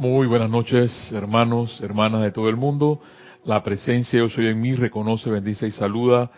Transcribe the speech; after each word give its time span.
Muy 0.00 0.26
buenas 0.26 0.48
noches, 0.48 1.12
hermanos, 1.12 1.78
hermanas 1.82 2.22
de 2.22 2.32
todo 2.32 2.48
el 2.48 2.56
mundo. 2.56 3.02
La 3.44 3.62
presencia 3.62 4.18
Yo 4.18 4.30
Soy 4.30 4.46
en 4.46 4.58
mí 4.58 4.74
reconoce, 4.74 5.28
bendice 5.28 5.66
y 5.66 5.72
saluda 5.72 6.30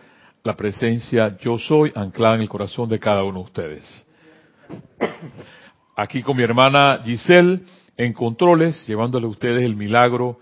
la 0.43 0.57
presencia 0.57 1.37
Yo 1.39 1.59
Soy 1.59 1.93
anclada 1.95 2.35
en 2.35 2.41
el 2.41 2.49
corazón 2.49 2.89
de 2.89 2.99
cada 2.99 3.23
uno 3.23 3.39
de 3.39 3.45
ustedes. 3.45 4.07
Aquí 5.95 6.25
con 6.25 6.37
mi 6.37 6.43
hermana 6.43 7.03
Giselle 7.05 7.61
en 7.97 8.13
controles, 8.13 8.85
llevándole 8.89 9.27
a 9.27 9.31
ustedes 9.31 9.63
el 9.63 9.77
milagro 9.77 10.41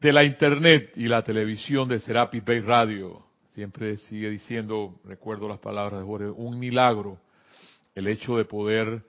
de 0.00 0.14
la 0.14 0.24
internet 0.24 0.92
y 0.96 1.08
la 1.08 1.22
televisión 1.22 1.86
de 1.86 2.00
Serapis 2.00 2.42
Bay 2.42 2.60
Radio. 2.60 3.26
Siempre 3.50 3.98
sigue 3.98 4.30
diciendo, 4.30 4.94
recuerdo 5.04 5.48
las 5.48 5.58
palabras 5.58 6.00
de 6.00 6.06
Jorge, 6.06 6.30
un 6.30 6.58
milagro 6.58 7.18
el 7.94 8.06
hecho 8.06 8.38
de 8.38 8.46
poder 8.46 9.02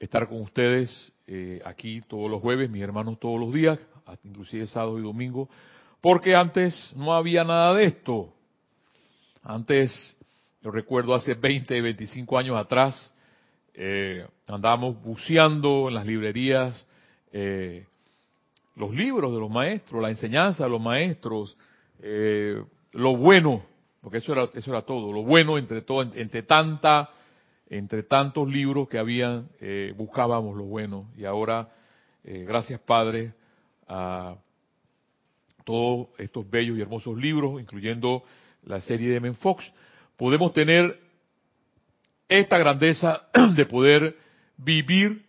estar 0.00 0.26
con 0.26 0.40
ustedes 0.40 1.11
eh, 1.26 1.60
aquí 1.64 2.00
todos 2.02 2.30
los 2.30 2.40
jueves, 2.40 2.68
mis 2.70 2.82
hermanos 2.82 3.18
todos 3.20 3.38
los 3.38 3.52
días, 3.52 3.78
inclusive 4.24 4.66
sábado 4.66 4.98
y 4.98 5.02
domingo, 5.02 5.48
porque 6.00 6.34
antes 6.34 6.92
no 6.96 7.12
había 7.14 7.44
nada 7.44 7.74
de 7.74 7.84
esto. 7.84 8.32
Antes, 9.42 10.16
yo 10.62 10.70
recuerdo 10.70 11.14
hace 11.14 11.34
20, 11.34 11.80
25 11.80 12.38
años 12.38 12.56
atrás, 12.56 13.12
eh, 13.74 14.26
andábamos 14.46 15.02
buceando 15.02 15.88
en 15.88 15.94
las 15.94 16.06
librerías 16.06 16.86
eh, 17.32 17.86
los 18.76 18.92
libros 18.92 19.32
de 19.32 19.38
los 19.38 19.50
maestros, 19.50 20.02
la 20.02 20.10
enseñanza 20.10 20.64
de 20.64 20.70
los 20.70 20.80
maestros, 20.80 21.56
lo 22.92 23.16
bueno, 23.16 23.62
porque 24.00 24.18
eso 24.18 24.32
era, 24.32 24.48
eso 24.54 24.70
era 24.70 24.82
todo, 24.82 25.12
lo 25.12 25.22
bueno 25.22 25.56
entre 25.56 25.84
entre 26.14 26.42
tanta 26.42 27.10
entre 27.72 28.02
tantos 28.02 28.46
libros 28.46 28.86
que 28.86 28.98
habían, 28.98 29.48
eh, 29.58 29.94
buscábamos 29.96 30.54
lo 30.58 30.64
bueno. 30.64 31.10
Y 31.16 31.24
ahora, 31.24 31.70
eh, 32.22 32.44
gracias 32.46 32.78
Padre, 32.80 33.32
a 33.88 34.36
todos 35.64 36.08
estos 36.18 36.48
bellos 36.50 36.76
y 36.76 36.82
hermosos 36.82 37.16
libros, 37.16 37.58
incluyendo 37.62 38.24
la 38.64 38.78
serie 38.82 39.08
de 39.08 39.20
Men 39.20 39.36
Fox, 39.36 39.72
podemos 40.18 40.52
tener 40.52 41.00
esta 42.28 42.58
grandeza 42.58 43.22
de 43.56 43.64
poder 43.64 44.18
vivir 44.58 45.24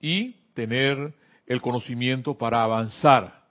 y 0.00 0.32
tener 0.54 1.14
el 1.46 1.62
conocimiento 1.62 2.36
para 2.36 2.64
avanzar. 2.64 3.44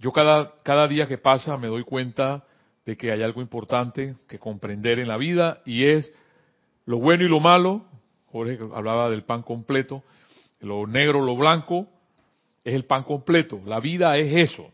Yo 0.00 0.10
cada, 0.10 0.52
cada 0.64 0.88
día 0.88 1.06
que 1.06 1.16
pasa 1.16 1.56
me 1.56 1.68
doy 1.68 1.84
cuenta 1.84 2.44
de 2.84 2.96
que 2.96 3.12
hay 3.12 3.22
algo 3.22 3.40
importante 3.40 4.16
que 4.26 4.40
comprender 4.40 4.98
en 4.98 5.06
la 5.06 5.16
vida 5.16 5.62
y 5.64 5.84
es 5.84 6.12
lo 6.86 6.98
bueno 6.98 7.24
y 7.24 7.28
lo 7.28 7.40
malo, 7.40 7.84
Jorge 8.30 8.58
hablaba 8.74 9.10
del 9.10 9.24
pan 9.24 9.42
completo, 9.42 10.02
lo 10.60 10.86
negro, 10.86 11.22
lo 11.22 11.36
blanco, 11.36 11.88
es 12.64 12.74
el 12.74 12.84
pan 12.84 13.04
completo. 13.04 13.60
La 13.66 13.80
vida 13.80 14.16
es 14.16 14.50
eso. 14.50 14.70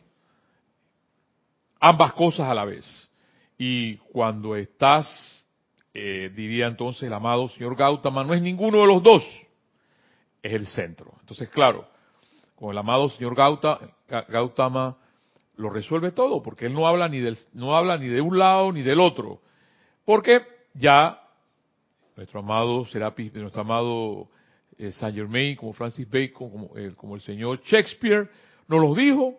Ambas 1.80 2.12
cosas 2.14 2.48
a 2.48 2.54
la 2.54 2.64
vez. 2.64 2.86
Y 3.58 3.96
cuando 3.96 4.56
estás, 4.56 5.44
eh, 5.92 6.30
diría 6.34 6.66
entonces 6.66 7.02
el 7.02 7.12
amado 7.12 7.48
señor 7.48 7.76
Gautama, 7.76 8.24
no 8.24 8.32
es 8.32 8.40
ninguno 8.40 8.78
de 8.80 8.86
los 8.86 9.02
dos, 9.02 9.22
es 10.42 10.52
el 10.52 10.66
centro. 10.66 11.12
Entonces, 11.20 11.48
claro, 11.50 11.86
con 12.56 12.70
el 12.70 12.78
amado 12.78 13.10
señor 13.10 13.34
Gautama 13.34 14.96
lo 15.56 15.68
resuelve 15.68 16.12
todo, 16.12 16.42
porque 16.42 16.66
él 16.66 16.72
no 16.72 16.86
habla 16.86 17.08
ni 17.08 17.18
del, 17.18 17.36
no 17.52 17.76
habla 17.76 17.98
ni 17.98 18.08
de 18.08 18.20
un 18.20 18.38
lado 18.38 18.72
ni 18.72 18.82
del 18.82 19.00
otro, 19.00 19.42
porque 20.06 20.40
ya 20.74 21.19
nuestro 22.20 22.40
amado 22.40 22.84
Serapis, 22.84 23.32
nuestro 23.32 23.62
amado 23.62 24.28
eh, 24.76 24.92
Saint 24.92 25.16
Germain, 25.16 25.56
como 25.56 25.72
Francis 25.72 26.06
Bacon, 26.06 26.68
como, 26.94 27.16
el 27.16 27.22
señor 27.22 27.62
Shakespeare, 27.64 28.28
nos 28.68 28.78
los 28.78 28.94
dijo. 28.94 29.38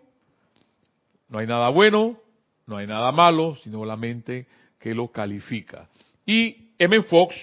No 1.28 1.38
hay 1.38 1.46
nada 1.46 1.68
bueno, 1.68 2.18
no 2.66 2.76
hay 2.76 2.88
nada 2.88 3.12
malo, 3.12 3.54
sino 3.62 3.84
la 3.84 3.96
mente 3.96 4.48
que 4.80 4.96
lo 4.96 5.12
califica. 5.12 5.88
Y 6.26 6.72
M. 6.76 7.02
Fox, 7.02 7.36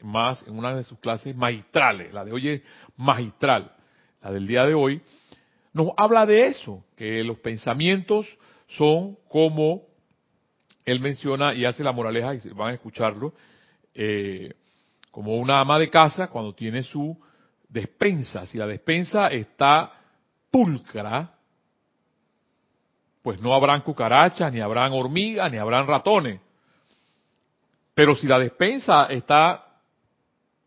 más 0.00 0.44
en 0.48 0.58
una 0.58 0.74
de 0.74 0.82
sus 0.82 0.98
clases 0.98 1.36
magistrales, 1.36 2.12
la 2.12 2.24
de 2.24 2.32
hoy 2.32 2.48
es 2.48 2.62
magistral, 2.96 3.72
la 4.20 4.32
del 4.32 4.48
día 4.48 4.66
de 4.66 4.74
hoy, 4.74 5.00
nos 5.72 5.92
habla 5.96 6.26
de 6.26 6.48
eso, 6.48 6.84
que 6.96 7.22
los 7.22 7.38
pensamientos 7.38 8.26
son 8.66 9.16
como 9.28 9.84
él 10.84 10.98
menciona 10.98 11.54
y 11.54 11.64
hace 11.64 11.84
la 11.84 11.92
moraleja, 11.92 12.34
y 12.34 12.40
van 12.48 12.70
a 12.70 12.74
escucharlo, 12.74 13.32
eh, 13.94 14.52
como 15.10 15.36
una 15.36 15.60
ama 15.60 15.78
de 15.78 15.90
casa 15.90 16.28
cuando 16.28 16.54
tiene 16.54 16.82
su 16.82 17.18
despensa. 17.68 18.46
Si 18.46 18.58
la 18.58 18.66
despensa 18.66 19.28
está 19.28 19.92
pulcra, 20.50 21.34
pues 23.22 23.40
no 23.40 23.54
habrán 23.54 23.82
cucarachas, 23.82 24.52
ni 24.52 24.60
habrán 24.60 24.92
hormigas, 24.92 25.50
ni 25.50 25.58
habrán 25.58 25.86
ratones. 25.86 26.40
Pero 27.94 28.14
si 28.14 28.26
la 28.26 28.38
despensa 28.38 29.06
está 29.06 29.66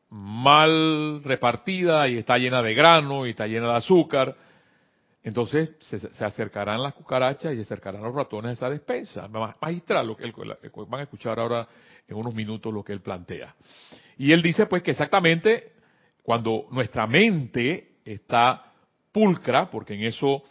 mal 0.10 1.24
repartida 1.24 2.08
y 2.08 2.18
está 2.18 2.38
llena 2.38 2.62
de 2.62 2.76
grano 2.76 3.26
y 3.26 3.32
está 3.32 3.48
llena 3.48 3.70
de 3.70 3.78
azúcar, 3.78 4.36
entonces 5.24 5.76
se, 5.80 6.24
acercarán 6.24 6.84
las 6.84 6.94
cucarachas 6.94 7.54
y 7.54 7.56
se 7.56 7.62
acercarán 7.62 8.04
los 8.04 8.14
ratones 8.14 8.52
a 8.52 8.54
esa 8.54 8.70
despensa. 8.70 9.28
Magistral, 9.28 10.06
lo 10.06 10.16
que 10.16 10.32
van 10.88 11.00
a 11.00 11.04
escuchar 11.04 11.40
ahora 11.40 11.68
en 12.08 12.16
unos 12.16 12.36
minutos 12.36 12.74
lo 12.74 12.84
que 12.84 12.94
él 12.94 13.02
plantea. 13.02 13.56
Y 14.18 14.32
él 14.32 14.42
dice 14.42 14.66
pues 14.66 14.84
que 14.84 14.92
exactamente 14.92 15.74
cuando 16.24 16.68
nuestra 16.72 17.06
mente 17.08 17.98
está 18.06 18.64
pulcra, 19.12 19.70
porque 19.70 19.94
en 19.94 20.04
eso 20.04 20.44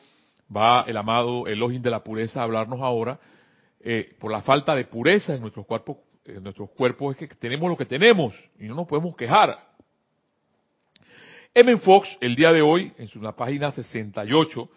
va 0.55 0.85
el 0.87 0.97
amado 0.97 1.47
Elohim 1.47 1.83
de 1.83 1.91
la 1.91 2.05
pureza 2.05 2.41
a 2.41 2.45
hablarnos 2.45 2.81
ahora, 2.81 3.19
eh, 3.81 4.15
por 4.21 4.31
la 4.31 4.43
falta 4.43 4.75
de 4.75 4.85
pureza 4.85 5.35
en 5.35 5.41
nuestros 5.41 5.67
cuerpos, 5.67 5.97
en 6.25 6.43
nuestros 6.43 6.71
cuerpos 6.71 7.17
es 7.17 7.29
que 7.29 7.35
tenemos 7.35 7.69
lo 7.69 7.77
que 7.77 7.87
tenemos 7.87 8.35
y 8.59 8.65
no 8.65 8.75
nos 8.75 8.87
podemos 8.87 9.17
quejar. 9.17 9.59
M. 11.55 11.77
Fox, 11.79 12.17
el 12.21 12.35
día 12.35 12.53
de 12.53 12.63
hoy, 12.63 12.93
en 12.97 13.09
su 13.09 13.21
página 13.35 13.73
68, 13.73 14.71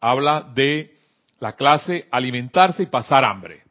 habla 0.00 0.50
de 0.54 0.96
la 1.40 1.54
clase 1.54 2.06
alimentarse 2.10 2.84
y 2.84 2.86
pasar 2.86 3.24
hambre. 3.24 3.62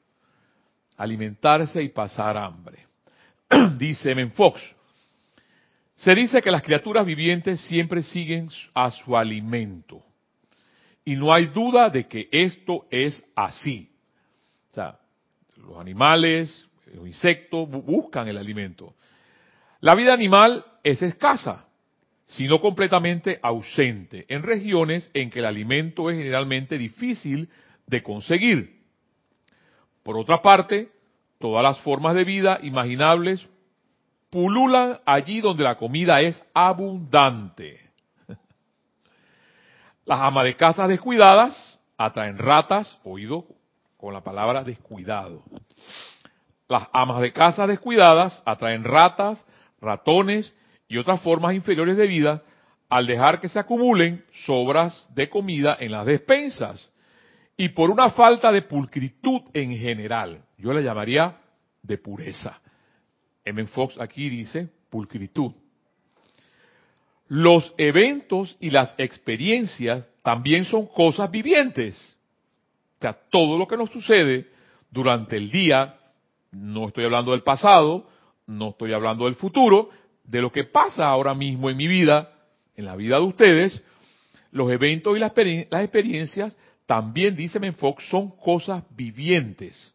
Alimentarse 0.97 1.81
y 1.81 1.89
pasar 1.89 2.37
hambre. 2.37 2.86
dice 3.77 4.13
Men 4.15 4.31
Fox, 4.31 4.61
se 5.95 6.13
dice 6.13 6.41
que 6.41 6.51
las 6.51 6.61
criaturas 6.61 7.05
vivientes 7.05 7.59
siempre 7.61 8.03
siguen 8.03 8.49
a 8.73 8.91
su 8.91 9.17
alimento. 9.17 10.03
Y 11.03 11.15
no 11.15 11.33
hay 11.33 11.47
duda 11.47 11.89
de 11.89 12.07
que 12.07 12.27
esto 12.31 12.85
es 12.91 13.25
así. 13.35 13.89
O 14.71 14.75
sea, 14.75 14.99
los 15.55 15.79
animales, 15.79 16.67
los 16.93 17.07
insectos 17.07 17.69
buscan 17.69 18.27
el 18.27 18.37
alimento. 18.37 18.93
La 19.79 19.95
vida 19.95 20.13
animal 20.13 20.65
es 20.83 21.01
escasa, 21.01 21.65
sino 22.27 22.59
completamente 22.59 23.39
ausente, 23.41 24.25
en 24.27 24.43
regiones 24.43 25.09
en 25.13 25.29
que 25.29 25.39
el 25.39 25.45
alimento 25.45 26.09
es 26.09 26.17
generalmente 26.17 26.77
difícil 26.77 27.49
de 27.85 28.03
conseguir. 28.03 28.81
Por 30.03 30.17
otra 30.17 30.41
parte, 30.41 30.89
Todas 31.39 31.63
las 31.63 31.79
formas 31.79 32.15
de 32.15 32.23
vida 32.23 32.59
imaginables 32.63 33.47
pululan 34.29 34.99
allí 35.05 35.41
donde 35.41 35.63
la 35.63 35.77
comida 35.77 36.21
es 36.21 36.43
abundante. 36.53 37.79
Las 40.05 40.21
amas 40.21 40.45
de 40.45 40.55
casas 40.55 40.89
descuidadas 40.89 41.79
atraen 41.97 42.37
ratas, 42.37 42.99
oído 43.03 43.45
con 43.97 44.13
la 44.13 44.21
palabra 44.21 44.63
descuidado. 44.63 45.43
Las 46.67 46.87
amas 46.91 47.21
de 47.21 47.31
casa 47.31 47.65
descuidadas 47.67 48.41
atraen 48.45 48.83
ratas, 48.83 49.45
ratones 49.79 50.53
y 50.87 50.97
otras 50.97 51.21
formas 51.21 51.53
inferiores 51.53 51.97
de 51.97 52.07
vida 52.07 52.43
al 52.89 53.05
dejar 53.05 53.39
que 53.39 53.49
se 53.49 53.59
acumulen 53.59 54.25
sobras 54.45 55.07
de 55.13 55.29
comida 55.29 55.77
en 55.79 55.91
las 55.91 56.05
despensas 56.05 56.91
y 57.57 57.69
por 57.69 57.89
una 57.89 58.11
falta 58.11 58.51
de 58.51 58.61
pulcritud 58.61 59.41
en 59.53 59.75
general. 59.77 60.46
Yo 60.57 60.73
la 60.73 60.81
llamaría 60.81 61.37
de 61.81 61.97
pureza. 61.97 62.59
M. 63.45 63.65
Fox 63.67 63.99
aquí 63.99 64.29
dice 64.29 64.69
pulcritud. 64.89 65.51
Los 67.29 67.73
eventos 67.77 68.57
y 68.59 68.69
las 68.69 68.95
experiencias 68.97 70.07
también 70.23 70.65
son 70.65 70.87
cosas 70.87 71.29
vivientes. 71.29 72.17
O 72.97 73.01
sea, 73.01 73.13
todo 73.29 73.57
lo 73.57 73.67
que 73.67 73.77
nos 73.77 73.89
sucede 73.89 74.47
durante 74.89 75.37
el 75.37 75.51
día, 75.51 75.97
no 76.51 76.87
estoy 76.87 77.05
hablando 77.05 77.31
del 77.31 77.43
pasado, 77.43 78.09
no 78.47 78.69
estoy 78.69 78.93
hablando 78.93 79.25
del 79.25 79.35
futuro, 79.35 79.89
de 80.23 80.41
lo 80.41 80.51
que 80.51 80.63
pasa 80.63 81.07
ahora 81.07 81.33
mismo 81.33 81.69
en 81.69 81.77
mi 81.77 81.87
vida, 81.87 82.33
en 82.75 82.85
la 82.85 82.95
vida 82.95 83.17
de 83.17 83.25
ustedes, 83.25 83.83
los 84.51 84.71
eventos 84.71 85.15
y 85.15 85.19
las, 85.19 85.33
experiencias 85.37 86.57
también, 86.85 87.35
dice 87.35 87.59
Menfox, 87.59 88.09
son 88.09 88.31
cosas 88.37 88.83
vivientes. 88.95 89.93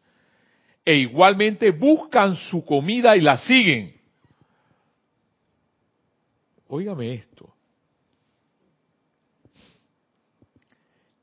E 0.85 0.95
igualmente 0.95 1.71
buscan 1.71 2.35
su 2.35 2.65
comida 2.65 3.15
y 3.15 3.21
la 3.21 3.37
siguen. 3.37 3.95
Óigame 6.67 7.13
esto. 7.13 7.53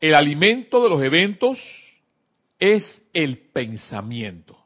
el 0.01 0.15
alimento 0.15 0.83
de 0.83 0.89
los 0.89 1.03
eventos 1.03 1.59
es 2.59 3.07
el 3.13 3.39
pensamiento. 3.53 4.57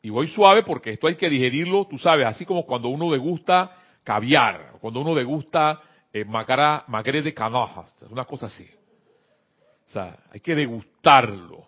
Y 0.00 0.10
voy 0.10 0.28
suave 0.28 0.62
porque 0.62 0.90
esto 0.90 1.08
hay 1.08 1.16
que 1.16 1.28
digerirlo, 1.28 1.86
tú 1.86 1.98
sabes, 1.98 2.26
así 2.26 2.46
como 2.46 2.64
cuando 2.64 2.88
uno 2.88 3.10
degusta 3.10 3.72
caviar, 4.04 4.76
cuando 4.80 5.00
uno 5.00 5.14
degusta 5.14 5.80
eh, 6.12 6.24
macará, 6.24 6.84
de 6.88 7.34
canajas, 7.34 7.92
una 8.08 8.24
cosa 8.24 8.46
así. 8.46 8.68
O 9.88 9.90
sea, 9.90 10.16
hay 10.30 10.40
que 10.40 10.54
degustarlo. 10.54 11.66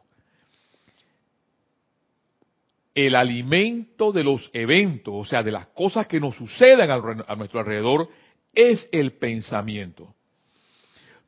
El 2.95 3.15
alimento 3.15 4.13
de 4.13 4.25
los 4.25 4.51
eventos, 4.53 5.15
o 5.15 5.25
sea, 5.25 5.43
de 5.43 5.53
las 5.53 5.69
cosas 5.69 6.07
que 6.07 6.21
nos 6.21 6.37
suceden 6.37 6.91
a 6.91 7.37
nuestro 7.37 7.61
alrededor, 7.61 8.09
es 8.53 8.87
el 8.93 9.13
pensamiento. 9.13 10.15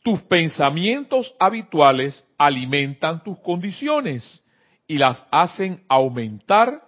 Tus 0.03 0.21
pensamientos 0.23 1.35
habituales 1.39 2.27
alimentan 2.37 3.23
tus 3.23 3.39
condiciones 3.39 4.43
y 4.89 4.99
las 4.99 5.25
hacen 5.31 5.85
aumentar 5.89 6.83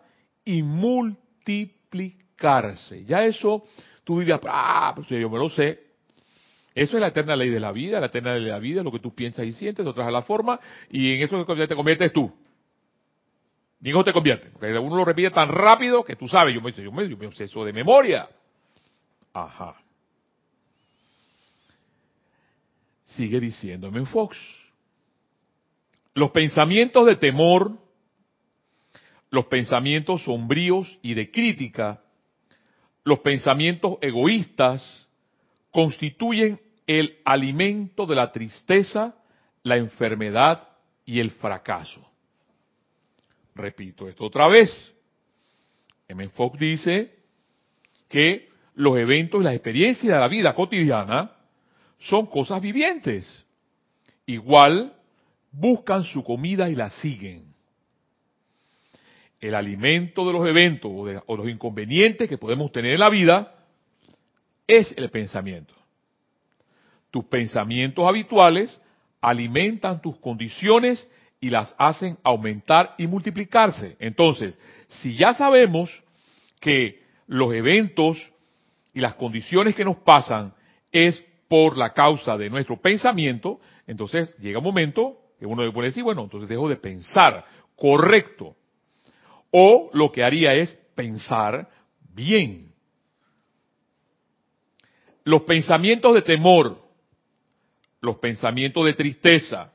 y 0.45 0.63
multiplicarse. 0.63 3.05
Ya 3.05 3.25
eso, 3.25 3.63
tú 4.03 4.19
dirías, 4.19 4.41
ah, 4.49 4.93
pues 4.97 5.07
yo 5.09 5.31
me 5.31 5.39
lo 5.39 5.49
sé. 5.49 5.85
Eso 6.75 6.97
es 6.97 7.01
la 7.01 7.07
eterna 7.09 7.37
ley 7.37 7.51
de 7.51 7.61
la 7.61 7.71
vida, 7.71 8.01
la 8.01 8.07
eterna 8.07 8.35
ley 8.35 8.45
de 8.45 8.51
la 8.51 8.59
vida, 8.59 8.83
lo 8.83 8.91
que 8.91 8.99
tú 8.99 9.15
piensas 9.15 9.47
y 9.47 9.53
sientes, 9.53 9.87
otras 9.87 10.09
a 10.09 10.11
la 10.11 10.23
forma, 10.23 10.59
y 10.91 11.13
en 11.13 11.23
eso 11.23 11.47
te 11.47 11.77
conviertes 11.77 12.13
tú. 12.13 12.33
Eso 13.91 14.03
te 14.03 14.13
convierte. 14.13 14.49
Porque 14.51 14.77
uno 14.79 14.97
lo 14.97 15.05
repite 15.05 15.31
tan 15.31 15.49
rápido 15.49 16.05
que 16.05 16.17
tú 16.17 16.27
sabes, 16.27 16.55
yo 16.55 16.61
me, 16.61 16.73
yo 16.73 16.91
me, 16.91 17.09
yo 17.09 17.17
me 17.17 17.31
sé 17.33 17.45
eso 17.45 17.65
de 17.65 17.73
memoria. 17.73 18.29
Ajá. 19.33 19.75
Sigue 23.05 23.39
diciéndome 23.41 23.99
en 23.99 24.07
Fox. 24.07 24.39
Los 26.15 26.31
pensamientos 26.31 27.07
de 27.07 27.17
temor, 27.17 27.77
los 29.31 29.47
pensamientos 29.47 30.23
sombríos 30.23 30.99
y 31.03 31.15
de 31.15 31.31
crítica, 31.31 32.01
los 33.03 33.19
pensamientos 33.19 33.99
egoístas, 34.01 35.07
constituyen 35.71 36.61
el 36.87 37.19
alimento 37.25 38.07
de 38.07 38.15
la 38.15 38.33
tristeza, 38.33 39.15
la 39.63 39.77
enfermedad 39.77 40.69
y 41.05 41.21
el 41.21 41.33
fracaso. 41.33 42.14
Repito 43.55 44.09
esto 44.09 44.25
otra 44.25 44.49
vez. 44.49 44.71
M. 46.09 46.29
Fox 46.31 46.59
dice 46.59 47.15
que 48.09 48.49
los 48.75 48.97
eventos 48.99 49.41
y 49.41 49.45
las 49.45 49.55
experiencias 49.55 50.13
de 50.13 50.21
la 50.21 50.29
vida 50.29 50.55
cotidiana 50.55 51.33
son 51.99 52.27
cosas 52.27 52.61
vivientes. 52.61 53.45
Igual 54.27 54.95
buscan 55.53 56.05
su 56.05 56.25
comida 56.25 56.69
y 56.69 56.75
la 56.75 56.91
siguen. 56.91 57.55
El 59.41 59.55
alimento 59.55 60.27
de 60.27 60.33
los 60.33 60.47
eventos 60.47 60.91
o, 61.27 61.37
los 61.37 61.49
inconvenientes 61.49 62.29
que 62.29 62.39
podemos 62.39 62.73
tener 62.73 62.95
en 62.95 63.01
la 63.01 63.11
vida 63.11 63.55
es 64.67 64.93
el 64.97 65.11
pensamiento. 65.11 65.75
Tus 67.11 67.25
pensamientos 67.27 68.07
habituales 68.07 68.81
alimentan 69.21 70.01
tus 70.01 70.17
condiciones 70.17 71.09
y 71.45 71.51
las 71.51 71.75
hacen 71.77 72.17
aumentar 72.25 72.95
y 72.97 73.07
multiplicarse. 73.07 73.99
Entonces, 73.99 74.59
si 74.89 75.15
ya 75.15 75.35
sabemos 75.35 75.91
que 76.59 77.03
los 77.27 77.53
eventos 77.53 78.17
y 78.95 79.01
las 79.01 79.13
condiciones 79.17 79.75
que 79.75 79.85
nos 79.85 79.99
pasan 79.99 80.55
es 80.91 81.23
por 81.47 81.77
la 81.77 81.93
causa 81.93 82.39
de 82.39 82.49
nuestro 82.49 82.81
pensamiento, 82.81 83.61
entonces 83.87 84.35
llega 84.39 84.57
un 84.57 84.65
momento 84.65 85.19
que 85.39 85.45
uno 85.45 85.71
puede 85.71 85.89
decir, 85.89 86.03
bueno, 86.03 86.23
entonces 86.23 86.49
dejo 86.49 86.67
de 86.67 86.77
pensar 86.77 87.45
correcto. 87.77 88.57
O 89.51 89.91
lo 89.93 90.11
que 90.11 90.25
haría 90.25 90.55
es 90.55 90.75
pensar 90.95 91.69
bien. 92.15 92.73
Los 95.25 95.43
pensamientos 95.43 96.15
de 96.15 96.23
temor, 96.23 96.79
los 98.01 98.17
pensamientos 98.17 98.87
de 98.87 98.95
tristeza, 98.95 99.74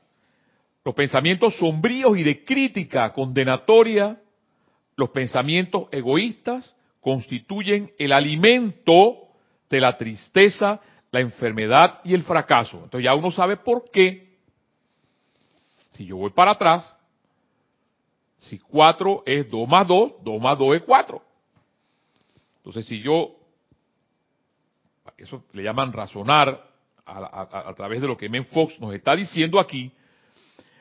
los 0.84 0.94
pensamientos 0.94 1.56
sombríos 1.56 2.16
y 2.16 2.22
de 2.22 2.44
crítica 2.44 3.12
condenatoria, 3.12 4.20
los 4.96 5.10
pensamientos 5.10 5.88
egoístas 5.92 6.74
constituyen 7.00 7.92
el 7.98 8.12
alimento 8.12 9.28
de 9.68 9.80
la 9.80 9.96
tristeza 9.96 10.80
la 11.10 11.20
enfermedad 11.20 12.00
y 12.04 12.14
el 12.14 12.22
fracaso. 12.22 12.78
Entonces 12.84 13.04
ya 13.04 13.14
uno 13.14 13.30
sabe 13.30 13.56
por 13.56 13.90
qué. 13.90 14.38
Si 15.92 16.06
yo 16.06 16.16
voy 16.16 16.30
para 16.30 16.52
atrás, 16.52 16.94
si 18.38 18.58
4 18.58 19.24
es 19.26 19.50
2 19.50 19.68
más 19.68 19.86
2, 19.86 20.12
2 20.22 20.40
más 20.40 20.58
2 20.58 20.76
es 20.76 20.82
4. 20.82 21.22
Entonces 22.58 22.86
si 22.86 23.02
yo, 23.02 23.36
eso 25.16 25.44
le 25.52 25.62
llaman 25.62 25.92
razonar 25.92 26.68
a, 27.04 27.74
través 27.74 28.00
de 28.00 28.06
lo 28.06 28.16
que 28.16 28.28
Men 28.28 28.44
Fox 28.44 28.78
nos 28.78 28.94
está 28.94 29.16
diciendo 29.16 29.58
aquí, 29.58 29.92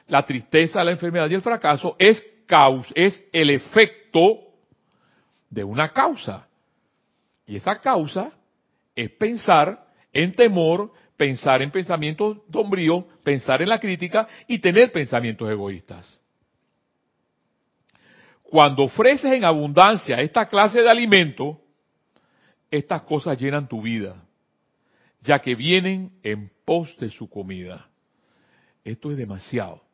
la 0.10 0.26
tristeza, 0.26 0.84
la 0.84 0.92
enfermedad 0.92 1.30
y 1.30 1.36
el 1.36 1.42
fracaso 1.42 1.96
es, 1.98 2.22
causa, 2.46 2.92
es 2.96 3.24
el 3.32 3.52
efecto 3.52 4.40
de 5.50 5.64
una 5.64 5.94
causa. 5.94 6.48
Y 7.46 7.56
esa 7.56 7.80
causa 7.80 8.32
es 8.96 9.10
pensar 9.12 9.88
en 10.12 10.34
temor, 10.34 10.92
pensar 11.16 11.62
en 11.62 11.72
pensamientos 11.72 12.38
sombríos, 12.52 13.06
pensar 13.24 13.62
en 13.62 13.70
la 13.70 13.80
crítica 13.80 14.28
y 14.48 14.60
tener 14.60 14.92
pensamientos 14.92 15.50
egoístas. 15.50 16.20
Cuando 18.44 18.84
ofreces 18.84 19.32
en 19.32 19.46
abundancia 19.46 20.20
esta 20.22 20.48
clase 20.48 20.82
de 20.82 20.90
alimento, 20.90 21.62
estas 22.72 23.04
cosas 23.04 23.40
llenan 23.40 23.68
tu 23.68 23.82
vida, 23.82 24.24
ya 25.22 25.40
que 25.40 25.54
vienen 25.54 26.12
en 26.24 26.52
pos 26.66 26.98
de 26.98 27.12
su 27.12 27.30
comida. 27.30 27.88
Esto 28.84 29.12
es 29.12 29.18
demasiado. 29.18 29.89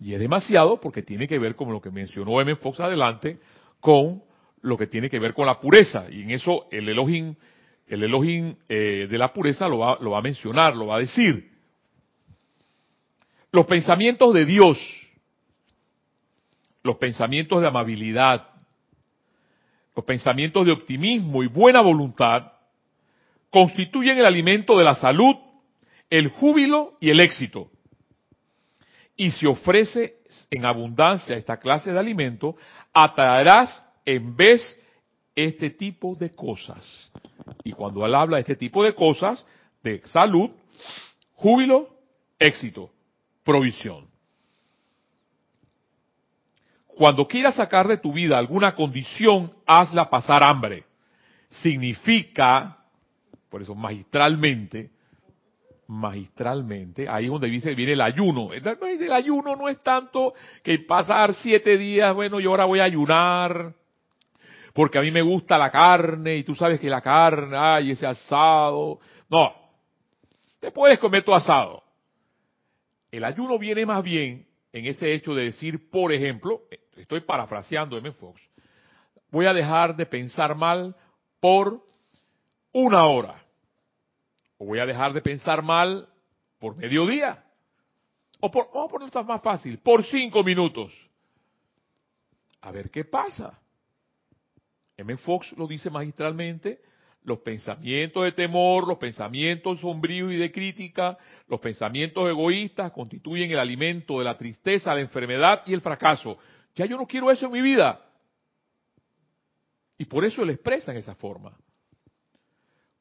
Y 0.00 0.14
es 0.14 0.20
demasiado 0.20 0.80
porque 0.80 1.02
tiene 1.02 1.26
que 1.26 1.38
ver, 1.38 1.56
con 1.56 1.72
lo 1.72 1.80
que 1.80 1.90
mencionó 1.90 2.40
M. 2.40 2.56
Fox 2.56 2.80
adelante, 2.80 3.38
con 3.80 4.22
lo 4.62 4.76
que 4.76 4.86
tiene 4.86 5.08
que 5.08 5.18
ver 5.18 5.34
con 5.34 5.46
la 5.46 5.60
pureza. 5.60 6.06
Y 6.10 6.22
en 6.22 6.30
eso 6.30 6.66
el 6.70 6.88
Elohim 6.88 7.34
el 7.86 8.02
Elohim 8.02 8.56
eh, 8.68 9.06
de 9.08 9.18
la 9.18 9.32
pureza 9.32 9.68
lo 9.68 9.78
va, 9.78 9.98
lo 10.00 10.10
va 10.10 10.18
a 10.18 10.22
mencionar, 10.22 10.74
lo 10.74 10.86
va 10.86 10.96
a 10.96 11.00
decir. 11.00 11.52
Los 13.52 13.66
pensamientos 13.66 14.34
de 14.34 14.44
Dios, 14.44 14.78
los 16.82 16.96
pensamientos 16.96 17.60
de 17.60 17.68
amabilidad, 17.68 18.48
los 19.94 20.04
pensamientos 20.04 20.66
de 20.66 20.72
optimismo 20.72 21.42
y 21.42 21.46
buena 21.46 21.80
voluntad 21.80 22.52
constituyen 23.50 24.18
el 24.18 24.26
alimento 24.26 24.76
de 24.76 24.84
la 24.84 24.96
salud, 24.96 25.36
el 26.10 26.28
júbilo 26.28 26.96
y 27.00 27.10
el 27.10 27.20
éxito. 27.20 27.70
Y 29.16 29.30
si 29.30 29.46
ofrece 29.46 30.18
en 30.50 30.64
abundancia 30.64 31.36
esta 31.36 31.58
clase 31.58 31.92
de 31.92 31.98
alimento, 31.98 32.56
atraerás 32.92 33.82
en 34.04 34.36
vez 34.36 34.78
este 35.34 35.70
tipo 35.70 36.14
de 36.14 36.34
cosas. 36.34 37.10
Y 37.64 37.72
cuando 37.72 38.04
él 38.04 38.14
habla 38.14 38.36
de 38.36 38.42
este 38.42 38.56
tipo 38.56 38.82
de 38.82 38.94
cosas, 38.94 39.44
de 39.82 40.02
salud, 40.06 40.50
júbilo, 41.32 41.88
éxito, 42.38 42.90
provisión. 43.42 44.06
Cuando 46.88 47.28
quieras 47.28 47.56
sacar 47.56 47.86
de 47.86 47.98
tu 47.98 48.12
vida 48.12 48.38
alguna 48.38 48.74
condición, 48.74 49.52
hazla 49.66 50.08
pasar 50.08 50.42
hambre. 50.42 50.84
Significa, 51.48 52.78
por 53.50 53.62
eso 53.62 53.74
magistralmente, 53.74 54.90
magistralmente, 55.88 57.08
ahí 57.08 57.26
es 57.26 57.30
donde 57.30 57.48
viene 57.48 57.92
el 57.92 58.00
ayuno. 58.00 58.52
El 58.52 59.12
ayuno 59.12 59.56
no 59.56 59.68
es 59.68 59.82
tanto 59.82 60.34
que 60.62 60.78
pasar 60.80 61.34
siete 61.34 61.78
días, 61.78 62.14
bueno, 62.14 62.40
yo 62.40 62.50
ahora 62.50 62.64
voy 62.64 62.80
a 62.80 62.84
ayunar, 62.84 63.74
porque 64.72 64.98
a 64.98 65.02
mí 65.02 65.10
me 65.10 65.22
gusta 65.22 65.56
la 65.56 65.70
carne 65.70 66.36
y 66.36 66.44
tú 66.44 66.54
sabes 66.54 66.78
que 66.80 66.90
la 66.90 67.00
carne, 67.00 67.56
ay, 67.56 67.92
ese 67.92 68.06
asado. 68.06 68.98
No, 69.28 69.54
te 70.60 70.70
puedes 70.70 70.98
comer 70.98 71.22
tu 71.22 71.32
asado. 71.32 71.82
El 73.10 73.24
ayuno 73.24 73.58
viene 73.58 73.86
más 73.86 74.02
bien 74.02 74.46
en 74.72 74.86
ese 74.86 75.14
hecho 75.14 75.34
de 75.34 75.44
decir, 75.44 75.88
por 75.90 76.12
ejemplo, 76.12 76.62
estoy 76.96 77.20
parafraseando 77.20 77.96
M. 77.96 78.12
Fox, 78.12 78.42
voy 79.30 79.46
a 79.46 79.54
dejar 79.54 79.96
de 79.96 80.04
pensar 80.04 80.54
mal 80.54 80.94
por 81.40 81.80
una 82.72 83.06
hora. 83.06 83.45
O 84.58 84.66
voy 84.66 84.78
a 84.78 84.86
dejar 84.86 85.12
de 85.12 85.22
pensar 85.22 85.62
mal 85.62 86.08
por 86.58 86.76
mediodía. 86.76 87.44
O 88.40 88.50
por, 88.50 88.68
vamos 88.72 88.88
a 88.88 88.92
ponerlo 88.92 89.24
más 89.24 89.42
fácil, 89.42 89.78
por 89.78 90.04
cinco 90.04 90.42
minutos. 90.42 90.92
A 92.62 92.70
ver 92.70 92.90
qué 92.90 93.04
pasa. 93.04 93.58
M. 94.96 95.16
Fox 95.18 95.52
lo 95.56 95.66
dice 95.66 95.90
magistralmente, 95.90 96.80
los 97.22 97.40
pensamientos 97.40 98.22
de 98.24 98.32
temor, 98.32 98.86
los 98.86 98.98
pensamientos 98.98 99.80
sombríos 99.80 100.32
y 100.32 100.36
de 100.36 100.52
crítica, 100.52 101.18
los 101.48 101.60
pensamientos 101.60 102.28
egoístas 102.28 102.92
constituyen 102.92 103.50
el 103.50 103.58
alimento 103.58 104.18
de 104.18 104.24
la 104.24 104.38
tristeza, 104.38 104.94
la 104.94 105.00
enfermedad 105.00 105.62
y 105.66 105.74
el 105.74 105.80
fracaso. 105.80 106.38
Ya 106.74 106.86
yo 106.86 106.96
no 106.96 107.06
quiero 107.06 107.30
eso 107.30 107.46
en 107.46 107.52
mi 107.52 107.60
vida. 107.60 108.00
Y 109.98 110.04
por 110.04 110.24
eso 110.24 110.42
él 110.42 110.50
expresa 110.50 110.92
en 110.92 110.98
esa 110.98 111.14
forma. 111.14 111.56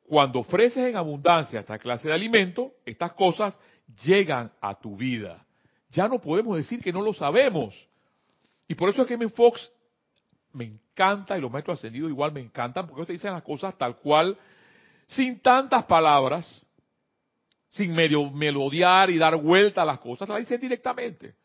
Cuando 0.08 0.40
ofreces 0.40 0.88
en 0.88 0.96
abundancia 0.96 1.60
esta 1.60 1.80
clase 1.80 2.08
de 2.08 2.14
alimento, 2.14 2.74
estas 2.86 3.14
cosas 3.14 3.58
llegan 4.04 4.52
a 4.62 4.80
tu 4.80 4.96
vida. 4.96 5.46
Ya 5.90 6.08
no 6.08 6.20
podemos 6.20 6.58
decir 6.58 6.82
que 6.82 6.94
no 6.94 7.02
lo 7.02 7.14
sabemos. 7.14 7.76
Y 8.68 8.76
por 8.76 8.90
eso 8.90 9.02
es 9.02 9.08
que 9.08 9.16
M. 9.16 9.30
Fox 9.30 9.72
me 10.54 10.66
encanta 10.66 11.38
y 11.38 11.42
los 11.42 11.52
maestros 11.52 11.80
ascendidos 11.80 12.10
igual 12.10 12.32
me 12.32 12.40
encantan 12.40 12.86
porque 12.86 13.02
ellos 13.02 13.08
te 13.08 13.14
dicen 13.14 13.34
las 13.34 13.44
cosas 13.44 13.78
tal 13.78 13.98
cual, 13.98 14.38
sin 15.08 15.40
tantas 15.40 15.86
palabras, 15.86 16.62
sin 17.70 17.94
medio 17.94 18.30
melodiar 18.30 19.10
y 19.10 19.18
dar 19.18 19.36
vuelta 19.36 19.82
a 19.82 19.86
las 19.86 20.00
cosas, 20.00 20.30
las 20.30 20.40
dicen 20.40 20.62
directamente. 20.62 21.36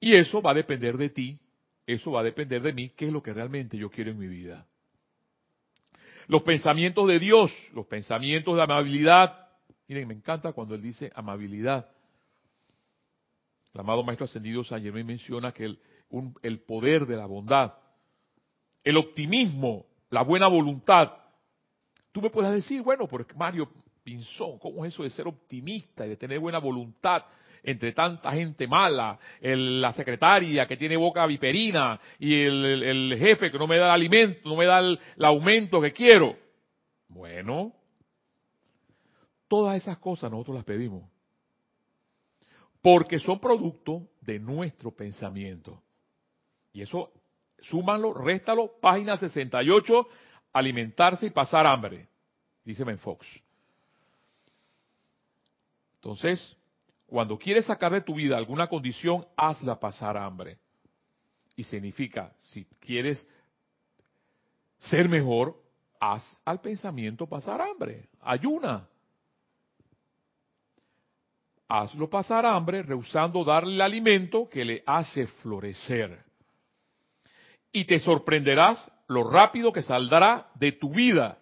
Y 0.00 0.14
eso 0.14 0.42
va 0.42 0.50
a 0.50 0.54
depender 0.54 0.96
de 0.96 1.08
ti, 1.08 1.38
eso 1.86 2.12
va 2.12 2.20
a 2.20 2.24
depender 2.24 2.60
de 2.62 2.72
mí, 2.72 2.90
qué 2.90 3.06
es 3.06 3.12
lo 3.12 3.22
que 3.22 3.32
realmente 3.32 3.76
yo 3.78 3.90
quiero 3.90 4.10
en 4.10 4.18
mi 4.18 4.26
vida. 4.26 4.66
Los 6.28 6.42
pensamientos 6.42 7.08
de 7.08 7.18
Dios, 7.18 7.52
los 7.72 7.86
pensamientos 7.86 8.56
de 8.56 8.62
amabilidad. 8.62 9.48
Miren, 9.88 10.08
me 10.08 10.14
encanta 10.14 10.52
cuando 10.52 10.74
él 10.74 10.82
dice 10.82 11.10
amabilidad. 11.14 11.88
El 13.74 13.80
amado 13.80 14.02
Maestro 14.02 14.26
Ascendido 14.26 14.62
San 14.64 14.82
Germán 14.82 15.06
menciona 15.06 15.52
que 15.52 15.64
el, 15.64 15.78
el 16.42 16.60
poder 16.60 17.06
de 17.06 17.16
la 17.16 17.26
bondad, 17.26 17.74
el 18.84 18.96
optimismo, 18.96 19.86
la 20.10 20.22
buena 20.22 20.46
voluntad. 20.46 21.12
Tú 22.12 22.20
me 22.20 22.30
puedes 22.30 22.52
decir, 22.52 22.82
bueno, 22.82 23.06
porque 23.06 23.34
Mario 23.34 23.70
Pinzón, 24.02 24.58
¿cómo 24.58 24.84
es 24.84 24.92
eso 24.92 25.02
de 25.02 25.10
ser 25.10 25.26
optimista 25.26 26.04
y 26.04 26.10
de 26.10 26.16
tener 26.16 26.38
buena 26.38 26.58
voluntad? 26.58 27.24
Entre 27.62 27.92
tanta 27.92 28.32
gente 28.32 28.66
mala, 28.66 29.18
la 29.40 29.92
secretaria 29.92 30.66
que 30.66 30.76
tiene 30.76 30.96
boca 30.96 31.24
viperina 31.26 31.98
y 32.18 32.42
el, 32.42 33.14
jefe 33.18 33.50
que 33.50 33.58
no 33.58 33.66
me 33.66 33.76
da 33.76 33.86
el 33.86 33.92
alimento, 33.92 34.48
no 34.48 34.56
me 34.56 34.66
da 34.66 34.80
el, 34.80 34.98
aumento 35.20 35.80
que 35.80 35.92
quiero. 35.92 36.36
Bueno, 37.08 37.72
todas 39.48 39.76
esas 39.76 39.98
cosas 39.98 40.30
nosotros 40.30 40.56
las 40.56 40.64
pedimos. 40.64 41.08
Porque 42.80 43.20
son 43.20 43.38
producto 43.38 44.08
de 44.20 44.40
nuestro 44.40 44.90
pensamiento. 44.90 45.80
Y 46.72 46.82
eso, 46.82 47.12
súmanlo, 47.60 48.12
réstalo, 48.12 48.72
página 48.80 49.16
68, 49.18 50.08
alimentarse 50.52 51.26
y 51.26 51.30
pasar 51.30 51.66
hambre, 51.66 52.08
dice 52.64 52.82
Ben 52.82 52.98
Fox. 52.98 53.24
Entonces, 55.96 56.56
cuando 57.12 57.38
quieres 57.38 57.66
sacar 57.66 57.92
de 57.92 58.00
tu 58.00 58.14
vida 58.14 58.38
alguna 58.38 58.68
condición, 58.68 59.26
hazla 59.36 59.78
pasar 59.78 60.16
hambre. 60.16 60.56
Y 61.54 61.62
significa, 61.62 62.32
si 62.38 62.64
quieres 62.80 63.28
ser 64.78 65.10
mejor, 65.10 65.54
haz 66.00 66.22
al 66.42 66.62
pensamiento 66.62 67.26
pasar 67.26 67.60
hambre. 67.60 68.08
Ayuna. 68.22 68.88
Hazlo 71.68 72.08
pasar 72.08 72.46
hambre, 72.46 72.82
rehusando 72.82 73.44
darle 73.44 73.74
el 73.74 73.82
alimento 73.82 74.48
que 74.48 74.64
le 74.64 74.82
hace 74.86 75.26
florecer. 75.26 76.24
Y 77.72 77.84
te 77.84 77.98
sorprenderás 77.98 78.90
lo 79.08 79.28
rápido 79.30 79.70
que 79.70 79.82
saldrá 79.82 80.50
de 80.54 80.72
tu 80.72 80.88
vida. 80.88 81.36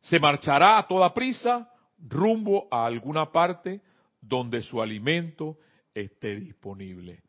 Se 0.00 0.18
marchará 0.18 0.78
a 0.78 0.88
toda 0.88 1.12
prisa 1.12 1.70
rumbo 1.98 2.66
a 2.70 2.86
alguna 2.86 3.30
parte 3.30 3.82
donde 4.28 4.62
su 4.62 4.80
alimento 4.82 5.58
esté 5.94 6.36
disponible. 6.36 7.22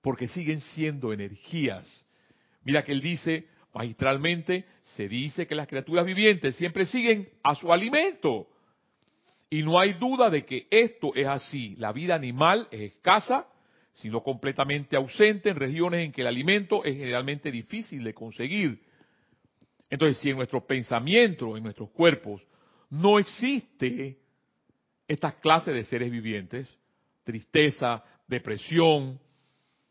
Porque 0.00 0.28
siguen 0.28 0.60
siendo 0.60 1.12
energías. 1.12 2.06
Mira 2.64 2.84
que 2.84 2.92
él 2.92 3.00
dice, 3.00 3.48
magistralmente, 3.74 4.64
se 4.82 5.08
dice 5.08 5.46
que 5.46 5.54
las 5.54 5.66
criaturas 5.66 6.06
vivientes 6.06 6.56
siempre 6.56 6.86
siguen 6.86 7.28
a 7.42 7.54
su 7.54 7.72
alimento. 7.72 8.48
Y 9.50 9.62
no 9.62 9.78
hay 9.78 9.94
duda 9.94 10.30
de 10.30 10.44
que 10.44 10.66
esto 10.70 11.14
es 11.14 11.26
así. 11.26 11.74
La 11.76 11.92
vida 11.92 12.14
animal 12.14 12.68
es 12.70 12.92
escasa, 12.92 13.46
sino 13.92 14.22
completamente 14.22 14.96
ausente 14.96 15.50
en 15.50 15.56
regiones 15.56 16.06
en 16.06 16.12
que 16.12 16.20
el 16.20 16.28
alimento 16.28 16.84
es 16.84 16.96
generalmente 16.96 17.50
difícil 17.50 18.04
de 18.04 18.14
conseguir. 18.14 18.80
Entonces, 19.90 20.18
si 20.18 20.30
en 20.30 20.36
nuestros 20.36 20.62
pensamientos, 20.62 21.56
en 21.56 21.64
nuestros 21.64 21.90
cuerpos, 21.90 22.40
no 22.90 23.18
existe 23.18 24.19
estas 25.10 25.34
clases 25.34 25.74
de 25.74 25.82
seres 25.82 26.08
vivientes, 26.08 26.72
tristeza, 27.24 28.04
depresión, 28.28 29.18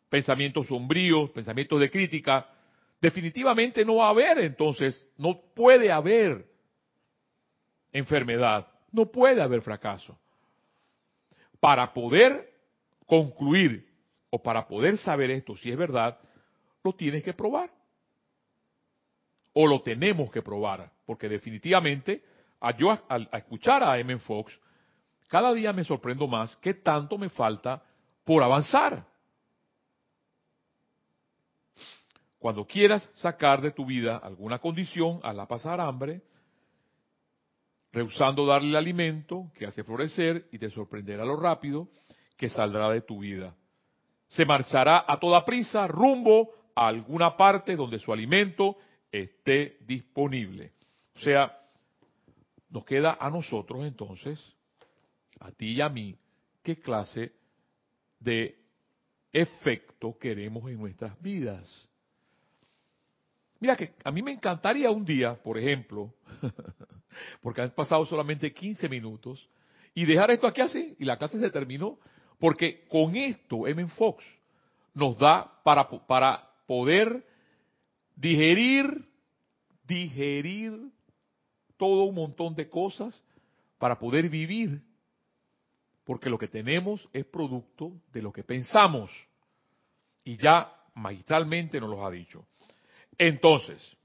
pensamientos 0.07 0.67
sombríos, 0.67 1.29
pensamientos 1.31 1.77
de 1.77 1.91
crítica, 1.91 2.47
definitivamente 3.01 3.83
no 3.83 3.97
va 3.97 4.05
a 4.05 4.11
haber 4.11 4.37
entonces, 4.39 5.05
no 5.17 5.41
puede 5.53 5.91
haber 5.91 6.45
enfermedad, 7.91 8.65
no 8.93 9.07
puede 9.07 9.41
haber 9.41 9.61
fracaso. 9.61 10.17
Para 11.59 11.91
poder 11.91 12.53
concluir 13.05 13.85
o 14.29 14.41
para 14.41 14.69
poder 14.69 14.97
saber 14.99 15.31
esto, 15.31 15.53
si 15.57 15.69
es 15.69 15.75
verdad, 15.75 16.17
lo 16.81 16.93
tienes 16.93 17.23
que 17.23 17.33
probar. 17.33 17.69
O 19.51 19.67
lo 19.67 19.81
tenemos 19.81 20.31
que 20.31 20.41
probar, 20.41 20.89
porque 21.05 21.27
definitivamente, 21.27 22.23
a 22.61 22.77
yo 22.77 22.89
a, 22.89 23.37
escuchar 23.37 23.83
a 23.83 23.99
M. 23.99 24.17
Fox, 24.19 24.57
cada 25.29 25.53
día 25.53 25.71
me 25.71 25.83
sorprendo 25.83 26.27
más 26.27 26.57
qué 26.57 26.73
tanto 26.73 27.17
me 27.17 27.29
falta 27.29 27.81
por 28.25 28.43
avanzar. 28.43 29.05
Cuando 32.39 32.65
quieras 32.65 33.07
sacar 33.13 33.61
de 33.61 33.71
tu 33.71 33.85
vida 33.85 34.17
alguna 34.17 34.59
condición, 34.59 35.19
la 35.23 35.45
pasar 35.45 35.79
hambre, 35.79 36.23
rehusando 37.91 38.45
darle 38.45 38.69
el 38.69 38.75
alimento 38.75 39.51
que 39.53 39.67
hace 39.67 39.83
florecer 39.83 40.47
y 40.51 40.57
te 40.57 40.71
sorprenderá 40.71 41.23
lo 41.25 41.35
rápido 41.35 41.89
que 42.35 42.49
saldrá 42.49 42.89
de 42.89 43.01
tu 43.01 43.19
vida. 43.19 43.55
Se 44.29 44.45
marchará 44.45 45.05
a 45.07 45.19
toda 45.19 45.45
prisa 45.45 45.85
rumbo 45.85 46.49
a 46.75 46.87
alguna 46.87 47.37
parte 47.37 47.75
donde 47.75 47.99
su 47.99 48.11
alimento 48.11 48.77
esté 49.11 49.77
disponible. 49.81 50.73
O 51.17 51.19
sea, 51.19 51.55
nos 52.69 52.83
queda 52.83 53.17
a 53.19 53.29
nosotros 53.29 53.85
entonces 53.85 54.39
a 55.39 55.51
ti 55.51 55.73
y 55.73 55.81
a 55.81 55.89
mí, 55.89 56.17
qué 56.63 56.79
clase 56.79 57.31
de 58.19 58.57
efecto 59.31 60.17
queremos 60.17 60.69
en 60.69 60.79
nuestras 60.79 61.19
vidas. 61.21 61.87
Mira 63.59 63.75
que 63.75 63.93
a 64.03 64.11
mí 64.11 64.21
me 64.21 64.31
encantaría 64.31 64.89
un 64.89 65.03
día, 65.03 65.35
por 65.35 65.57
ejemplo, 65.57 66.13
porque 67.41 67.61
han 67.61 67.71
pasado 67.71 68.05
solamente 68.05 68.53
15 68.53 68.87
minutos, 68.87 69.49
y 69.93 70.05
dejar 70.05 70.31
esto 70.31 70.47
aquí 70.47 70.61
así, 70.61 70.95
y 70.97 71.05
la 71.05 71.17
clase 71.17 71.39
se 71.39 71.49
terminó, 71.49 71.99
porque 72.39 72.85
con 72.87 73.15
esto 73.15 73.67
M. 73.67 73.85
Fox 73.89 74.23
nos 74.93 75.17
da 75.17 75.61
para, 75.63 75.89
para 75.89 76.49
poder 76.65 77.25
digerir, 78.15 79.05
digerir 79.85 80.73
todo 81.77 82.03
un 82.03 82.15
montón 82.15 82.55
de 82.55 82.69
cosas, 82.69 83.21
para 83.77 83.99
poder 83.99 84.29
vivir 84.29 84.81
porque 86.09 86.31
lo 86.31 86.39
que 86.39 86.47
tenemos 86.47 87.07
es 87.13 87.23
producto 87.27 87.91
de 88.11 88.23
lo 88.23 88.33
que 88.33 88.43
pensamos. 88.43 89.11
Y 90.23 90.37
ya 90.37 90.73
magistralmente 90.95 91.79
nos 91.79 91.91
lo 91.91 92.03
ha 92.03 92.09
dicho. 92.09 92.47
Entonces, 93.15 93.95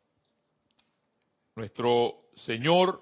nuestro 1.56 2.26
Señor, 2.34 3.00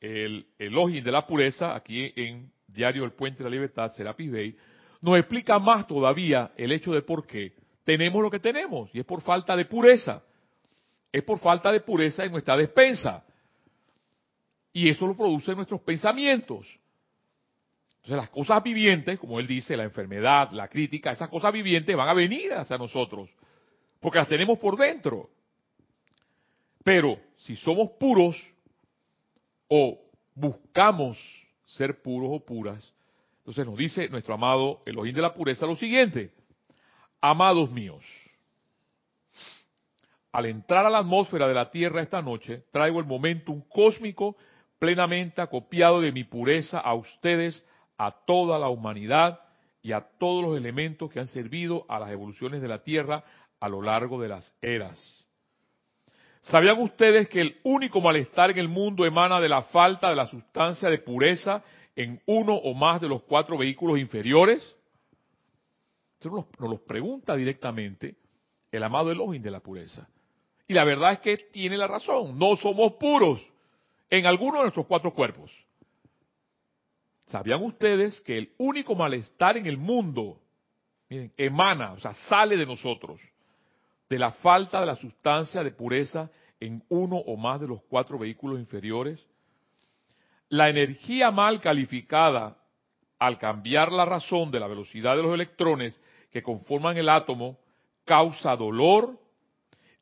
el 0.00 0.46
Elohim 0.58 1.04
de 1.04 1.12
la 1.12 1.26
pureza, 1.26 1.76
aquí 1.76 2.10
en 2.16 2.50
Diario 2.66 3.04
El 3.04 3.12
Puente 3.12 3.40
de 3.40 3.50
la 3.50 3.54
Libertad, 3.54 3.92
Serapis 3.92 4.30
Bey, 4.30 4.56
nos 5.02 5.18
explica 5.18 5.58
más 5.58 5.86
todavía 5.86 6.52
el 6.56 6.72
hecho 6.72 6.92
de 6.92 7.02
por 7.02 7.26
qué 7.26 7.52
tenemos 7.84 8.22
lo 8.22 8.30
que 8.30 8.40
tenemos, 8.40 8.88
y 8.94 9.00
es 9.00 9.04
por 9.04 9.20
falta 9.20 9.54
de 9.54 9.66
pureza. 9.66 10.24
Es 11.12 11.22
por 11.24 11.38
falta 11.40 11.70
de 11.70 11.80
pureza 11.80 12.24
en 12.24 12.32
nuestra 12.32 12.56
despensa. 12.56 13.22
Y 14.72 14.88
eso 14.88 15.06
lo 15.06 15.14
producen 15.14 15.56
nuestros 15.56 15.82
pensamientos. 15.82 16.66
Entonces 17.98 18.16
las 18.16 18.30
cosas 18.30 18.62
vivientes, 18.62 19.18
como 19.18 19.38
él 19.40 19.46
dice, 19.46 19.76
la 19.76 19.84
enfermedad, 19.84 20.50
la 20.52 20.68
crítica, 20.68 21.12
esas 21.12 21.28
cosas 21.28 21.52
vivientes 21.52 21.94
van 21.96 22.08
a 22.08 22.14
venir 22.14 22.52
hacia 22.52 22.78
nosotros, 22.78 23.28
porque 24.00 24.18
las 24.18 24.28
tenemos 24.28 24.58
por 24.58 24.76
dentro. 24.76 25.30
Pero 26.84 27.18
si 27.36 27.56
somos 27.56 27.90
puros 27.98 28.36
o 29.68 29.98
buscamos 30.34 31.18
ser 31.66 32.00
puros 32.00 32.30
o 32.32 32.44
puras, 32.44 32.94
entonces 33.38 33.66
nos 33.66 33.76
dice 33.76 34.08
nuestro 34.08 34.34
amado 34.34 34.82
Elohim 34.86 35.14
de 35.14 35.22
la 35.22 35.34
pureza 35.34 35.66
lo 35.66 35.76
siguiente, 35.76 36.30
amados 37.20 37.70
míos, 37.70 38.04
al 40.32 40.46
entrar 40.46 40.86
a 40.86 40.90
la 40.90 40.98
atmósfera 40.98 41.48
de 41.48 41.54
la 41.54 41.70
Tierra 41.70 42.00
esta 42.00 42.22
noche, 42.22 42.64
traigo 42.70 43.00
el 43.00 43.06
momentum 43.06 43.62
cósmico 43.68 44.36
plenamente 44.78 45.40
acopiado 45.40 46.00
de 46.00 46.12
mi 46.12 46.24
pureza 46.24 46.78
a 46.78 46.94
ustedes, 46.94 47.66
a 47.98 48.12
toda 48.24 48.58
la 48.58 48.68
humanidad 48.68 49.40
y 49.82 49.92
a 49.92 50.00
todos 50.00 50.44
los 50.44 50.56
elementos 50.56 51.10
que 51.10 51.20
han 51.20 51.26
servido 51.26 51.84
a 51.88 51.98
las 51.98 52.10
evoluciones 52.10 52.62
de 52.62 52.68
la 52.68 52.82
Tierra 52.82 53.24
a 53.60 53.68
lo 53.68 53.82
largo 53.82 54.20
de 54.20 54.28
las 54.28 54.54
eras. 54.62 55.26
¿Sabían 56.40 56.80
ustedes 56.80 57.28
que 57.28 57.40
el 57.40 57.60
único 57.64 58.00
malestar 58.00 58.50
en 58.50 58.58
el 58.58 58.68
mundo 58.68 59.04
emana 59.04 59.40
de 59.40 59.48
la 59.48 59.62
falta 59.62 60.08
de 60.08 60.16
la 60.16 60.26
sustancia 60.26 60.88
de 60.88 60.98
pureza 60.98 61.62
en 61.96 62.22
uno 62.26 62.54
o 62.54 62.72
más 62.74 63.00
de 63.00 63.08
los 63.08 63.22
cuatro 63.24 63.58
vehículos 63.58 63.98
inferiores? 63.98 64.76
Nos, 66.24 66.46
nos 66.58 66.70
lo 66.70 66.78
pregunta 66.84 67.34
directamente 67.36 68.16
el 68.70 68.82
amado 68.82 69.10
Elohim 69.10 69.42
de 69.42 69.50
la 69.50 69.60
pureza. 69.60 70.08
Y 70.66 70.74
la 70.74 70.84
verdad 70.84 71.12
es 71.12 71.18
que 71.20 71.36
tiene 71.36 71.76
la 71.76 71.86
razón, 71.86 72.38
no 72.38 72.56
somos 72.56 72.94
puros 72.94 73.40
en 74.10 74.26
alguno 74.26 74.58
de 74.58 74.62
nuestros 74.64 74.86
cuatro 74.86 75.12
cuerpos. 75.12 75.50
¿Sabían 77.28 77.62
ustedes 77.62 78.20
que 78.22 78.38
el 78.38 78.52
único 78.56 78.94
malestar 78.94 79.56
en 79.56 79.66
el 79.66 79.76
mundo, 79.76 80.40
emana, 81.08 81.92
o 81.92 82.00
sea, 82.00 82.14
sale 82.14 82.56
de 82.56 82.64
nosotros, 82.64 83.20
de 84.08 84.18
la 84.18 84.32
falta 84.32 84.80
de 84.80 84.86
la 84.86 84.96
sustancia 84.96 85.62
de 85.62 85.70
pureza 85.70 86.30
en 86.58 86.82
uno 86.88 87.16
o 87.16 87.36
más 87.36 87.60
de 87.60 87.68
los 87.68 87.82
cuatro 87.82 88.18
vehículos 88.18 88.58
inferiores? 88.58 89.24
La 90.48 90.70
energía 90.70 91.30
mal 91.30 91.60
calificada, 91.60 92.56
al 93.18 93.36
cambiar 93.36 93.92
la 93.92 94.06
razón 94.06 94.50
de 94.50 94.60
la 94.60 94.66
velocidad 94.66 95.14
de 95.14 95.22
los 95.22 95.34
electrones 95.34 96.00
que 96.30 96.42
conforman 96.42 96.96
el 96.96 97.10
átomo, 97.10 97.58
causa 98.06 98.56
dolor, 98.56 99.18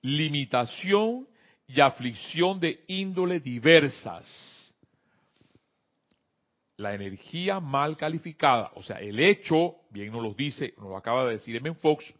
limitación 0.02 1.26
y 1.66 1.80
aflicción 1.80 2.60
de 2.60 2.84
índole 2.86 3.40
diversas. 3.40 4.55
La 6.76 6.94
energía 6.94 7.58
mal 7.58 7.96
calificada, 7.96 8.70
o 8.74 8.82
sea, 8.82 8.98
el 8.98 9.18
hecho, 9.18 9.76
bien 9.90 10.12
nos 10.12 10.22
lo 10.22 10.34
dice, 10.34 10.74
nos 10.76 10.88
lo 10.88 10.96
acaba 10.96 11.24
de 11.24 11.32
decir 11.32 11.56
Emen 11.56 11.76
Fox, 11.76 12.12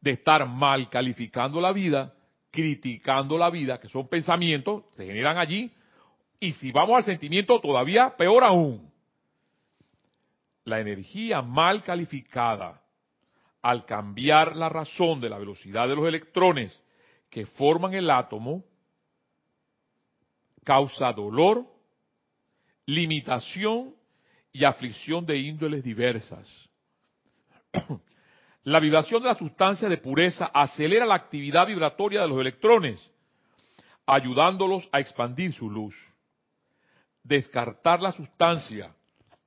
de 0.00 0.10
estar 0.10 0.46
mal 0.46 0.90
calificando 0.90 1.60
la 1.60 1.72
vida, 1.72 2.14
criticando 2.50 3.38
la 3.38 3.48
vida, 3.48 3.80
que 3.80 3.88
son 3.88 4.06
pensamientos, 4.06 4.84
se 4.96 5.06
generan 5.06 5.38
allí, 5.38 5.72
y 6.38 6.52
si 6.52 6.72
vamos 6.72 6.98
al 6.98 7.04
sentimiento, 7.04 7.58
todavía 7.58 8.14
peor 8.16 8.44
aún. 8.44 8.92
La 10.64 10.80
energía 10.80 11.40
mal 11.40 11.82
calificada, 11.82 12.82
al 13.62 13.86
cambiar 13.86 14.56
la 14.56 14.68
razón 14.68 15.22
de 15.22 15.30
la 15.30 15.38
velocidad 15.38 15.88
de 15.88 15.96
los 15.96 16.06
electrones 16.06 16.78
que 17.30 17.46
forman 17.46 17.94
el 17.94 18.10
átomo 18.10 18.62
causa 20.64 21.12
dolor, 21.12 21.64
limitación 22.86 23.94
y 24.52 24.64
aflicción 24.64 25.26
de 25.26 25.36
índoles 25.38 25.82
diversas. 25.82 26.48
La 28.64 28.80
vibración 28.80 29.22
de 29.22 29.28
la 29.28 29.34
sustancia 29.34 29.88
de 29.90 29.98
pureza 29.98 30.46
acelera 30.46 31.04
la 31.04 31.16
actividad 31.16 31.66
vibratoria 31.66 32.22
de 32.22 32.28
los 32.28 32.40
electrones, 32.40 33.10
ayudándolos 34.06 34.88
a 34.90 35.00
expandir 35.00 35.52
su 35.52 35.68
luz. 35.68 35.94
Descartar 37.22 38.00
la 38.00 38.12
sustancia 38.12 38.94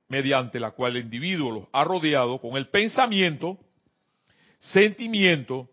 mediante 0.08 0.60
la 0.60 0.70
cual 0.70 0.96
el 0.96 1.02
individuo 1.04 1.50
los 1.50 1.68
ha 1.72 1.82
rodeado 1.82 2.40
con 2.40 2.56
el 2.56 2.68
pensamiento, 2.68 3.58
sentimiento 4.60 5.68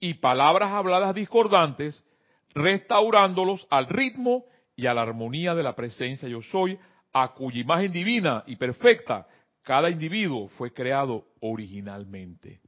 y 0.00 0.14
palabras 0.14 0.72
habladas 0.72 1.14
discordantes, 1.14 2.04
restaurándolos 2.52 3.64
al 3.70 3.86
ritmo 3.86 4.44
y 4.74 4.86
a 4.86 4.94
la 4.94 5.02
armonía 5.02 5.54
de 5.54 5.62
la 5.62 5.76
presencia 5.76 6.28
yo 6.28 6.42
soy, 6.42 6.78
a 7.12 7.34
cuya 7.34 7.60
imagen 7.60 7.92
divina 7.92 8.42
y 8.46 8.56
perfecta 8.56 9.26
cada 9.62 9.90
individuo 9.90 10.48
fue 10.48 10.72
creado 10.72 11.26
originalmente. 11.40 12.60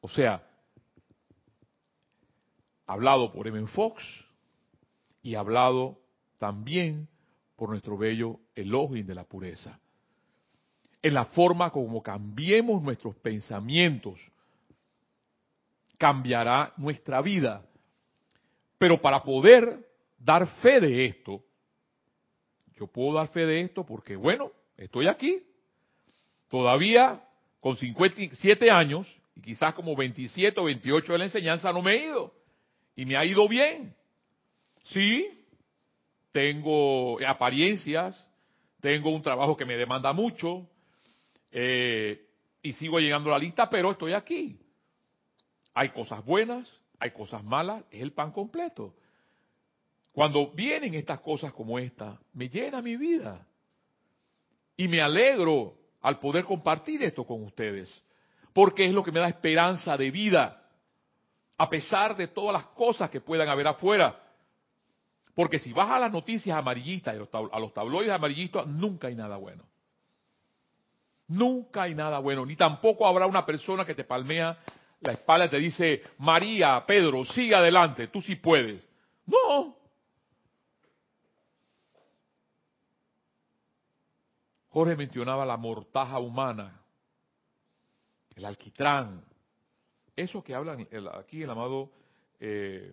O 0.00 0.08
sea, 0.08 0.42
hablado 2.86 3.32
por 3.32 3.46
Emen 3.46 3.68
Fox 3.68 4.02
y 5.22 5.34
hablado 5.34 5.98
también 6.38 7.08
por 7.56 7.70
nuestro 7.70 7.96
bello 7.96 8.40
Elohim 8.54 9.06
de 9.06 9.14
la 9.14 9.24
pureza. 9.24 9.78
En 11.00 11.14
la 11.14 11.26
forma 11.26 11.70
como 11.70 12.02
cambiemos 12.02 12.82
nuestros 12.82 13.14
pensamientos, 13.16 14.18
cambiará 15.98 16.72
nuestra 16.76 17.22
vida. 17.22 17.64
Pero 18.78 19.00
para 19.00 19.22
poder 19.22 19.86
dar 20.18 20.46
fe 20.60 20.80
de 20.80 21.06
esto, 21.06 21.42
yo 22.78 22.86
puedo 22.86 23.14
dar 23.14 23.28
fe 23.28 23.46
de 23.46 23.60
esto 23.60 23.84
porque, 23.84 24.16
bueno, 24.16 24.50
estoy 24.76 25.06
aquí, 25.06 25.42
todavía 26.48 27.22
con 27.60 27.76
57 27.76 28.70
años, 28.70 29.06
y 29.34 29.40
quizás 29.40 29.74
como 29.74 29.96
27 29.96 30.58
o 30.60 30.64
28 30.64 31.12
de 31.12 31.18
la 31.18 31.24
enseñanza 31.24 31.72
no 31.72 31.82
me 31.82 31.94
he 31.94 32.06
ido, 32.06 32.34
y 32.96 33.04
me 33.04 33.16
ha 33.16 33.24
ido 33.24 33.48
bien. 33.48 33.94
Sí, 34.84 35.26
tengo 36.32 37.18
apariencias, 37.26 38.28
tengo 38.80 39.10
un 39.10 39.22
trabajo 39.22 39.56
que 39.56 39.64
me 39.64 39.76
demanda 39.76 40.12
mucho, 40.12 40.68
eh, 41.50 42.26
y 42.62 42.72
sigo 42.72 42.98
llegando 42.98 43.30
a 43.30 43.38
la 43.38 43.44
lista, 43.44 43.70
pero 43.70 43.92
estoy 43.92 44.12
aquí. 44.12 44.58
Hay 45.74 45.90
cosas 45.90 46.24
buenas, 46.24 46.70
hay 46.98 47.12
cosas 47.12 47.42
malas, 47.44 47.84
es 47.90 48.02
el 48.02 48.12
pan 48.12 48.32
completo. 48.32 48.94
Cuando 50.14 50.52
vienen 50.52 50.94
estas 50.94 51.20
cosas 51.20 51.52
como 51.52 51.78
esta, 51.78 52.18
me 52.32 52.48
llena 52.48 52.80
mi 52.80 52.96
vida. 52.96 53.46
Y 54.76 54.88
me 54.88 55.02
alegro 55.02 55.74
al 56.00 56.18
poder 56.18 56.44
compartir 56.44 57.02
esto 57.02 57.24
con 57.24 57.42
ustedes, 57.44 58.02
porque 58.54 58.84
es 58.84 58.92
lo 58.92 59.02
que 59.02 59.12
me 59.12 59.20
da 59.20 59.28
esperanza 59.28 59.96
de 59.96 60.10
vida, 60.10 60.62
a 61.58 61.68
pesar 61.68 62.16
de 62.16 62.28
todas 62.28 62.52
las 62.52 62.64
cosas 62.74 63.10
que 63.10 63.20
puedan 63.20 63.48
haber 63.48 63.68
afuera. 63.68 64.20
Porque 65.34 65.58
si 65.58 65.72
vas 65.72 65.90
a 65.90 65.98
las 65.98 66.12
noticias 66.12 66.56
amarillistas, 66.56 67.16
a 67.52 67.58
los 67.58 67.74
tabloides 67.74 68.12
amarillistas, 68.12 68.66
nunca 68.66 69.08
hay 69.08 69.16
nada 69.16 69.36
bueno. 69.36 69.64
Nunca 71.26 71.82
hay 71.82 71.94
nada 71.94 72.18
bueno, 72.20 72.46
ni 72.46 72.54
tampoco 72.54 73.06
habrá 73.06 73.26
una 73.26 73.44
persona 73.44 73.84
que 73.84 73.94
te 73.94 74.04
palmea 74.04 74.58
la 75.04 75.12
espalda 75.12 75.50
te 75.50 75.58
dice, 75.58 76.02
María, 76.18 76.82
Pedro, 76.86 77.24
sigue 77.24 77.54
adelante, 77.54 78.08
tú 78.08 78.20
sí 78.22 78.36
puedes. 78.36 78.88
No. 79.26 79.76
Jorge 84.74 84.96
mencionaba 84.96 85.46
la 85.46 85.56
mortaja 85.56 86.18
humana, 86.18 86.80
el 88.34 88.44
alquitrán. 88.44 89.24
Eso 90.16 90.42
que 90.42 90.52
hablan 90.52 90.88
aquí 91.16 91.44
el 91.44 91.50
amado 91.50 91.92
eh, 92.40 92.92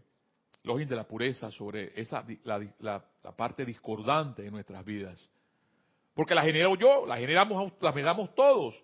de 0.64 0.96
la 0.96 1.08
pureza 1.08 1.50
sobre 1.50 2.00
esa 2.00 2.24
la, 2.44 2.64
la, 2.82 3.04
parte 3.36 3.66
discordante 3.66 4.44
de 4.44 4.52
nuestras 4.52 4.86
vidas. 4.86 5.28
Porque 6.14 6.36
la 6.36 6.44
genero 6.44 6.76
yo, 6.76 7.08
la 7.08 7.18
generamos, 7.18 7.74
la 7.82 7.92
generamos 7.92 8.36
todos. 8.36 8.80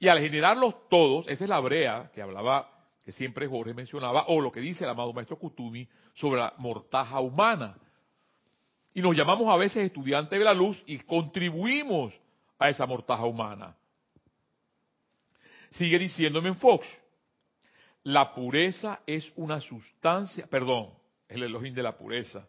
Y 0.00 0.08
al 0.08 0.18
generarlos 0.18 0.88
todos, 0.88 1.28
esa 1.28 1.44
es 1.44 1.48
la 1.48 1.60
brea 1.60 2.10
que 2.12 2.22
hablaba, 2.22 2.68
que 3.04 3.12
siempre 3.12 3.46
Jorge 3.46 3.72
mencionaba, 3.72 4.24
o 4.26 4.40
lo 4.40 4.50
que 4.50 4.58
dice 4.58 4.82
el 4.82 4.90
amado 4.90 5.12
maestro 5.12 5.38
Kutumi 5.38 5.88
sobre 6.14 6.40
la 6.40 6.54
mortaja 6.58 7.20
humana. 7.20 7.78
Y 8.96 9.02
nos 9.02 9.14
llamamos 9.14 9.52
a 9.52 9.58
veces 9.58 9.84
estudiantes 9.84 10.38
de 10.38 10.42
la 10.42 10.54
luz 10.54 10.82
y 10.86 10.96
contribuimos 11.00 12.14
a 12.58 12.70
esa 12.70 12.86
mortaja 12.86 13.26
humana. 13.26 13.76
Sigue 15.68 15.98
diciéndome 15.98 16.48
en 16.48 16.54
Fox, 16.54 16.86
la 18.04 18.32
pureza 18.32 19.00
es 19.06 19.30
una 19.36 19.60
sustancia, 19.60 20.46
perdón, 20.46 20.94
el 21.28 21.42
elogio 21.42 21.74
de 21.74 21.82
la 21.82 21.94
pureza. 21.94 22.48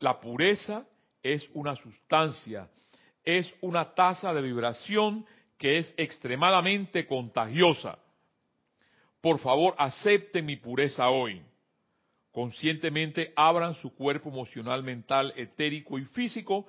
La 0.00 0.20
pureza 0.20 0.84
es 1.22 1.48
una 1.54 1.74
sustancia, 1.76 2.68
es 3.24 3.50
una 3.62 3.94
tasa 3.94 4.34
de 4.34 4.42
vibración 4.42 5.24
que 5.56 5.78
es 5.78 5.94
extremadamente 5.96 7.06
contagiosa. 7.06 7.98
Por 9.22 9.38
favor, 9.38 9.74
acepten 9.78 10.44
mi 10.44 10.56
pureza 10.56 11.08
hoy. 11.08 11.40
Conscientemente 12.34 13.32
abran 13.36 13.76
su 13.76 13.94
cuerpo 13.94 14.28
emocional, 14.28 14.82
mental, 14.82 15.32
etérico 15.36 16.00
y 16.00 16.04
físico, 16.06 16.66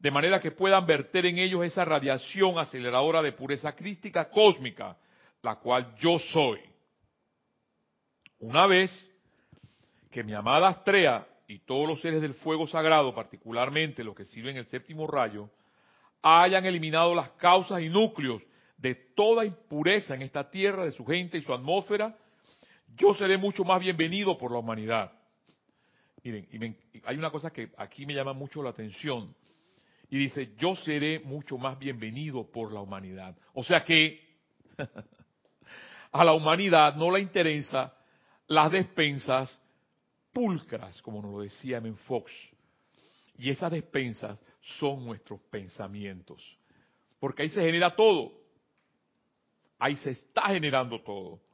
de 0.00 0.10
manera 0.10 0.40
que 0.40 0.50
puedan 0.50 0.84
verter 0.84 1.26
en 1.26 1.38
ellos 1.38 1.64
esa 1.64 1.84
radiación 1.84 2.58
aceleradora 2.58 3.22
de 3.22 3.30
pureza 3.30 3.76
crística 3.76 4.28
cósmica, 4.28 4.96
la 5.42 5.60
cual 5.60 5.94
yo 5.98 6.18
soy. 6.18 6.58
Una 8.40 8.66
vez 8.66 8.90
que 10.10 10.24
mi 10.24 10.34
amada 10.34 10.66
Astrea 10.66 11.24
y 11.46 11.60
todos 11.60 11.86
los 11.86 12.00
seres 12.00 12.20
del 12.20 12.34
fuego 12.34 12.66
sagrado, 12.66 13.14
particularmente 13.14 14.02
los 14.02 14.16
que 14.16 14.24
sirven 14.24 14.56
el 14.56 14.66
séptimo 14.66 15.06
rayo, 15.06 15.48
hayan 16.20 16.66
eliminado 16.66 17.14
las 17.14 17.30
causas 17.30 17.80
y 17.80 17.88
núcleos 17.88 18.42
de 18.76 18.96
toda 18.96 19.44
impureza 19.44 20.16
en 20.16 20.22
esta 20.22 20.50
tierra, 20.50 20.84
de 20.84 20.90
su 20.90 21.06
gente 21.06 21.38
y 21.38 21.42
su 21.42 21.54
atmósfera, 21.54 22.18
yo 22.96 23.14
seré 23.14 23.36
mucho 23.36 23.64
más 23.64 23.80
bienvenido 23.80 24.36
por 24.38 24.52
la 24.52 24.58
humanidad. 24.58 25.12
Miren, 26.22 26.76
y 26.92 27.02
hay 27.04 27.16
una 27.16 27.30
cosa 27.30 27.52
que 27.52 27.70
aquí 27.76 28.06
me 28.06 28.14
llama 28.14 28.32
mucho 28.32 28.62
la 28.62 28.70
atención. 28.70 29.34
Y 30.08 30.18
dice, 30.18 30.54
yo 30.58 30.76
seré 30.76 31.20
mucho 31.20 31.58
más 31.58 31.78
bienvenido 31.78 32.50
por 32.50 32.72
la 32.72 32.80
humanidad. 32.80 33.36
O 33.54 33.64
sea 33.64 33.84
que 33.84 34.20
a 36.12 36.24
la 36.24 36.32
humanidad 36.32 36.96
no 36.96 37.10
le 37.10 37.20
interesa 37.20 37.94
las 38.48 38.70
despensas 38.70 39.60
pulcras, 40.32 41.00
como 41.02 41.22
nos 41.22 41.32
lo 41.32 41.40
decía 41.40 41.80
Men 41.80 41.96
Fox. 41.96 42.32
Y 43.38 43.50
esas 43.50 43.70
despensas 43.72 44.40
son 44.78 45.04
nuestros 45.04 45.40
pensamientos. 45.50 46.42
Porque 47.18 47.42
ahí 47.42 47.48
se 47.48 47.62
genera 47.62 47.94
todo. 47.94 48.32
Ahí 49.78 49.96
se 49.96 50.10
está 50.10 50.48
generando 50.48 51.02
todo. 51.02 51.45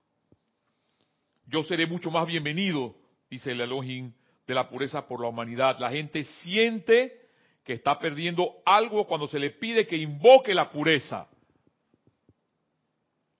Yo 1.46 1.62
seré 1.64 1.87
mucho 1.87 2.11
más 2.11 2.26
bienvenido, 2.26 2.94
dice 3.31 3.52
el 3.52 3.61
Elohim, 3.61 4.12
de 4.46 4.55
la 4.55 4.68
pureza 4.68 5.07
por 5.07 5.20
la 5.20 5.28
humanidad. 5.28 5.78
La 5.78 5.90
gente 5.90 6.24
siente 6.24 7.20
que 7.64 7.74
está 7.74 7.98
perdiendo 7.98 8.57
algo 8.64 9.07
cuando 9.07 9.28
se 9.28 9.38
le 9.38 9.50
pide 9.50 9.87
que 9.87 9.96
invoque 9.96 10.55
la 10.55 10.70
pureza. 10.70 11.28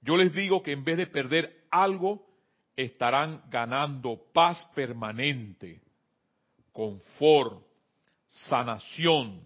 Yo 0.01 0.17
les 0.17 0.33
digo 0.33 0.63
que 0.63 0.73
en 0.73 0.85
vez 0.85 0.97
de 0.97 1.07
perder 1.07 1.65
algo, 1.71 2.27
estarán 2.77 3.43
ganando 3.49 4.21
paz 4.33 4.69
permanente, 4.75 5.81
confort, 6.73 7.63
sanación, 8.27 9.43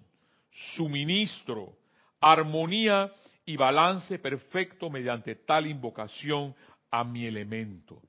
suministro, 0.51 1.77
armonía 2.21 3.13
y 3.45 3.57
balance 3.57 4.19
perfecto 4.19 4.91
mediante 4.91 5.35
tal 5.35 5.67
invocación 5.67 6.55
a 6.91 7.05
mi 7.05 7.27
elemento. 7.27 8.01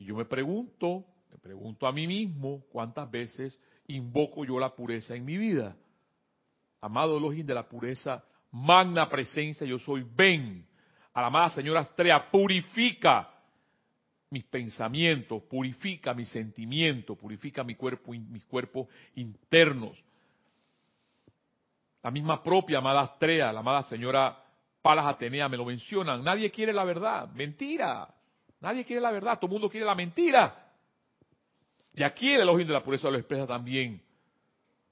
Y 0.00 0.06
yo 0.06 0.16
me 0.16 0.24
pregunto, 0.24 1.04
me 1.30 1.38
pregunto 1.38 1.86
a 1.86 1.92
mí 1.92 2.06
mismo 2.06 2.64
cuántas 2.72 3.08
veces 3.08 3.60
invoco 3.86 4.46
yo 4.46 4.58
la 4.58 4.74
pureza 4.74 5.14
en 5.14 5.26
mi 5.26 5.36
vida. 5.36 5.76
Amado 6.80 7.18
Elohim 7.18 7.46
de 7.46 7.54
la 7.54 7.68
pureza, 7.68 8.24
magna 8.50 9.08
presencia, 9.10 9.66
yo 9.66 9.78
soy 9.78 10.04
ven. 10.16 10.66
A 11.12 11.20
la 11.20 11.26
amada 11.26 11.50
señora 11.50 11.80
Astrea, 11.80 12.30
purifica 12.30 13.30
mis 14.30 14.44
pensamientos, 14.44 15.42
purifica 15.42 16.14
mis 16.14 16.30
sentimientos, 16.30 17.18
purifica 17.18 17.62
mi 17.62 17.74
cuerpo, 17.74 18.12
mis 18.12 18.44
cuerpos 18.46 18.88
internos. 19.16 20.02
La 22.02 22.10
misma 22.10 22.42
propia 22.42 22.78
amada 22.78 23.02
Astrea, 23.02 23.52
la 23.52 23.60
amada 23.60 23.82
señora 23.82 24.42
Palas 24.80 25.04
Atenea 25.04 25.46
me 25.50 25.58
lo 25.58 25.66
mencionan. 25.66 26.24
Nadie 26.24 26.50
quiere 26.50 26.72
la 26.72 26.84
verdad, 26.84 27.28
mentira. 27.32 28.14
Nadie 28.60 28.84
quiere 28.84 29.00
la 29.00 29.10
verdad, 29.10 29.38
todo 29.38 29.46
el 29.46 29.52
mundo 29.52 29.70
quiere 29.70 29.86
la 29.86 29.94
mentira. 29.94 30.70
Y 31.94 32.02
aquí 32.02 32.32
el 32.32 32.42
elogio 32.42 32.66
de 32.66 32.72
la 32.72 32.82
pureza 32.82 33.10
lo 33.10 33.18
expresa 33.18 33.46
también. 33.46 34.02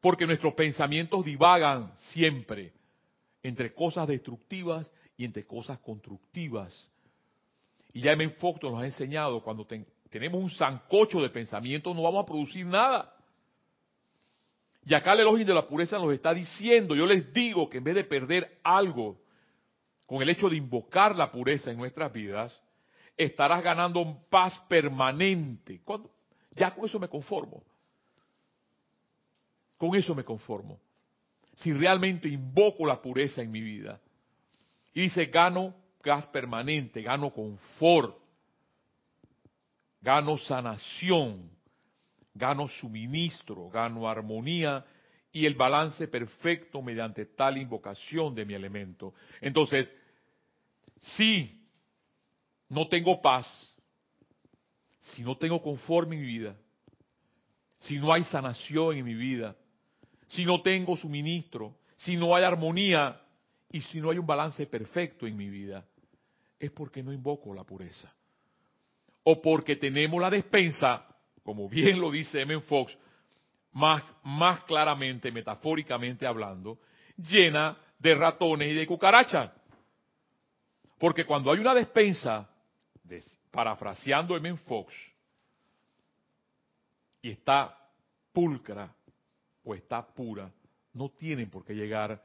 Porque 0.00 0.26
nuestros 0.26 0.54
pensamientos 0.54 1.24
divagan 1.24 1.92
siempre 1.96 2.72
entre 3.42 3.74
cosas 3.74 4.08
destructivas 4.08 4.90
y 5.16 5.24
entre 5.24 5.46
cosas 5.46 5.78
constructivas. 5.78 6.88
Y 7.92 8.02
ya 8.02 8.12
M. 8.12 8.28
Fox 8.30 8.62
nos 8.62 8.80
ha 8.80 8.86
enseñado, 8.86 9.42
cuando 9.42 9.66
tenemos 10.10 10.42
un 10.42 10.50
zancocho 10.50 11.20
de 11.20 11.30
pensamientos 11.30 11.94
no 11.94 12.02
vamos 12.02 12.22
a 12.22 12.26
producir 12.26 12.64
nada. 12.64 13.14
Y 14.84 14.94
acá 14.94 15.12
el 15.12 15.20
elogio 15.20 15.44
de 15.44 15.54
la 15.54 15.66
pureza 15.66 15.98
nos 15.98 16.12
está 16.12 16.32
diciendo, 16.32 16.94
yo 16.94 17.04
les 17.04 17.32
digo 17.32 17.68
que 17.68 17.78
en 17.78 17.84
vez 17.84 17.94
de 17.94 18.04
perder 18.04 18.58
algo 18.62 19.20
con 20.06 20.22
el 20.22 20.30
hecho 20.30 20.48
de 20.48 20.56
invocar 20.56 21.14
la 21.14 21.30
pureza 21.30 21.70
en 21.70 21.76
nuestras 21.76 22.10
vidas, 22.12 22.58
estarás 23.18 23.62
ganando 23.62 24.22
paz 24.30 24.58
permanente. 24.68 25.80
Cuando, 25.84 26.10
ya 26.52 26.74
con 26.74 26.86
eso 26.86 26.98
me 27.00 27.08
conformo. 27.08 27.62
Con 29.76 29.94
eso 29.96 30.14
me 30.14 30.24
conformo. 30.24 30.80
Si 31.56 31.72
realmente 31.72 32.28
invoco 32.28 32.86
la 32.86 33.02
pureza 33.02 33.42
en 33.42 33.50
mi 33.50 33.60
vida. 33.60 34.00
Y 34.94 35.02
dice, 35.02 35.26
gano 35.26 35.74
gas 36.02 36.28
permanente, 36.28 37.02
gano 37.02 37.32
confort, 37.32 38.16
gano 40.00 40.38
sanación, 40.38 41.50
gano 42.34 42.68
suministro, 42.68 43.68
gano 43.68 44.08
armonía 44.08 44.84
y 45.32 45.44
el 45.44 45.54
balance 45.54 46.06
perfecto 46.08 46.80
mediante 46.82 47.26
tal 47.26 47.58
invocación 47.58 48.34
de 48.34 48.44
mi 48.44 48.54
elemento. 48.54 49.12
Entonces, 49.40 49.92
si 50.98 51.57
no 52.68 52.88
tengo 52.88 53.20
paz, 53.20 53.46
si 55.00 55.22
no 55.22 55.36
tengo 55.36 55.62
conforme 55.62 56.16
en 56.16 56.22
mi 56.22 56.26
vida, 56.26 56.56
si 57.80 57.98
no 57.98 58.12
hay 58.12 58.24
sanación 58.24 58.96
en 58.96 59.04
mi 59.04 59.14
vida, 59.14 59.56
si 60.28 60.44
no 60.44 60.60
tengo 60.60 60.96
suministro, 60.96 61.76
si 61.96 62.16
no 62.16 62.34
hay 62.34 62.44
armonía 62.44 63.20
y 63.70 63.80
si 63.80 64.00
no 64.00 64.10
hay 64.10 64.18
un 64.18 64.26
balance 64.26 64.66
perfecto 64.66 65.26
en 65.26 65.36
mi 65.36 65.48
vida, 65.48 65.86
es 66.58 66.70
porque 66.70 67.02
no 67.02 67.12
invoco 67.12 67.54
la 67.54 67.64
pureza. 67.64 68.12
O 69.24 69.40
porque 69.40 69.76
tenemos 69.76 70.20
la 70.20 70.30
despensa, 70.30 71.06
como 71.42 71.68
bien 71.68 72.00
lo 72.00 72.10
dice 72.10 72.40
M. 72.42 72.60
Fox, 72.60 72.96
más, 73.72 74.02
más 74.24 74.64
claramente, 74.64 75.30
metafóricamente 75.30 76.26
hablando, 76.26 76.78
llena 77.16 77.76
de 77.98 78.14
ratones 78.14 78.70
y 78.70 78.74
de 78.74 78.86
cucarachas. 78.86 79.52
Porque 80.98 81.24
cuando 81.24 81.52
hay 81.52 81.60
una 81.60 81.74
despensa 81.74 82.48
parafraseando 83.50 84.36
M. 84.36 84.56
Fox, 84.58 84.94
y 87.22 87.30
está 87.30 87.76
pulcra 88.32 88.94
o 89.64 89.74
está 89.74 90.06
pura, 90.06 90.50
no 90.94 91.10
tienen 91.10 91.50
por 91.50 91.64
qué 91.64 91.74
llegar 91.74 92.22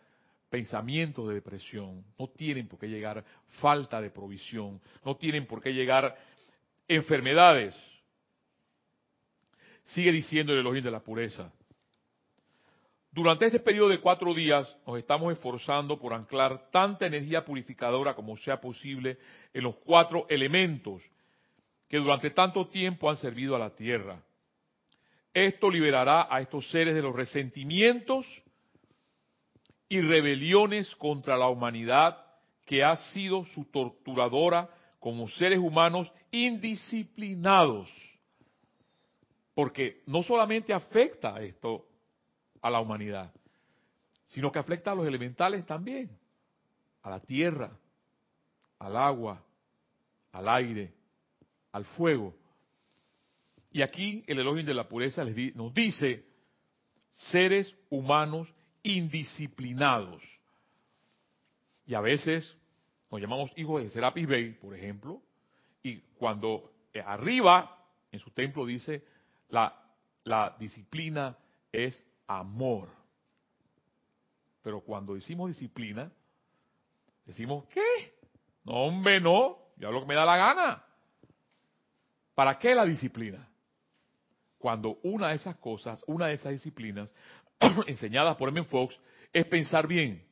pensamientos 0.50 1.28
de 1.28 1.36
depresión, 1.36 2.06
no 2.18 2.28
tienen 2.28 2.68
por 2.68 2.80
qué 2.80 2.88
llegar 2.88 3.24
falta 3.60 4.00
de 4.00 4.12
provisión, 4.12 4.80
no 5.04 5.16
tienen 5.18 5.48
por 5.48 5.62
qué 5.62 5.74
llegar 5.74 6.16
enfermedades. 6.88 7.76
Sigue 9.84 10.12
diciendo 10.12 10.54
el 10.54 10.60
elogio 10.60 10.82
de 10.82 10.92
la 10.92 11.00
pureza. 11.00 11.52
Durante 13.14 13.46
este 13.46 13.60
periodo 13.60 13.90
de 13.90 14.00
cuatro 14.00 14.34
días 14.34 14.76
nos 14.88 14.98
estamos 14.98 15.32
esforzando 15.32 16.00
por 16.00 16.16
anclar 16.16 16.72
tanta 16.72 17.06
energía 17.06 17.46
purificadora 17.46 18.16
como 18.16 18.36
sea 18.38 18.60
posible 18.60 19.20
en 19.54 19.62
los 19.62 19.76
cuatro 19.86 20.26
elementos 20.30 21.04
que 21.88 21.98
durante 21.98 22.32
tanto 22.32 22.68
tiempo 22.70 23.08
han 23.08 23.18
servido 23.18 23.56
a 23.56 23.60
la 23.60 23.76
tierra. 23.76 24.20
Esto 25.32 25.70
liberará 25.70 26.28
a 26.28 26.42
estos 26.42 26.68
seres 26.72 26.96
de 26.96 27.04
los 27.04 27.16
resentimientos 27.16 28.26
y 29.88 30.02
rebeliones 30.02 30.96
contra 30.96 31.38
la 31.38 31.50
humanidad 31.50 32.18
que 32.66 32.84
ha 32.84 32.96
sido 32.96 33.46
su 33.46 33.66
torturadora 33.66 34.68
como 35.00 35.28
seres 35.28 35.60
humanos 35.60 36.12
indisciplinados. 36.32 37.92
Porque 39.54 40.02
no 40.08 40.24
solamente 40.24 40.74
afecta 40.74 41.40
esto 41.44 41.93
a 42.64 42.70
la 42.70 42.80
humanidad, 42.80 43.32
sino 44.26 44.52
que 44.52 44.58
afecta 44.58 44.94
a 44.94 44.96
los 44.96 45.06
elementales 45.06 45.66
también, 45.66 46.10
a 47.04 47.10
la 47.10 47.20
tierra, 47.20 47.78
al 48.80 48.96
agua, 48.96 49.44
al 50.32 50.48
aire, 50.48 50.94
al 51.74 51.86
fuego. 51.86 52.34
Y 53.72 53.82
aquí 53.82 54.24
el 54.28 54.40
elogio 54.40 54.64
de 54.64 54.74
la 54.74 54.88
pureza 54.88 55.26
nos 55.56 55.74
dice 55.74 56.24
seres 57.32 57.76
humanos 57.90 58.52
indisciplinados. 58.82 60.24
Y 61.86 61.96
a 61.96 62.02
veces 62.02 62.56
nos 63.12 63.20
llamamos 63.20 63.52
hijos 63.58 63.84
de 63.84 63.90
Serapis 63.90 64.26
Bey, 64.26 64.54
por 64.54 64.74
ejemplo, 64.74 65.22
y 65.84 65.98
cuando 66.18 66.72
arriba 67.06 67.78
en 68.10 68.20
su 68.20 68.32
templo 68.32 68.66
dice 68.66 69.04
la, 69.50 69.78
la 70.24 70.56
disciplina 70.58 71.38
es 71.74 72.02
amor. 72.40 72.90
Pero 74.62 74.82
cuando 74.82 75.14
decimos 75.14 75.50
disciplina, 75.50 76.12
decimos, 77.26 77.66
¿qué? 77.74 78.14
No, 78.64 78.74
hombre, 78.86 79.20
no, 79.20 79.58
yo 79.78 79.92
lo 79.92 80.02
que 80.02 80.08
me 80.08 80.16
da 80.16 80.26
la 80.26 80.38
gana. 80.38 80.86
¿Para 82.34 82.58
qué 82.58 82.74
la 82.74 82.86
disciplina? 82.86 83.48
Cuando 84.58 85.00
una 85.04 85.30
de 85.30 85.36
esas 85.36 85.58
cosas, 85.58 86.02
una 86.08 86.28
de 86.28 86.36
esas 86.36 86.54
disciplinas, 86.54 87.12
enseñadas 87.88 88.38
por 88.38 88.50
M. 88.50 88.64
Fox, 88.64 88.98
es 89.34 89.46
pensar 89.46 89.86
bien. 89.88 90.26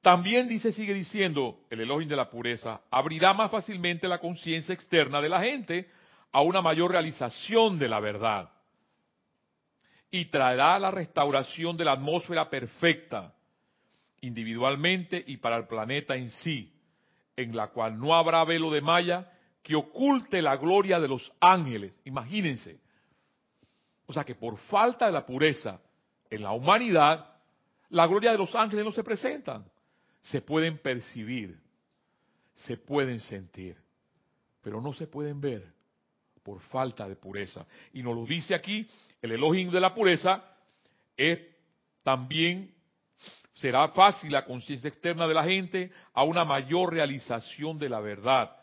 También 0.00 0.48
dice, 0.48 0.72
sigue 0.72 0.94
diciendo 0.94 1.60
el 1.70 1.80
elogio 1.80 2.08
de 2.08 2.16
la 2.16 2.30
pureza, 2.30 2.82
abrirá 2.90 3.32
más 3.34 3.50
fácilmente 3.50 4.08
la 4.08 4.18
conciencia 4.18 4.74
externa 4.74 5.20
de 5.20 5.28
la 5.28 5.42
gente 5.42 5.90
a 6.32 6.40
una 6.40 6.60
mayor 6.60 6.90
realización 6.90 7.78
de 7.78 7.88
la 7.88 8.00
verdad 8.00 8.53
y 10.14 10.26
traerá 10.26 10.78
la 10.78 10.92
restauración 10.92 11.76
de 11.76 11.84
la 11.84 11.94
atmósfera 11.94 12.48
perfecta, 12.48 13.34
individualmente 14.20 15.24
y 15.26 15.38
para 15.38 15.56
el 15.56 15.66
planeta 15.66 16.14
en 16.14 16.30
sí 16.30 16.72
en 17.34 17.56
la 17.56 17.66
cual 17.66 17.98
no 17.98 18.14
habrá 18.14 18.44
velo 18.44 18.70
de 18.70 18.80
malla 18.80 19.28
que 19.60 19.74
oculte 19.74 20.40
la 20.40 20.56
gloria 20.56 21.00
de 21.00 21.08
los 21.08 21.32
ángeles. 21.40 21.98
Imagínense. 22.04 22.78
O 24.06 24.12
sea 24.12 24.22
que 24.22 24.36
por 24.36 24.56
falta 24.56 25.06
de 25.06 25.12
la 25.12 25.26
pureza 25.26 25.80
en 26.30 26.44
la 26.44 26.52
humanidad, 26.52 27.34
la 27.88 28.06
gloria 28.06 28.30
de 28.30 28.38
los 28.38 28.54
ángeles 28.54 28.84
no 28.84 28.92
se 28.92 29.02
presentan. 29.02 29.64
Se 30.20 30.40
pueden 30.40 30.78
percibir, 30.78 31.58
se 32.54 32.76
pueden 32.76 33.18
sentir, 33.18 33.76
pero 34.62 34.80
no 34.80 34.92
se 34.92 35.08
pueden 35.08 35.40
ver 35.40 35.74
por 36.44 36.60
falta 36.60 37.08
de 37.08 37.16
pureza. 37.16 37.66
Y 37.94 38.02
nos 38.02 38.14
lo 38.14 38.26
dice 38.26 38.54
aquí, 38.54 38.88
el 39.20 39.32
elogio 39.32 39.70
de 39.70 39.80
la 39.80 39.94
pureza 39.94 40.44
es 41.16 41.40
también 42.02 42.72
será 43.54 43.88
fácil 43.88 44.32
la 44.32 44.44
conciencia 44.44 44.88
externa 44.88 45.26
de 45.26 45.34
la 45.34 45.44
gente 45.44 45.90
a 46.12 46.22
una 46.22 46.44
mayor 46.44 46.92
realización 46.92 47.78
de 47.78 47.88
la 47.88 48.00
verdad 48.00 48.54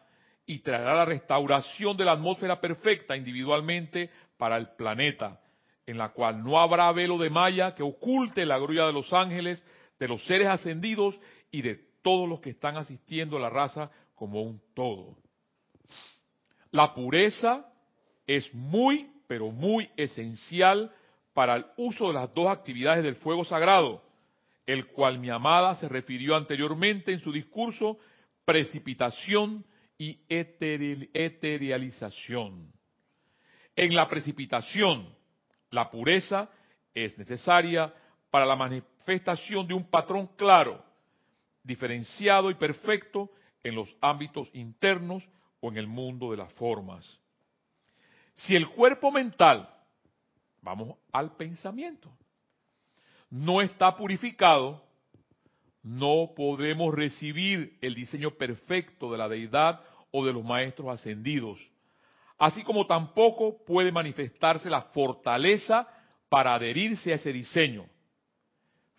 y 0.46 0.60
traerá 0.60 0.94
la 0.96 1.06
restauración 1.06 1.98
de 1.98 2.06
la 2.06 2.12
atmósfera 2.12 2.60
perfecta 2.62 3.15
individualmente 3.15 4.10
para 4.38 4.58
el 4.58 4.70
planeta, 4.76 5.39
en 5.86 5.98
la 5.98 6.10
cual 6.10 6.44
no 6.44 6.60
habrá 6.60 6.91
velo 6.91 7.17
de 7.17 7.30
malla 7.30 7.74
que 7.74 7.84
oculte 7.84 8.46
la 8.46 8.58
gloria 8.58 8.86
de 8.86 8.94
los 8.94 9.12
ángeles, 9.13 9.63
de 9.98 10.08
los 10.08 10.24
seres 10.26 10.48
ascendidos 10.48 11.17
y 11.52 11.62
de 11.62 11.76
todos 12.02 12.28
los 12.28 12.39
que 12.41 12.52
están 12.52 12.78
asistiendo 12.78 13.38
a 13.38 13.41
la 13.41 13.50
raza 13.50 13.89
como 14.13 14.41
un 14.41 14.62
todo. 14.74 15.17
La 16.72 16.94
pureza 16.94 17.70
es 18.38 18.54
muy, 18.54 19.12
pero 19.28 19.52
muy 19.52 19.89
esencial 19.98 20.96
para 21.34 21.58
el 21.58 21.65
uso 21.76 22.08
de 22.08 22.13
las 22.13 22.34
dos 22.34 22.48
actividades 22.48 23.04
del 23.04 23.15
fuego 23.15 23.44
sagrado, 23.44 24.02
el 24.65 24.88
cual 24.88 25.20
mi 25.20 25.30
amada 25.30 25.76
se 25.76 25.89
refirió 25.89 26.38
anteriormente 26.38 27.12
en 27.12 27.20
su 27.20 27.34
discurso, 27.34 27.98
precipitación 28.46 29.65
y 29.98 30.22
eterialización. 30.30 32.72
En 33.76 33.96
la 33.96 34.08
precipitación, 34.08 35.13
la 35.70 35.91
pureza 35.91 36.50
es 36.94 37.17
necesaria 37.17 37.94
para 38.30 38.46
la 38.46 38.56
manifestación 38.56 39.67
de 39.67 39.74
un 39.74 39.89
patrón 39.89 40.30
claro, 40.38 40.82
diferenciado 41.63 42.50
y 42.50 42.56
perfecto 42.56 43.30
en 43.63 43.76
los 43.76 43.94
ámbitos 44.00 44.50
internos 44.54 45.28
o 45.60 45.67
en 45.70 45.76
el 45.78 45.88
mundo 45.88 46.32
de 46.32 46.38
las 46.38 46.54
formas. 46.54 47.20
Si 48.34 48.56
el 48.56 48.70
cuerpo 48.70 49.12
mental, 49.12 49.70
vamos 50.62 50.98
al 51.12 51.36
pensamiento, 51.36 52.12
no 53.30 53.62
está 53.62 53.96
purificado, 53.96 54.84
no 55.84 56.32
podremos 56.36 56.94
recibir 56.94 57.78
el 57.82 57.96
diseño 57.96 58.32
perfecto 58.32 59.12
de 59.12 59.17
la 59.17 59.28
deidad 59.28 59.82
o 60.12 60.26
de 60.26 60.34
los 60.34 60.44
maestros 60.44 60.89
ascendidos, 60.89 61.60
así 62.38 62.63
como 62.63 62.86
tampoco 62.86 63.63
puede 63.65 63.91
manifestarse 63.91 64.70
la 64.70 64.82
fortaleza 64.82 65.88
para 66.30 66.56
adherirse 66.56 67.12
a 67.12 67.15
ese 67.15 67.34
diseño 67.34 67.86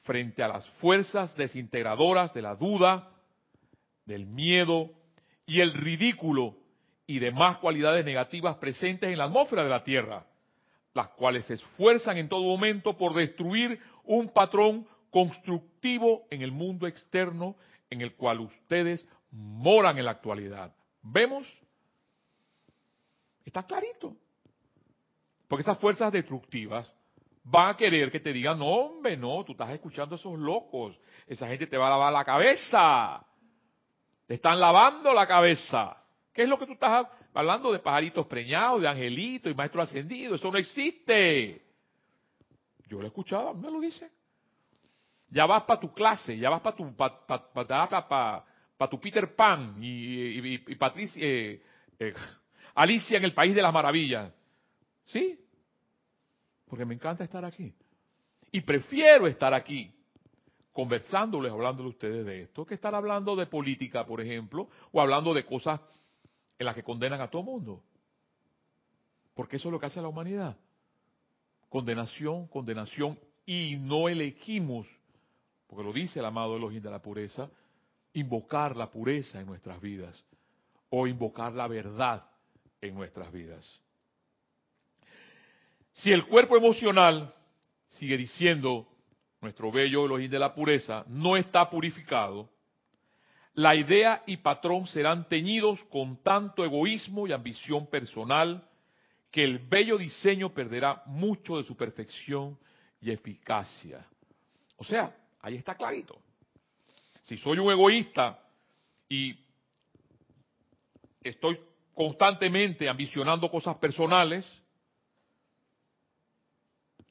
frente 0.03 0.42
a 0.42 0.49
las 0.49 0.68
fuerzas 0.81 1.35
desintegradoras 1.37 2.35
de 2.35 2.42
la 2.42 2.57
duda, 2.57 3.11
del 4.05 4.27
miedo 4.27 4.90
y 5.47 5.61
el 5.61 5.73
ridículo 5.73 6.57
y 7.12 7.18
demás 7.18 7.59
cualidades 7.59 8.07
negativas 8.07 8.57
presentes 8.57 9.11
en 9.11 9.18
la 9.18 9.25
atmósfera 9.25 9.62
de 9.62 9.68
la 9.68 9.85
Tierra, 9.85 10.25
las 10.94 11.09
cuales 11.09 11.44
se 11.44 11.55
esfuerzan 11.55 12.16
en 12.16 12.27
todo 12.27 12.42
momento 12.42 12.96
por 12.96 13.12
destruir 13.12 13.79
un 14.05 14.31
patrón 14.31 14.87
constructivo 15.11 16.22
en 16.31 16.40
el 16.40 16.53
mundo 16.53 16.87
externo 16.87 17.55
en 17.90 18.01
el 18.01 18.14
cual 18.14 18.40
ustedes 18.40 19.07
moran 19.31 19.98
en 19.98 20.07
la 20.07 20.12
actualidad. 20.12 20.75
¿Vemos? 21.03 21.46
Está 23.44 23.62
clarito. 23.62 24.16
Porque 25.48 25.61
esas 25.61 25.79
fuerzas 25.79 26.11
destructivas 26.11 26.90
van 27.44 27.75
a 27.75 27.77
querer 27.77 28.11
que 28.11 28.20
te 28.20 28.33
digan, 28.33 28.59
no, 28.59 28.68
hombre, 28.68 29.18
no, 29.18 29.44
tú 29.44 29.53
estás 29.53 29.68
escuchando 29.68 30.14
a 30.14 30.18
esos 30.18 30.38
locos. 30.38 30.98
Esa 31.27 31.46
gente 31.46 31.66
te 31.66 31.77
va 31.77 31.88
a 31.88 31.90
lavar 31.90 32.11
la 32.11 32.25
cabeza. 32.25 33.22
Te 34.25 34.33
están 34.33 34.59
lavando 34.59 35.12
la 35.12 35.27
cabeza. 35.27 36.01
¿Qué 36.33 36.42
es 36.42 36.49
lo 36.49 36.59
que 36.59 36.66
tú 36.66 36.73
estás 36.73 37.07
hablando 37.35 37.73
de 37.73 37.79
pajaritos 37.79 38.27
preñados, 38.27 38.81
de 38.81 38.88
angelitos 38.88 39.53
y 39.53 39.55
maestro 39.55 39.83
ascendido? 39.83 40.35
Eso 40.35 40.51
no 40.51 40.59
existe. 40.59 41.62
Yo 42.88 42.99
lo 42.99 43.05
he 43.05 43.09
escuchado, 43.09 43.53
me 43.55 43.71
lo 43.71 43.81
dice. 43.81 44.11
Ya 45.29 45.47
vas 45.47 45.62
para 45.64 45.81
tu 45.81 45.92
clase, 45.92 46.37
ya 46.38 46.51
vas 46.51 46.61
para 46.61 46.77
tu, 46.77 46.95
pa, 46.95 48.88
tu 48.90 49.01
Peter 49.01 49.35
Pan 49.35 49.77
y, 49.81 50.75
Patricia, 50.77 51.23
eh, 51.23 51.62
eh, 51.99 52.14
Alicia 52.75 53.16
en 53.18 53.25
el 53.25 53.35
País 53.35 53.55
de 53.55 53.62
las 53.62 53.73
Maravillas. 53.73 54.33
¿Sí? 55.05 55.38
Porque 56.66 56.85
me 56.85 56.95
encanta 56.95 57.25
estar 57.25 57.45
aquí. 57.45 57.75
Y 58.51 58.61
prefiero 58.62 59.27
estar 59.27 59.53
aquí 59.53 59.95
conversándoles, 60.73 61.53
hablándole 61.53 61.88
a 61.88 61.90
ustedes 61.90 62.25
de 62.25 62.42
esto, 62.42 62.64
que 62.64 62.75
estar 62.75 62.95
hablando 62.95 63.37
de 63.37 63.47
política, 63.47 64.07
por 64.07 64.21
ejemplo, 64.21 64.68
o 64.90 65.01
hablando 65.01 65.35
de 65.35 65.45
cosas 65.45 65.81
en 66.58 66.66
las 66.66 66.74
que 66.74 66.82
condenan 66.82 67.20
a 67.20 67.30
todo 67.30 67.42
mundo. 67.42 67.82
Porque 69.34 69.56
eso 69.56 69.68
es 69.68 69.72
lo 69.72 69.80
que 69.80 69.86
hace 69.86 70.00
la 70.02 70.08
humanidad. 70.08 70.56
Condenación, 71.68 72.46
condenación, 72.48 73.18
y 73.46 73.76
no 73.80 74.08
elegimos, 74.08 74.86
porque 75.66 75.84
lo 75.84 75.92
dice 75.92 76.20
el 76.20 76.26
amado 76.26 76.56
Elohim 76.56 76.82
de 76.82 76.90
la 76.90 77.00
pureza, 77.00 77.50
invocar 78.12 78.76
la 78.76 78.90
pureza 78.90 79.40
en 79.40 79.46
nuestras 79.46 79.80
vidas, 79.80 80.22
o 80.90 81.06
invocar 81.06 81.52
la 81.52 81.66
verdad 81.66 82.24
en 82.80 82.94
nuestras 82.94 83.32
vidas. 83.32 83.80
Si 85.94 86.12
el 86.12 86.26
cuerpo 86.26 86.56
emocional, 86.56 87.34
sigue 87.88 88.16
diciendo 88.16 88.88
nuestro 89.40 89.72
bello 89.72 90.06
Elohim 90.06 90.30
de 90.30 90.38
la 90.38 90.54
pureza, 90.54 91.04
no 91.08 91.36
está 91.36 91.68
purificado, 91.68 92.48
la 93.54 93.74
idea 93.74 94.22
y 94.26 94.38
patrón 94.38 94.86
serán 94.86 95.28
teñidos 95.28 95.82
con 95.84 96.22
tanto 96.22 96.64
egoísmo 96.64 97.26
y 97.26 97.32
ambición 97.32 97.86
personal 97.86 98.66
que 99.30 99.44
el 99.44 99.58
bello 99.58 99.98
diseño 99.98 100.52
perderá 100.52 101.02
mucho 101.06 101.56
de 101.56 101.64
su 101.64 101.76
perfección 101.76 102.58
y 103.00 103.10
eficacia. 103.10 104.06
O 104.76 104.84
sea, 104.84 105.14
ahí 105.40 105.56
está 105.56 105.74
clarito. 105.74 106.18
Si 107.22 107.36
soy 107.36 107.58
un 107.58 107.70
egoísta 107.70 108.38
y 109.08 109.38
estoy 111.22 111.58
constantemente 111.94 112.88
ambicionando 112.88 113.50
cosas 113.50 113.76
personales, 113.76 114.46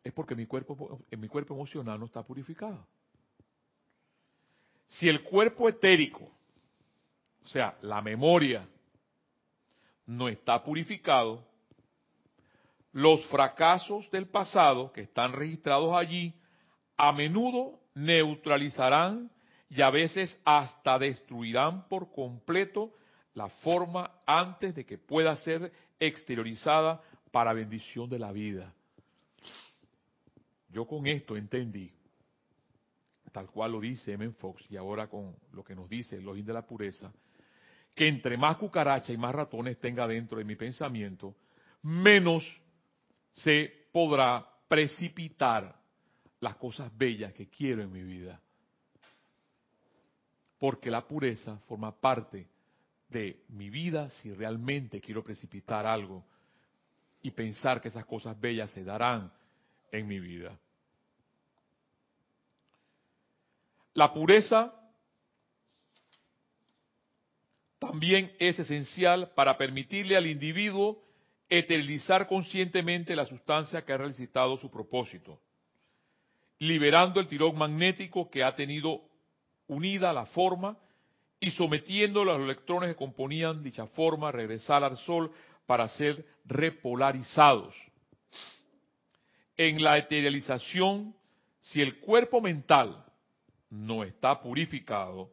es 0.03 0.13
porque 0.13 0.35
mi 0.35 0.45
cuerpo, 0.47 0.99
mi 1.11 1.27
cuerpo 1.27 1.53
emocional 1.53 1.99
no 1.99 2.07
está 2.07 2.23
purificado. 2.23 2.85
Si 4.91 5.07
el 5.07 5.23
cuerpo 5.23 5.69
etérico, 5.69 6.29
o 7.43 7.47
sea, 7.47 7.77
la 7.81 8.01
memoria, 8.01 8.67
no 10.05 10.27
está 10.27 10.61
purificado, 10.61 11.45
los 12.91 13.25
fracasos 13.27 14.09
del 14.11 14.27
pasado 14.27 14.91
que 14.91 15.01
están 15.01 15.31
registrados 15.31 15.93
allí 15.93 16.33
a 16.97 17.13
menudo 17.13 17.79
neutralizarán 17.95 19.31
y 19.69 19.81
a 19.81 19.89
veces 19.89 20.37
hasta 20.43 20.99
destruirán 20.99 21.87
por 21.87 22.11
completo 22.11 22.91
la 23.33 23.47
forma 23.47 24.11
antes 24.25 24.75
de 24.75 24.85
que 24.85 24.97
pueda 24.97 25.33
ser 25.37 25.71
exteriorizada 26.01 27.01
para 27.31 27.53
bendición 27.53 28.09
de 28.09 28.19
la 28.19 28.33
vida. 28.33 28.73
Yo 30.67 30.85
con 30.85 31.07
esto 31.07 31.37
entendí 31.37 31.93
tal 33.31 33.49
cual 33.49 33.73
lo 33.73 33.79
dice 33.79 34.13
M. 34.13 34.31
Fox, 34.31 34.65
y 34.69 34.77
ahora 34.77 35.07
con 35.07 35.35
lo 35.53 35.63
que 35.63 35.75
nos 35.75 35.89
dice 35.89 36.17
el 36.17 36.23
login 36.23 36.45
de 36.45 36.53
la 36.53 36.65
pureza, 36.65 37.11
que 37.95 38.07
entre 38.07 38.37
más 38.37 38.57
cucaracha 38.57 39.11
y 39.11 39.17
más 39.17 39.33
ratones 39.33 39.79
tenga 39.79 40.07
dentro 40.07 40.37
de 40.37 40.45
mi 40.45 40.55
pensamiento, 40.55 41.35
menos 41.83 42.43
se 43.33 43.87
podrá 43.91 44.47
precipitar 44.67 45.75
las 46.39 46.55
cosas 46.55 46.95
bellas 46.97 47.33
que 47.33 47.49
quiero 47.49 47.81
en 47.81 47.91
mi 47.91 48.03
vida. 48.03 48.39
Porque 50.57 50.91
la 50.91 51.07
pureza 51.07 51.57
forma 51.67 51.91
parte 51.91 52.47
de 53.09 53.43
mi 53.49 53.69
vida 53.69 54.09
si 54.09 54.33
realmente 54.33 55.01
quiero 55.01 55.23
precipitar 55.23 55.85
algo 55.85 56.23
y 57.21 57.31
pensar 57.31 57.81
que 57.81 57.89
esas 57.89 58.05
cosas 58.05 58.39
bellas 58.39 58.71
se 58.71 58.83
darán 58.83 59.31
en 59.91 60.07
mi 60.07 60.19
vida. 60.19 60.57
La 63.93 64.13
pureza 64.13 64.73
también 67.79 68.31
es 68.39 68.59
esencial 68.59 69.31
para 69.35 69.57
permitirle 69.57 70.15
al 70.15 70.27
individuo 70.27 71.03
esterilizar 71.49 72.27
conscientemente 72.27 73.15
la 73.15 73.25
sustancia 73.25 73.83
que 73.83 73.91
ha 73.91 73.97
realizado 73.97 74.57
su 74.57 74.71
propósito, 74.71 75.41
liberando 76.59 77.19
el 77.19 77.27
tirón 77.27 77.57
magnético 77.57 78.29
que 78.29 78.43
ha 78.43 78.55
tenido 78.55 79.01
unida 79.67 80.13
la 80.13 80.25
forma 80.27 80.77
y 81.39 81.51
sometiendo 81.51 82.21
a 82.21 82.25
los 82.25 82.39
electrones 82.39 82.91
que 82.91 82.95
componían 82.95 83.63
dicha 83.63 83.87
forma, 83.87 84.31
regresar 84.31 84.83
al 84.83 84.95
Sol 84.97 85.31
para 85.65 85.89
ser 85.89 86.25
repolarizados. 86.45 87.75
En 89.57 89.83
la 89.83 89.97
eterialización, 89.97 91.13
si 91.59 91.81
el 91.81 91.99
cuerpo 91.99 92.39
mental 92.41 93.03
no 93.71 94.03
está 94.03 94.39
purificado, 94.39 95.31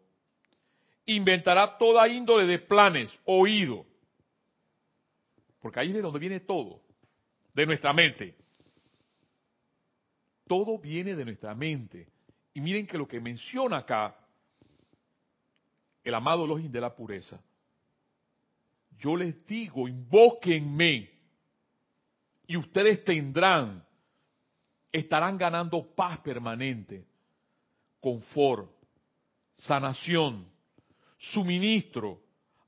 inventará 1.05 1.77
toda 1.77 2.09
índole 2.09 2.46
de 2.46 2.59
planes, 2.59 3.11
oído, 3.24 3.85
porque 5.61 5.81
ahí 5.81 5.88
es 5.88 5.94
de 5.94 6.03
donde 6.03 6.18
viene 6.18 6.40
todo, 6.40 6.81
de 7.53 7.66
nuestra 7.66 7.92
mente. 7.92 8.37
Todo 10.46 10.79
viene 10.79 11.14
de 11.14 11.24
nuestra 11.24 11.55
mente. 11.55 12.09
Y 12.55 12.61
miren 12.61 12.87
que 12.87 12.96
lo 12.96 13.07
que 13.07 13.20
menciona 13.20 13.79
acá 13.79 14.16
el 16.03 16.14
amado 16.14 16.44
Elohim 16.44 16.70
de 16.70 16.81
la 16.81 16.94
pureza, 16.94 17.42
yo 18.98 19.16
les 19.16 19.44
digo, 19.44 19.87
invóquenme 19.88 21.11
y 22.46 22.57
ustedes 22.57 23.05
tendrán, 23.05 23.85
estarán 24.90 25.37
ganando 25.37 25.94
paz 25.94 26.18
permanente, 26.20 27.07
confort, 28.00 28.70
sanación, 29.56 30.46
suministro, 31.18 32.20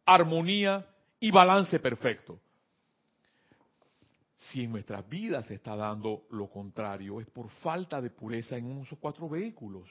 armonía 0.05 0.87
y 1.19 1.31
balance 1.31 1.79
perfecto. 1.79 2.41
Si 4.37 4.65
en 4.65 4.73
nuestras 4.73 5.07
vidas 5.09 5.47
se 5.47 5.55
está 5.55 5.77
dando 5.77 6.27
lo 6.31 6.49
contrario, 6.49 7.21
es 7.21 7.29
por 7.29 7.51
falta 7.51 8.01
de 8.01 8.11
pureza 8.11 8.57
en 8.57 8.81
esos 8.81 8.99
cuatro 8.99 9.29
vehículos 9.29 9.89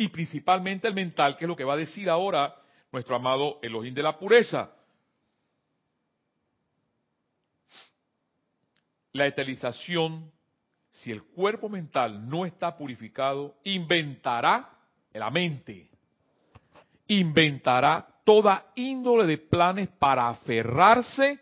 y 0.00 0.08
principalmente 0.08 0.88
el 0.88 0.94
mental, 0.94 1.36
que 1.36 1.44
es 1.44 1.48
lo 1.48 1.54
que 1.54 1.64
va 1.64 1.74
a 1.74 1.76
decir 1.76 2.08
ahora 2.08 2.56
nuestro 2.90 3.14
amado 3.14 3.58
Elohim 3.60 3.92
de 3.92 4.02
la 4.02 4.18
pureza. 4.18 4.72
La 9.12 9.26
etelización, 9.26 10.32
si 10.90 11.10
el 11.12 11.22
cuerpo 11.22 11.68
mental 11.68 12.28
no 12.28 12.44
está 12.44 12.76
purificado, 12.76 13.56
inventará 13.64 14.70
la 15.12 15.30
mente, 15.30 15.88
inventará 17.06 18.06
toda 18.24 18.66
índole 18.74 19.26
de 19.26 19.38
planes 19.38 19.88
para 19.88 20.28
aferrarse 20.28 21.40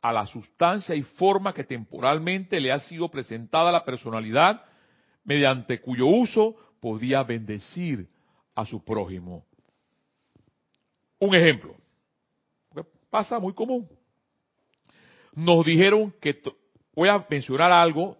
a 0.00 0.12
la 0.12 0.26
sustancia 0.26 0.94
y 0.94 1.02
forma 1.02 1.52
que 1.52 1.64
temporalmente 1.64 2.60
le 2.60 2.72
ha 2.72 2.78
sido 2.80 3.08
presentada 3.08 3.68
a 3.68 3.72
la 3.72 3.84
personalidad, 3.84 4.64
mediante 5.24 5.80
cuyo 5.80 6.06
uso 6.06 6.56
podía 6.80 7.22
bendecir 7.22 8.08
a 8.54 8.66
su 8.66 8.84
prójimo. 8.84 9.44
Un 11.18 11.34
ejemplo, 11.34 11.76
pasa 13.08 13.38
muy 13.38 13.54
común. 13.54 13.88
Nos 15.34 15.64
dijeron 15.64 16.12
que 16.20 16.42
voy 16.94 17.08
a 17.08 17.24
mencionar 17.30 17.70
algo 17.70 18.16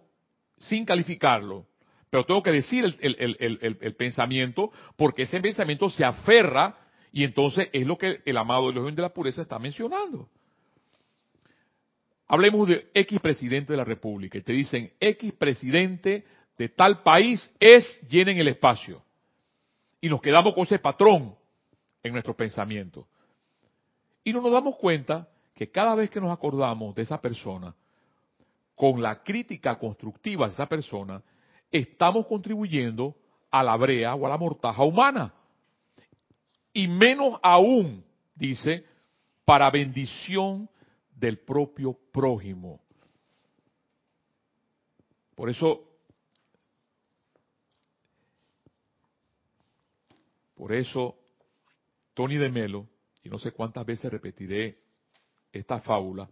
sin 0.63 0.85
calificarlo, 0.85 1.65
pero 2.09 2.25
tengo 2.25 2.43
que 2.43 2.51
decir 2.51 2.85
el, 2.99 3.95
pensamiento 3.95 4.71
porque 4.95 5.23
ese 5.23 5.39
pensamiento 5.39 5.89
se 5.89 6.05
aferra 6.05 6.77
y 7.11 7.23
entonces 7.23 7.69
es 7.73 7.85
lo 7.87 7.97
que 7.97 8.21
el 8.25 8.37
amado 8.37 8.71
de 8.71 9.01
la 9.01 9.13
pureza 9.13 9.41
está 9.41 9.59
mencionando. 9.59 10.29
Hablemos 12.27 12.67
de 12.67 12.89
X 12.93 13.19
presidente 13.19 13.73
de 13.73 13.77
la 13.77 13.83
República 13.83 14.37
y 14.37 14.41
te 14.41 14.53
dicen 14.53 14.91
X 14.99 15.33
presidente 15.33 16.25
de 16.57 16.69
tal 16.69 17.03
país 17.03 17.51
es 17.59 17.99
llenen 18.07 18.37
el 18.37 18.47
espacio. 18.47 19.03
Y 19.99 20.09
nos 20.09 20.21
quedamos 20.21 20.53
con 20.53 20.63
ese 20.63 20.79
patrón 20.79 21.35
en 22.01 22.13
nuestro 22.13 22.35
pensamiento. 22.35 23.07
Y 24.23 24.33
no 24.33 24.41
nos 24.41 24.51
damos 24.51 24.75
cuenta 24.77 25.27
que 25.55 25.69
cada 25.69 25.95
vez 25.95 26.09
que 26.09 26.21
nos 26.21 26.31
acordamos 26.31 26.95
de 26.95 27.01
esa 27.01 27.19
persona, 27.21 27.75
con 28.83 29.01
la 29.01 29.23
crítica 29.23 29.79
constructiva 29.79 30.45
de 30.45 30.51
esa 30.51 30.65
persona, 30.65 31.23
estamos 31.71 32.27
contribuyendo 32.27 33.15
a 33.49 33.63
la 33.63 33.77
brea 33.77 34.13
o 34.13 34.25
a 34.25 34.29
la 34.29 34.37
mortaja 34.37 34.83
humana. 34.83 35.33
Y 36.73 36.89
menos 36.89 37.39
aún, 37.41 38.03
dice, 38.35 38.85
para 39.45 39.71
bendición 39.71 40.69
del 41.15 41.39
propio 41.39 41.97
prójimo. 42.11 42.81
Por 45.33 45.49
eso 45.49 45.87
Por 50.57 50.73
eso, 50.73 51.15
Tony 52.13 52.35
de 52.35 52.49
Melo, 52.49 52.89
y 53.23 53.29
no 53.29 53.39
sé 53.39 53.53
cuántas 53.53 53.85
veces 53.85 54.11
repetiré 54.11 54.77
esta 55.53 55.79
fábula, 55.79 56.29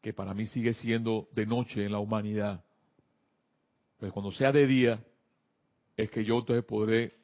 que 0.00 0.12
para 0.12 0.34
mí 0.34 0.46
sigue 0.46 0.74
siendo 0.74 1.28
de 1.32 1.46
noche 1.46 1.84
en 1.84 1.92
la 1.92 1.98
humanidad, 1.98 2.64
pues 3.98 4.12
cuando 4.12 4.30
sea 4.32 4.52
de 4.52 4.66
día, 4.66 5.02
es 5.96 6.10
que 6.10 6.24
yo 6.24 6.38
entonces 6.38 6.64
podré 6.64 7.14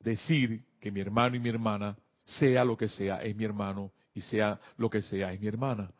decir 0.00 0.64
que 0.80 0.90
mi 0.90 1.00
hermano 1.00 1.36
y 1.36 1.40
mi 1.40 1.50
hermana, 1.50 1.96
sea 2.24 2.64
lo 2.64 2.76
que 2.76 2.88
sea, 2.88 3.22
es 3.22 3.36
mi 3.36 3.44
hermano, 3.44 3.92
y 4.14 4.20
sea 4.22 4.58
lo 4.76 4.88
que 4.88 5.02
sea, 5.02 5.32
es 5.32 5.40
mi 5.40 5.46
hermana. 5.46 5.90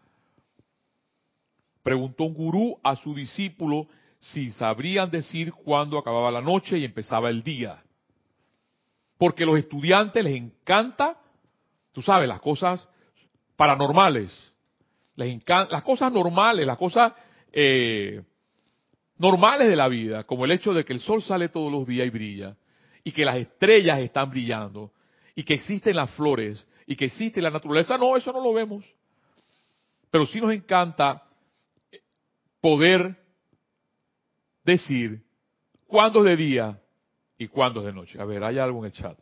Preguntó 1.82 2.24
un 2.24 2.34
gurú 2.34 2.78
a 2.82 2.96
su 2.96 3.14
discípulo 3.14 3.88
si 4.18 4.50
sabrían 4.52 5.10
decir 5.10 5.52
cuándo 5.52 5.98
acababa 5.98 6.30
la 6.30 6.40
noche 6.40 6.78
y 6.78 6.84
empezaba 6.84 7.28
el 7.28 7.42
día. 7.42 7.82
Porque 9.18 9.42
a 9.42 9.46
los 9.46 9.58
estudiantes 9.58 10.22
les 10.22 10.36
encanta, 10.36 11.18
tú 11.92 12.02
sabes, 12.02 12.28
las 12.28 12.40
cosas 12.40 12.88
paranormales, 13.56 14.51
les 15.16 15.28
encanta, 15.28 15.72
las 15.72 15.82
cosas 15.82 16.12
normales, 16.12 16.66
las 16.66 16.78
cosas 16.78 17.12
eh, 17.52 18.22
normales 19.18 19.68
de 19.68 19.76
la 19.76 19.88
vida, 19.88 20.24
como 20.24 20.44
el 20.44 20.52
hecho 20.52 20.72
de 20.72 20.84
que 20.84 20.92
el 20.92 21.00
sol 21.00 21.22
sale 21.22 21.48
todos 21.48 21.70
los 21.70 21.86
días 21.86 22.06
y 22.06 22.10
brilla, 22.10 22.56
y 23.04 23.12
que 23.12 23.24
las 23.24 23.36
estrellas 23.36 24.00
están 24.00 24.30
brillando, 24.30 24.92
y 25.34 25.44
que 25.44 25.54
existen 25.54 25.96
las 25.96 26.10
flores, 26.12 26.66
y 26.86 26.96
que 26.96 27.06
existe 27.06 27.40
la 27.40 27.50
naturaleza, 27.50 27.98
no, 27.98 28.16
eso 28.16 28.32
no 28.32 28.42
lo 28.42 28.52
vemos. 28.52 28.84
Pero 30.10 30.26
sí 30.26 30.40
nos 30.40 30.52
encanta 30.52 31.22
poder 32.60 33.16
decir 34.64 35.22
cuándo 35.86 36.20
es 36.20 36.24
de 36.26 36.36
día 36.36 36.80
y 37.38 37.48
cuándo 37.48 37.80
es 37.80 37.86
de 37.86 37.92
noche. 37.92 38.20
A 38.20 38.24
ver, 38.24 38.44
¿hay 38.44 38.58
algo 38.58 38.80
en 38.80 38.86
el 38.86 38.92
chat? 38.92 39.18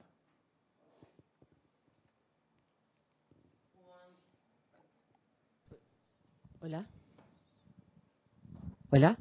Hola. 6.63 6.85
Hola. 8.91 9.17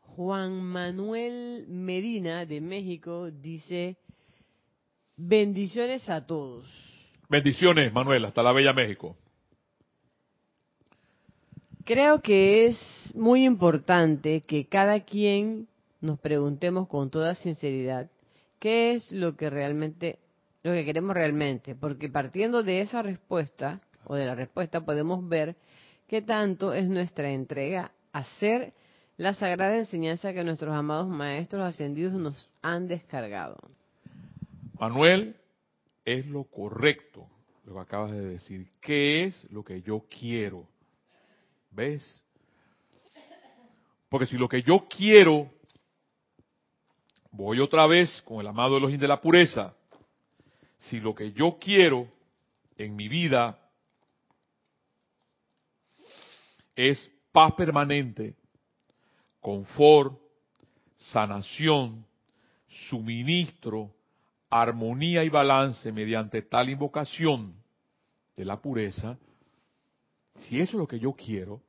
Juan 0.00 0.62
Manuel 0.62 1.64
Medina 1.66 2.44
de 2.44 2.60
México 2.60 3.30
dice, 3.30 3.96
bendiciones 5.16 6.10
a 6.10 6.26
todos. 6.26 6.66
Bendiciones, 7.30 7.90
Manuel, 7.90 8.26
hasta 8.26 8.42
la 8.42 8.52
Bella 8.52 8.74
México. 8.74 9.16
Creo 11.86 12.20
que 12.20 12.66
es 12.66 13.12
muy 13.14 13.46
importante 13.46 14.42
que 14.42 14.66
cada 14.66 15.00
quien 15.00 15.68
nos 16.02 16.20
preguntemos 16.20 16.86
con 16.86 17.08
toda 17.08 17.34
sinceridad 17.34 18.10
qué 18.58 18.92
es 18.92 19.10
lo 19.10 19.38
que 19.38 19.48
realmente, 19.48 20.18
lo 20.62 20.72
que 20.72 20.84
queremos 20.84 21.14
realmente, 21.14 21.74
porque 21.74 22.10
partiendo 22.10 22.62
de 22.62 22.82
esa 22.82 23.00
respuesta 23.00 23.80
o 24.04 24.14
de 24.14 24.26
la 24.26 24.34
respuesta 24.34 24.84
podemos 24.84 25.28
ver 25.28 25.56
qué 26.06 26.22
tanto 26.22 26.72
es 26.72 26.88
nuestra 26.88 27.30
entrega 27.30 27.92
a 28.12 28.20
hacer 28.20 28.72
la 29.16 29.34
sagrada 29.34 29.76
enseñanza 29.76 30.32
que 30.32 30.42
nuestros 30.44 30.74
amados 30.74 31.08
maestros 31.08 31.62
ascendidos 31.62 32.14
nos 32.14 32.48
han 32.62 32.88
descargado. 32.88 33.58
Manuel, 34.78 35.36
es 36.04 36.26
lo 36.26 36.44
correcto 36.44 37.26
lo 37.64 37.74
que 37.74 37.80
acabas 37.80 38.12
de 38.12 38.20
decir. 38.20 38.66
¿Qué 38.80 39.24
es 39.24 39.50
lo 39.52 39.62
que 39.62 39.82
yo 39.82 40.04
quiero? 40.08 40.66
¿Ves? 41.70 42.20
Porque 44.08 44.26
si 44.26 44.36
lo 44.36 44.48
que 44.48 44.62
yo 44.62 44.86
quiero, 44.88 45.48
voy 47.30 47.60
otra 47.60 47.86
vez 47.86 48.22
con 48.22 48.40
el 48.40 48.46
amado 48.48 48.76
Elohim 48.76 48.98
de 48.98 49.06
la 49.06 49.20
pureza, 49.20 49.74
si 50.78 50.98
lo 50.98 51.14
que 51.14 51.32
yo 51.32 51.58
quiero 51.60 52.08
en 52.76 52.96
mi 52.96 53.08
vida 53.08 53.56
es 56.88 57.10
paz 57.32 57.52
permanente, 57.52 58.36
confort, 59.40 60.18
sanación, 60.96 62.06
suministro, 62.88 63.94
armonía 64.48 65.22
y 65.24 65.28
balance 65.28 65.92
mediante 65.92 66.42
tal 66.42 66.70
invocación 66.70 67.54
de 68.36 68.44
la 68.44 68.60
pureza, 68.60 69.18
si 70.38 70.60
eso 70.60 70.72
es 70.72 70.78
lo 70.78 70.86
que 70.86 70.98
yo 70.98 71.12
quiero, 71.12 71.60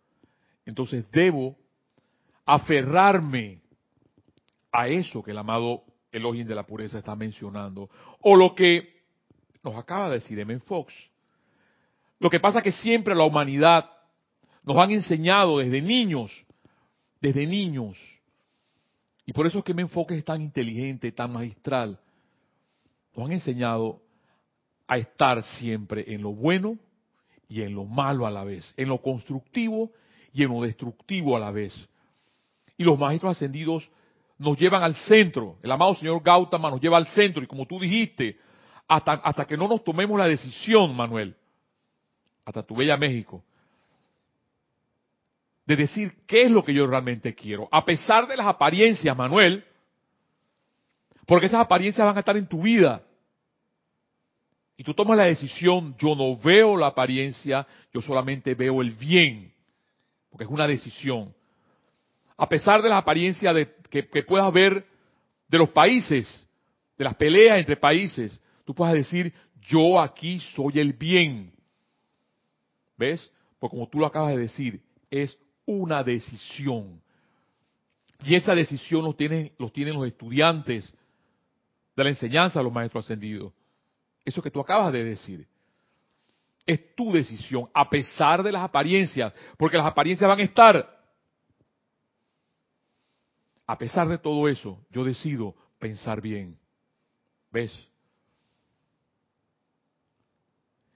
entonces 0.65 1.05
debo 1.11 1.57
aferrarme 2.45 3.61
a 4.71 4.87
eso 4.87 5.21
que 5.21 5.31
el 5.31 5.37
amado 5.37 5.83
el 6.11 6.21
Elohim 6.21 6.47
de 6.47 6.55
la 6.55 6.63
pureza 6.63 6.97
está 6.97 7.15
mencionando, 7.15 7.89
o 8.21 8.35
lo 8.35 8.53
que 8.53 9.01
nos 9.63 9.75
acaba 9.75 10.09
de 10.09 10.15
decir 10.15 10.39
M. 10.39 10.59
Fox. 10.59 10.93
Lo 12.19 12.29
que 12.29 12.39
pasa 12.39 12.59
es 12.59 12.63
que 12.65 12.71
siempre 12.71 13.15
la 13.15 13.23
humanidad 13.23 13.89
nos 14.63 14.77
han 14.77 14.91
enseñado 14.91 15.59
desde 15.59 15.81
niños, 15.81 16.31
desde 17.19 17.45
niños, 17.45 17.97
y 19.25 19.33
por 19.33 19.47
eso 19.47 19.59
es 19.59 19.63
que 19.63 19.71
M. 19.71 19.87
Fox 19.87 20.13
es 20.13 20.25
tan 20.25 20.41
inteligente, 20.41 21.11
tan 21.11 21.31
magistral, 21.31 21.99
nos 23.15 23.25
han 23.25 23.33
enseñado 23.33 24.01
a 24.87 24.97
estar 24.97 25.41
siempre 25.43 26.13
en 26.13 26.21
lo 26.21 26.33
bueno 26.33 26.77
y 27.47 27.61
en 27.61 27.73
lo 27.75 27.85
malo 27.85 28.25
a 28.25 28.31
la 28.31 28.43
vez, 28.43 28.73
en 28.77 28.89
lo 28.89 29.01
constructivo 29.01 29.91
y 30.33 30.43
en 30.43 30.49
lo 30.49 30.61
destructivo 30.61 31.35
a 31.35 31.39
la 31.39 31.51
vez. 31.51 31.73
Y 32.77 32.83
los 32.83 32.97
maestros 32.97 33.31
ascendidos 33.37 33.87
nos 34.37 34.57
llevan 34.57 34.83
al 34.83 34.95
centro. 34.95 35.57
El 35.61 35.71
amado 35.71 35.93
señor 35.95 36.21
Gautama 36.23 36.71
nos 36.71 36.81
lleva 36.81 36.97
al 36.97 37.05
centro. 37.07 37.43
Y 37.43 37.47
como 37.47 37.65
tú 37.65 37.79
dijiste, 37.79 38.39
hasta, 38.87 39.13
hasta 39.13 39.45
que 39.45 39.55
no 39.55 39.67
nos 39.67 39.83
tomemos 39.83 40.17
la 40.17 40.25
decisión, 40.25 40.95
Manuel, 40.95 41.35
hasta 42.43 42.63
tu 42.63 42.75
bella 42.75 42.97
México, 42.97 43.43
de 45.65 45.75
decir 45.75 46.11
qué 46.27 46.43
es 46.43 46.51
lo 46.51 46.63
que 46.63 46.73
yo 46.73 46.87
realmente 46.87 47.33
quiero. 47.35 47.67
A 47.71 47.85
pesar 47.85 48.27
de 48.27 48.37
las 48.37 48.47
apariencias, 48.47 49.15
Manuel, 49.15 49.63
porque 51.25 51.45
esas 51.45 51.61
apariencias 51.61 52.05
van 52.05 52.17
a 52.17 52.19
estar 52.19 52.35
en 52.35 52.47
tu 52.47 52.61
vida. 52.61 53.03
Y 54.75 54.83
tú 54.83 54.93
tomas 54.93 55.17
la 55.17 55.25
decisión, 55.25 55.95
yo 55.99 56.15
no 56.15 56.35
veo 56.35 56.75
la 56.75 56.87
apariencia, 56.87 57.67
yo 57.93 58.01
solamente 58.01 58.55
veo 58.55 58.81
el 58.81 58.93
bien, 58.93 59.53
porque 60.29 60.45
es 60.45 60.49
una 60.49 60.67
decisión. 60.67 61.33
A 62.35 62.49
pesar 62.49 62.81
de 62.81 62.89
las 62.89 62.97
apariencias 62.97 63.55
que, 63.89 64.03
puedas 64.23 64.51
ver 64.51 64.83
de 65.47 65.57
los 65.59 65.69
países, 65.69 66.47
de 66.97 67.03
las 67.03 67.15
peleas 67.15 67.59
entre 67.59 67.77
países, 67.77 68.39
tú 68.65 68.73
puedas 68.73 68.95
decir, 68.95 69.31
yo 69.61 70.01
aquí 70.01 70.39
soy 70.55 70.79
el 70.79 70.93
bien. 70.93 71.53
¿Ves? 72.97 73.31
Porque 73.59 73.75
como 73.75 73.87
tú 73.87 73.99
lo 73.99 74.07
acabas 74.07 74.31
de 74.31 74.39
decir, 74.39 74.81
es 75.11 75.37
una 75.71 76.03
decisión. 76.03 77.01
Y 78.23 78.35
esa 78.35 78.53
decisión 78.53 79.03
los 79.03 79.17
tienen, 79.17 79.51
los 79.57 79.71
tienen 79.73 79.95
los 79.95 80.07
estudiantes 80.07 80.93
de 81.95 82.03
la 82.03 82.09
enseñanza 82.09 82.61
los 82.61 82.71
maestros 82.71 83.05
ascendidos. 83.05 83.53
Eso 84.23 84.41
que 84.41 84.51
tú 84.51 84.59
acabas 84.59 84.93
de 84.93 85.03
decir. 85.03 85.47
Es 86.65 86.95
tu 86.95 87.11
decisión, 87.11 87.69
a 87.73 87.89
pesar 87.89 88.43
de 88.43 88.51
las 88.51 88.63
apariencias, 88.63 89.33
porque 89.57 89.77
las 89.77 89.85
apariencias 89.87 90.29
van 90.29 90.39
a 90.39 90.43
estar. 90.43 91.01
A 93.65 93.77
pesar 93.77 94.07
de 94.07 94.17
todo 94.17 94.47
eso, 94.47 94.79
yo 94.91 95.03
decido 95.03 95.55
pensar 95.79 96.21
bien. 96.21 96.57
¿Ves? 97.51 97.73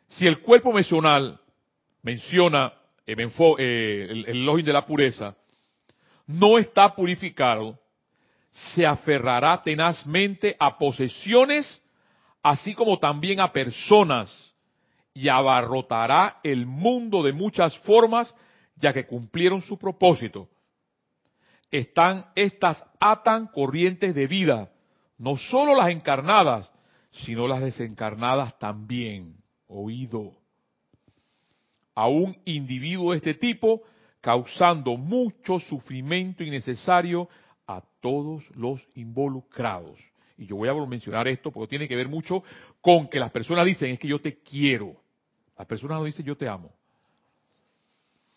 Si 0.08 0.28
el 0.28 0.42
cuerpo 0.42 0.72
mencional 0.72 1.42
menciona 2.04 2.74
eh, 3.06 4.08
el, 4.10 4.48
el 4.48 4.66
de 4.66 4.74
la 4.74 4.86
pureza, 4.86 5.36
no 6.28 6.58
está 6.58 6.96
purificado, 6.96 7.80
se 8.52 8.86
aferrará 8.86 9.62
tenazmente 9.62 10.56
a 10.60 10.78
posesiones 10.78 11.82
así 12.46 12.76
como 12.76 13.00
también 13.00 13.40
a 13.40 13.52
personas, 13.52 14.30
y 15.16 15.30
abarrotará 15.30 16.42
el 16.44 16.68
mundo 16.68 17.24
de 17.24 17.34
muchas 17.34 17.76
formas, 17.80 18.36
ya 18.76 18.94
que 18.94 19.08
cumplieron 19.08 19.62
su 19.62 19.80
propósito. 19.80 20.48
Están 21.72 22.28
estas 22.36 22.86
atan 23.00 23.48
corrientes 23.48 24.14
de 24.14 24.28
vida, 24.28 24.70
no 25.18 25.38
solo 25.38 25.74
las 25.74 25.90
encarnadas, 25.90 26.72
sino 27.10 27.48
las 27.48 27.62
desencarnadas 27.62 28.60
también. 28.60 29.38
Oído. 29.68 30.34
A 31.96 32.08
un 32.08 32.38
individuo 32.46 33.12
de 33.12 33.18
este 33.18 33.34
tipo, 33.34 33.82
causando 34.22 34.98
mucho 34.98 35.60
sufrimiento 35.60 36.44
innecesario 36.44 37.30
a 37.68 37.82
todos 38.02 38.44
los 38.56 38.86
involucrados. 38.96 40.00
Y 40.38 40.46
yo 40.46 40.58
voy 40.58 40.68
a 40.68 40.74
mencionar 40.74 41.28
esto 41.28 41.52
porque 41.52 41.70
tiene 41.70 41.88
que 41.88 41.96
ver 41.96 42.10
mucho 42.10 42.44
con 42.82 43.08
que 43.08 43.20
las 43.20 43.32
personas 43.32 43.66
dicen 43.66 43.92
es 43.92 44.00
que 44.00 44.08
yo 44.08 44.20
te 44.20 44.40
quiero. 44.40 44.96
Las 45.58 45.68
personas 45.68 45.98
no 45.98 46.04
dicen 46.04 46.26
yo 46.26 46.36
te 46.36 46.48
amo. 46.48 46.72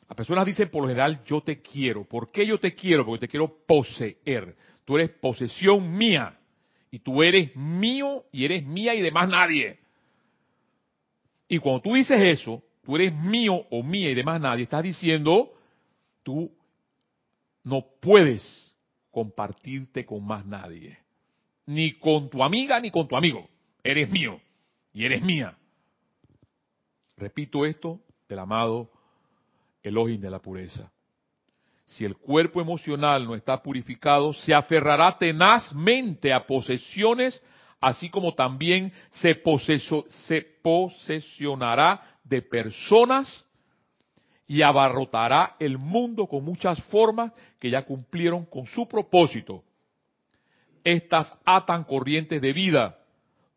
Las 0.09 0.17
personas 0.17 0.47
dicen 0.47 0.71
por 0.71 0.83
lo 0.83 0.89
general 0.89 1.23
yo 1.25 1.41
te 1.41 1.61
quiero. 1.61 2.05
¿Por 2.05 2.31
qué 2.31 2.47
yo 2.47 2.59
te 2.59 2.75
quiero? 2.75 3.05
Porque 3.05 3.27
te 3.27 3.29
quiero 3.29 3.53
poseer. 3.67 4.57
Tú 4.85 4.97
eres 4.97 5.11
posesión 5.11 5.97
mía. 5.97 6.39
Y 6.91 7.01
tú 7.01 7.23
eres 7.23 7.55
mío 7.55 8.25
y 8.33 8.45
eres 8.45 8.65
mía 8.65 8.95
y 8.95 9.03
de 9.03 9.11
más 9.11 9.29
nadie. 9.29 9.79
Y 11.49 11.59
cuando 11.59 11.83
tú 11.83 11.95
dices 11.95 12.21
eso, 12.21 12.63
tú 12.89 12.97
eres 12.97 13.13
mío 13.13 13.67
o 13.69 13.83
mía 13.83 14.11
y 14.11 14.15
de 14.15 14.25
más 14.25 14.41
nadie, 14.41 14.63
estás 14.63 14.83
diciendo, 14.83 15.53
tú 16.23 16.51
no 17.63 17.85
puedes 18.01 18.75
compartirte 19.11 20.07
con 20.07 20.25
más 20.25 20.47
nadie 20.47 20.97
ni 21.67 21.99
con 21.99 22.31
tu 22.31 22.43
amiga 22.43 22.81
ni 22.81 22.91
con 22.91 23.07
tu 23.07 23.15
amigo. 23.15 23.47
Eres 23.85 24.09
mío 24.09 24.41
y 24.95 25.05
eres 25.05 25.21
mía. 25.21 25.55
Repito 27.19 27.67
esto 27.67 28.01
del 28.27 28.39
amado 28.39 28.91
Elohim 29.83 30.19
de 30.19 30.31
la 30.31 30.39
pureza. 30.39 30.91
Si 31.85 32.07
el 32.07 32.17
cuerpo 32.17 32.59
emocional 32.59 33.27
no 33.27 33.35
está 33.35 33.63
purificado, 33.63 34.33
se 34.33 34.55
aferrará 34.55 35.19
tenazmente 35.19 36.33
a 36.33 36.47
posesiones, 36.47 37.39
así 37.83 38.09
como 38.09 38.33
también 38.33 38.95
se, 39.11 39.43
se 40.09 40.41
posesionará 40.63 42.18
de 42.29 42.43
personas 42.43 43.45
y 44.47 44.63
abarrotará 44.63 45.57
el 45.59 45.79
mundo 45.79 46.27
con 46.27 46.45
muchas 46.45 46.83
formas 46.85 47.33
que 47.59 47.71
ya 47.71 47.85
cumplieron 47.85 48.45
con 48.47 48.67
su 48.67 48.89
propósito 48.89 49.63
estas 50.85 51.37
atan 51.45 51.85
corrientes 51.85 52.41
de 52.41 52.53
vida, 52.53 52.99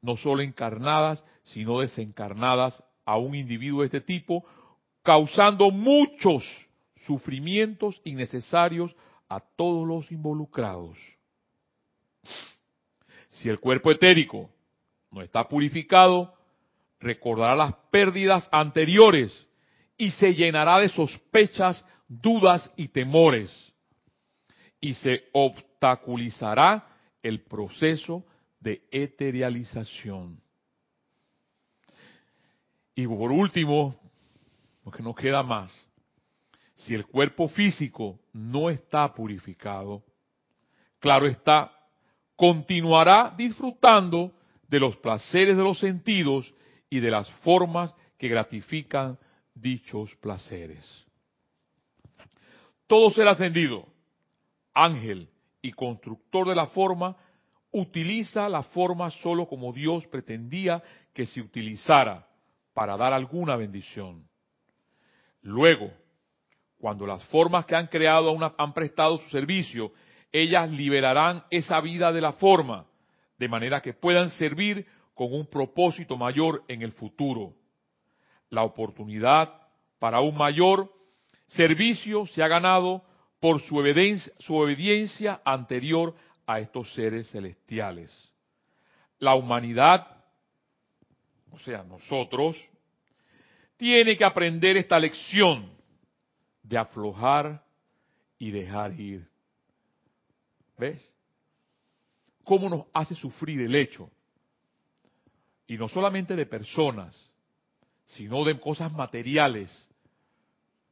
no 0.01 0.17
solo 0.17 0.41
encarnadas, 0.41 1.23
sino 1.43 1.79
desencarnadas 1.79 2.83
a 3.05 3.17
un 3.17 3.35
individuo 3.35 3.81
de 3.81 3.85
este 3.85 4.01
tipo, 4.01 4.43
causando 5.01 5.71
muchos 5.71 6.43
sufrimientos 7.05 8.01
innecesarios 8.03 8.93
a 9.29 9.39
todos 9.39 9.87
los 9.87 10.11
involucrados. 10.11 10.97
Si 13.29 13.47
el 13.47 13.59
cuerpo 13.59 13.91
etérico 13.91 14.49
no 15.09 15.21
está 15.21 15.47
purificado, 15.47 16.33
recordará 17.01 17.55
las 17.55 17.73
pérdidas 17.91 18.47
anteriores 18.51 19.47
y 19.97 20.11
se 20.11 20.33
llenará 20.33 20.79
de 20.79 20.89
sospechas, 20.89 21.85
dudas 22.07 22.71
y 22.77 22.87
temores. 22.87 23.51
Y 24.79 24.93
se 24.93 25.25
obstaculizará 25.33 26.87
el 27.21 27.41
proceso 27.41 28.25
de 28.59 28.81
eterialización. 28.91 30.39
Y 32.95 33.07
por 33.07 33.31
último, 33.31 33.95
porque 34.83 35.03
no 35.03 35.13
queda 35.13 35.43
más, 35.43 35.71
si 36.75 36.95
el 36.95 37.05
cuerpo 37.05 37.47
físico 37.47 38.19
no 38.33 38.69
está 38.69 39.13
purificado, 39.13 40.03
claro 40.99 41.27
está, 41.27 41.71
continuará 42.35 43.33
disfrutando 43.37 44.33
de 44.67 44.79
los 44.79 44.97
placeres 44.97 45.57
de 45.57 45.63
los 45.63 45.79
sentidos 45.79 46.51
y 46.91 46.99
de 46.99 47.09
las 47.09 47.27
formas 47.43 47.95
que 48.19 48.27
gratifican 48.27 49.17
dichos 49.55 50.13
placeres. 50.17 50.85
Todo 52.85 53.09
ser 53.09 53.27
ascendido, 53.27 53.87
ángel, 54.73 55.29
y 55.61 55.71
constructor 55.71 56.47
de 56.47 56.55
la 56.55 56.67
forma, 56.67 57.15
utiliza 57.71 58.49
la 58.49 58.63
forma 58.63 59.09
solo 59.09 59.47
como 59.47 59.71
Dios 59.71 60.05
pretendía 60.07 60.83
que 61.13 61.25
se 61.25 61.39
utilizara 61.39 62.27
para 62.73 62.97
dar 62.97 63.13
alguna 63.13 63.55
bendición. 63.55 64.27
Luego, 65.41 65.91
cuando 66.77 67.05
las 67.05 67.23
formas 67.25 67.65
que 67.65 67.75
han 67.75 67.87
creado 67.87 68.37
han 68.57 68.73
prestado 68.73 69.19
su 69.19 69.29
servicio, 69.29 69.93
ellas 70.31 70.69
liberarán 70.69 71.45
esa 71.49 71.79
vida 71.79 72.11
de 72.11 72.21
la 72.21 72.33
forma, 72.33 72.85
de 73.37 73.47
manera 73.47 73.81
que 73.81 73.93
puedan 73.93 74.29
servir 74.31 74.85
con 75.21 75.35
un 75.35 75.45
propósito 75.45 76.17
mayor 76.17 76.63
en 76.67 76.81
el 76.81 76.93
futuro. 76.93 77.53
La 78.49 78.63
oportunidad 78.63 79.53
para 79.99 80.19
un 80.19 80.35
mayor 80.35 80.91
servicio 81.45 82.25
se 82.25 82.41
ha 82.41 82.47
ganado 82.47 83.03
por 83.39 83.61
su 83.61 83.77
obediencia, 83.77 85.39
anterior 85.45 86.15
a 86.47 86.59
estos 86.59 86.91
seres 86.95 87.29
celestiales. 87.29 88.11
La 89.19 89.35
humanidad, 89.35 90.07
o 91.51 91.59
sea, 91.59 91.83
nosotros, 91.83 92.57
tiene 93.77 94.17
que 94.17 94.25
aprender 94.25 94.75
esta 94.75 94.97
lección 94.97 95.71
de 96.63 96.79
aflojar 96.79 97.63
y 98.39 98.49
dejar 98.49 98.99
ir. 98.99 99.29
¿Ves? 100.79 101.15
cómo 102.43 102.67
nos 102.67 102.85
hace 102.91 103.15
sufrir 103.15 103.61
el 103.61 103.75
hecho, 103.75 104.09
y 105.71 105.77
no 105.77 105.87
solamente 105.87 106.35
de 106.35 106.45
personas, 106.45 107.15
sino 108.05 108.43
de 108.43 108.59
cosas 108.59 108.91
materiales, 108.91 109.71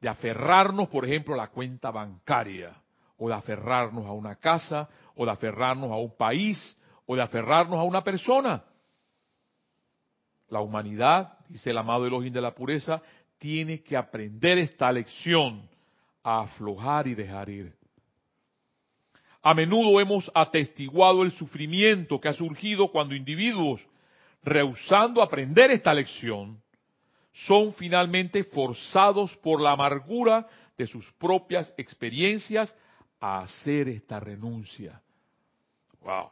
de 0.00 0.08
aferrarnos, 0.08 0.88
por 0.88 1.04
ejemplo, 1.04 1.34
a 1.34 1.36
la 1.36 1.48
cuenta 1.48 1.90
bancaria, 1.90 2.74
o 3.18 3.28
de 3.28 3.34
aferrarnos 3.34 4.06
a 4.06 4.12
una 4.12 4.36
casa, 4.36 4.88
o 5.16 5.26
de 5.26 5.32
aferrarnos 5.32 5.92
a 5.92 5.96
un 5.96 6.16
país, 6.16 6.78
o 7.04 7.14
de 7.14 7.20
aferrarnos 7.20 7.78
a 7.78 7.82
una 7.82 8.02
persona. 8.02 8.64
La 10.48 10.60
humanidad, 10.60 11.36
dice 11.50 11.68
el 11.68 11.76
amado 11.76 12.06
Elohim 12.06 12.32
de 12.32 12.40
la 12.40 12.54
pureza, 12.54 13.02
tiene 13.36 13.82
que 13.82 13.98
aprender 13.98 14.56
esta 14.56 14.90
lección 14.90 15.68
a 16.22 16.40
aflojar 16.40 17.06
y 17.06 17.14
dejar 17.14 17.50
ir. 17.50 17.76
A 19.42 19.52
menudo 19.52 20.00
hemos 20.00 20.32
atestiguado 20.34 21.22
el 21.22 21.32
sufrimiento 21.32 22.18
que 22.18 22.28
ha 22.28 22.32
surgido 22.32 22.90
cuando 22.90 23.14
individuos, 23.14 23.86
rehusando 24.42 25.22
aprender 25.22 25.70
esta 25.70 25.92
lección, 25.94 26.62
son 27.32 27.72
finalmente 27.74 28.44
forzados 28.44 29.36
por 29.36 29.60
la 29.60 29.72
amargura 29.72 30.46
de 30.76 30.86
sus 30.86 31.10
propias 31.12 31.72
experiencias 31.76 32.74
a 33.20 33.40
hacer 33.40 33.88
esta 33.88 34.18
renuncia. 34.18 35.00
Wow 36.00 36.30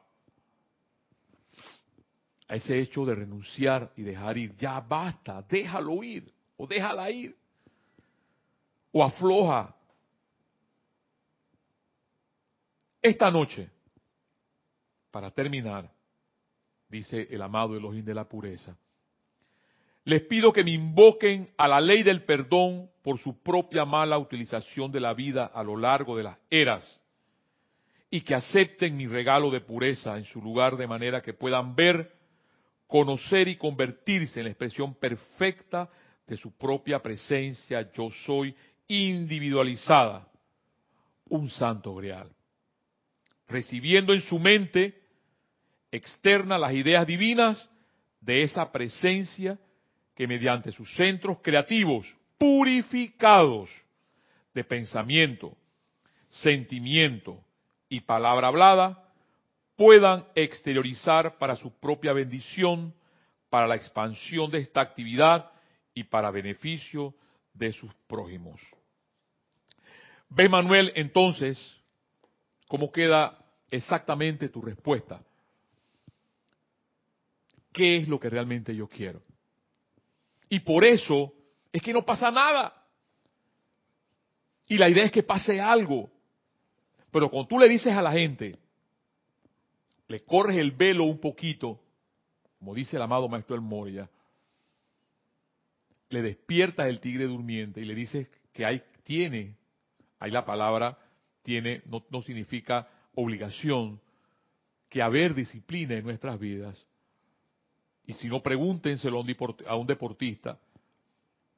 a 2.48 2.56
ese 2.56 2.78
hecho 2.78 3.04
de 3.04 3.14
renunciar 3.14 3.92
y 3.94 4.02
dejar 4.02 4.38
ir. 4.38 4.56
Ya 4.56 4.80
basta, 4.80 5.42
déjalo 5.42 6.02
ir 6.02 6.32
o 6.56 6.66
déjala 6.66 7.11
ir. 7.11 7.36
O 8.90 9.04
afloja. 9.04 9.74
Esta 13.02 13.30
noche, 13.30 13.70
para 15.11 15.30
terminar, 15.30 15.90
dice 16.89 17.28
el 17.30 17.43
amado 17.43 17.76
Elohim 17.76 18.05
de 18.05 18.14
la 18.14 18.28
pureza, 18.28 18.76
les 20.05 20.22
pido 20.22 20.53
que 20.53 20.64
me 20.64 20.70
invoquen 20.70 21.51
a 21.59 21.68
la 21.68 21.80
ley 21.80 22.03
del 22.03 22.22
perdón 22.24 22.89
por 23.03 23.18
su 23.18 23.43
propia 23.43 23.84
mala 23.84 24.18
utilización 24.18 24.91
de 24.91 25.01
la 25.01 25.12
vida 25.12 25.47
a 25.47 25.62
lo 25.62 25.76
largo 25.76 26.16
de 26.16 26.22
las 26.22 26.39
eras 26.51 27.01
y 28.11 28.22
que 28.22 28.34
acepten 28.34 28.97
mi 28.97 29.07
regalo 29.07 29.51
de 29.51 29.61
pureza 29.61 30.16
en 30.16 30.24
su 30.24 30.41
lugar 30.41 30.76
de 30.76 30.86
manera 30.86 31.20
que 31.20 31.34
puedan 31.34 31.74
ver 31.74 32.11
conocer 32.86 33.49
y 33.49 33.57
convertirse 33.57 34.41
en 34.41 34.45
la 34.45 34.51
expresión 34.51 34.95
perfecta 34.95 35.91
de 36.26 36.36
su 36.36 36.57
propia 36.57 37.01
presencia, 37.01 37.93
yo 37.93 38.11
soy 38.24 38.55
individualizada, 38.86 40.26
un 41.28 41.51
santo 41.51 41.95
grial, 41.95 42.30
recibiendo 43.47 44.14
en 44.14 44.22
su 44.22 44.39
mente 44.39 44.97
externa 45.91 46.59
las 46.59 46.72
ideas 46.72 47.07
divinas 47.07 47.70
de 48.20 48.43
esa 48.43 48.70
presencia 48.70 49.59
que 50.14 50.26
mediante 50.26 50.72
sus 50.72 50.93
centros 50.97 51.39
creativos 51.43 52.07
purificados 52.39 53.70
de 54.55 54.64
pensamiento, 54.64 55.57
sentimiento 56.28 57.43
y 57.89 58.01
palabra 58.01 58.49
hablada, 58.49 59.05
puedan 59.76 60.26
exteriorizar 60.34 61.39
para 61.39 61.55
su 61.57 61.70
propia 61.78 62.12
bendición, 62.12 62.93
para 63.49 63.66
la 63.66 63.76
expansión 63.76 64.51
de 64.51 64.59
esta 64.59 64.80
actividad 64.80 65.51
y 65.95 66.05
para 66.05 66.30
beneficio 66.30 67.14
de 67.55 67.72
sus 67.72 67.93
prójimos. 68.07 68.61
Ve 70.28 70.49
Manuel 70.49 70.93
entonces 70.97 71.59
cómo 72.66 72.93
queda 72.93 73.39
exactamente 73.70 74.49
tu 74.49 74.61
respuesta. 74.61 75.22
¿Qué 77.73 77.97
es 77.97 78.09
lo 78.09 78.19
que 78.19 78.31
realmente 78.31 78.75
yo 78.75 78.89
quiero? 78.89 79.23
Y 80.49 80.61
por 80.61 80.85
eso 80.85 81.33
es 81.73 81.83
que 81.83 81.93
no 81.93 82.05
pasa 82.05 82.31
nada. 82.31 82.75
Y 84.66 84.77
la 84.77 84.89
idea 84.89 85.05
es 85.05 85.12
que 85.12 85.23
pase 85.23 85.61
algo. 85.61 86.11
Pero 87.11 87.31
cuando 87.31 87.49
tú 87.49 87.59
le 87.59 87.69
dices 87.69 87.93
a 87.93 88.03
la 88.03 88.12
gente, 88.12 88.59
le 90.09 90.25
corres 90.25 90.57
el 90.57 90.73
velo 90.73 91.05
un 91.05 91.21
poquito, 91.21 91.81
como 92.59 92.75
dice 92.75 92.97
el 92.97 93.03
amado 93.03 93.29
maestro 93.29 93.55
El 93.55 93.62
Moria, 93.62 94.11
le 96.11 96.23
despiertas 96.23 96.87
el 96.89 97.01
tigre 97.01 97.25
durmiente 97.25 97.81
y 97.81 97.85
le 97.85 97.95
dices 97.95 98.31
que 98.53 98.64
hay, 98.64 98.83
tiene, 99.05 99.57
hay 100.19 100.31
la 100.31 100.45
palabra, 100.45 100.99
tiene, 101.43 101.83
no, 101.87 102.05
no 102.11 102.23
significa 102.23 102.89
obligación, 103.14 104.01
que 104.89 105.03
haber 105.03 105.35
disciplina 105.35 105.95
en 105.95 106.05
nuestras 106.05 106.39
vidas. 106.39 106.87
Y 108.09 108.14
si 108.14 108.26
no, 108.26 108.42
pregúntenselo 108.42 109.22
a 109.66 109.76
un 109.76 109.86
deportista, 109.86 110.59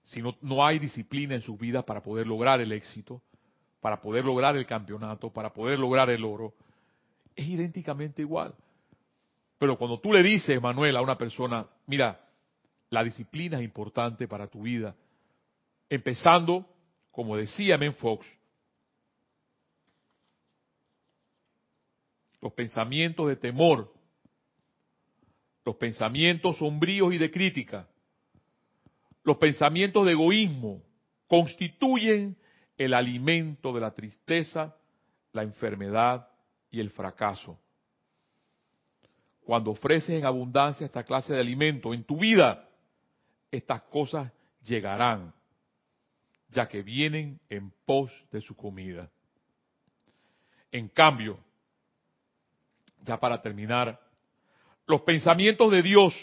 si 0.02 0.20
no, 0.20 0.36
no 0.42 0.66
hay 0.66 0.80
disciplina 0.80 1.36
en 1.36 1.42
sus 1.42 1.56
vidas 1.56 1.84
para 1.84 2.02
poder 2.02 2.26
lograr 2.26 2.60
el 2.60 2.72
éxito, 2.72 3.22
para 3.80 4.02
poder 4.02 4.24
lograr 4.24 4.56
el 4.56 4.66
campeonato, 4.66 5.32
para 5.32 5.54
poder 5.54 5.78
lograr 5.78 6.10
el 6.10 6.24
oro, 6.24 6.52
es 7.36 7.46
idénticamente 7.46 8.22
igual. 8.22 8.52
Pero 9.58 9.78
cuando 9.78 10.00
tú 10.00 10.12
le 10.12 10.24
dices, 10.24 10.60
Manuel, 10.60 10.96
a 10.96 11.02
una 11.02 11.16
persona, 11.16 11.68
mira, 11.86 12.20
la 12.88 13.04
disciplina 13.04 13.58
es 13.58 13.62
importante 13.62 14.26
para 14.26 14.48
tu 14.48 14.62
vida, 14.62 14.96
empezando, 15.88 16.66
como 17.12 17.36
decía 17.36 17.78
Men 17.78 17.94
Fox, 17.94 18.26
los 22.40 22.52
pensamientos 22.54 23.28
de 23.28 23.36
temor, 23.36 23.92
los 25.64 25.76
pensamientos 25.76 26.58
sombríos 26.58 27.12
y 27.12 27.18
de 27.18 27.30
crítica, 27.30 27.88
los 29.22 29.36
pensamientos 29.36 30.06
de 30.06 30.12
egoísmo, 30.12 30.82
constituyen 31.26 32.36
el 32.76 32.94
alimento 32.94 33.72
de 33.72 33.80
la 33.80 33.92
tristeza, 33.92 34.74
la 35.32 35.42
enfermedad 35.42 36.28
y 36.70 36.80
el 36.80 36.90
fracaso. 36.90 37.58
Cuando 39.44 39.72
ofreces 39.72 40.10
en 40.10 40.24
abundancia 40.24 40.86
esta 40.86 41.04
clase 41.04 41.34
de 41.34 41.40
alimento 41.40 41.92
en 41.92 42.04
tu 42.04 42.18
vida, 42.18 42.68
estas 43.50 43.82
cosas 43.82 44.32
llegarán, 44.62 45.34
ya 46.48 46.68
que 46.68 46.82
vienen 46.82 47.40
en 47.48 47.70
pos 47.84 48.12
de 48.32 48.40
su 48.40 48.56
comida. 48.56 49.10
En 50.72 50.88
cambio, 50.88 51.38
ya 53.02 53.18
para 53.18 53.40
terminar, 53.42 54.00
los 54.90 55.02
pensamientos 55.02 55.70
de 55.70 55.82
Dios, 55.82 56.14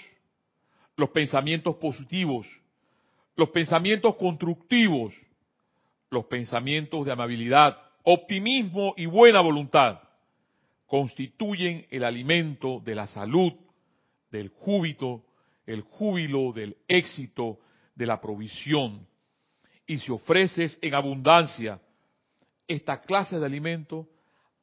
los 0.97 1.09
pensamientos 1.11 1.78
positivos, 1.78 2.45
los 3.38 3.49
pensamientos 3.49 4.15
constructivos, 4.18 5.13
los 6.09 6.26
pensamientos 6.26 7.05
de 7.05 7.13
amabilidad, 7.13 7.78
optimismo 8.03 8.93
y 8.97 9.05
buena 9.05 9.39
voluntad, 9.39 10.01
constituyen 10.86 11.88
el 11.89 12.03
alimento 12.03 12.82
de 12.84 12.95
la 12.95 13.07
salud, 13.07 13.53
del 14.32 14.49
júbilo, 14.49 15.24
el 15.65 15.82
júbilo 15.82 16.51
del 16.51 16.76
éxito, 16.89 17.59
de 17.95 18.05
la 18.05 18.20
provisión. 18.20 19.07
Y 19.86 19.97
si 19.99 20.11
ofreces 20.11 20.78
en 20.82 20.93
abundancia 20.93 21.80
esta 22.68 23.01
clase 23.01 23.39
de 23.39 23.45
alimento, 23.45 24.09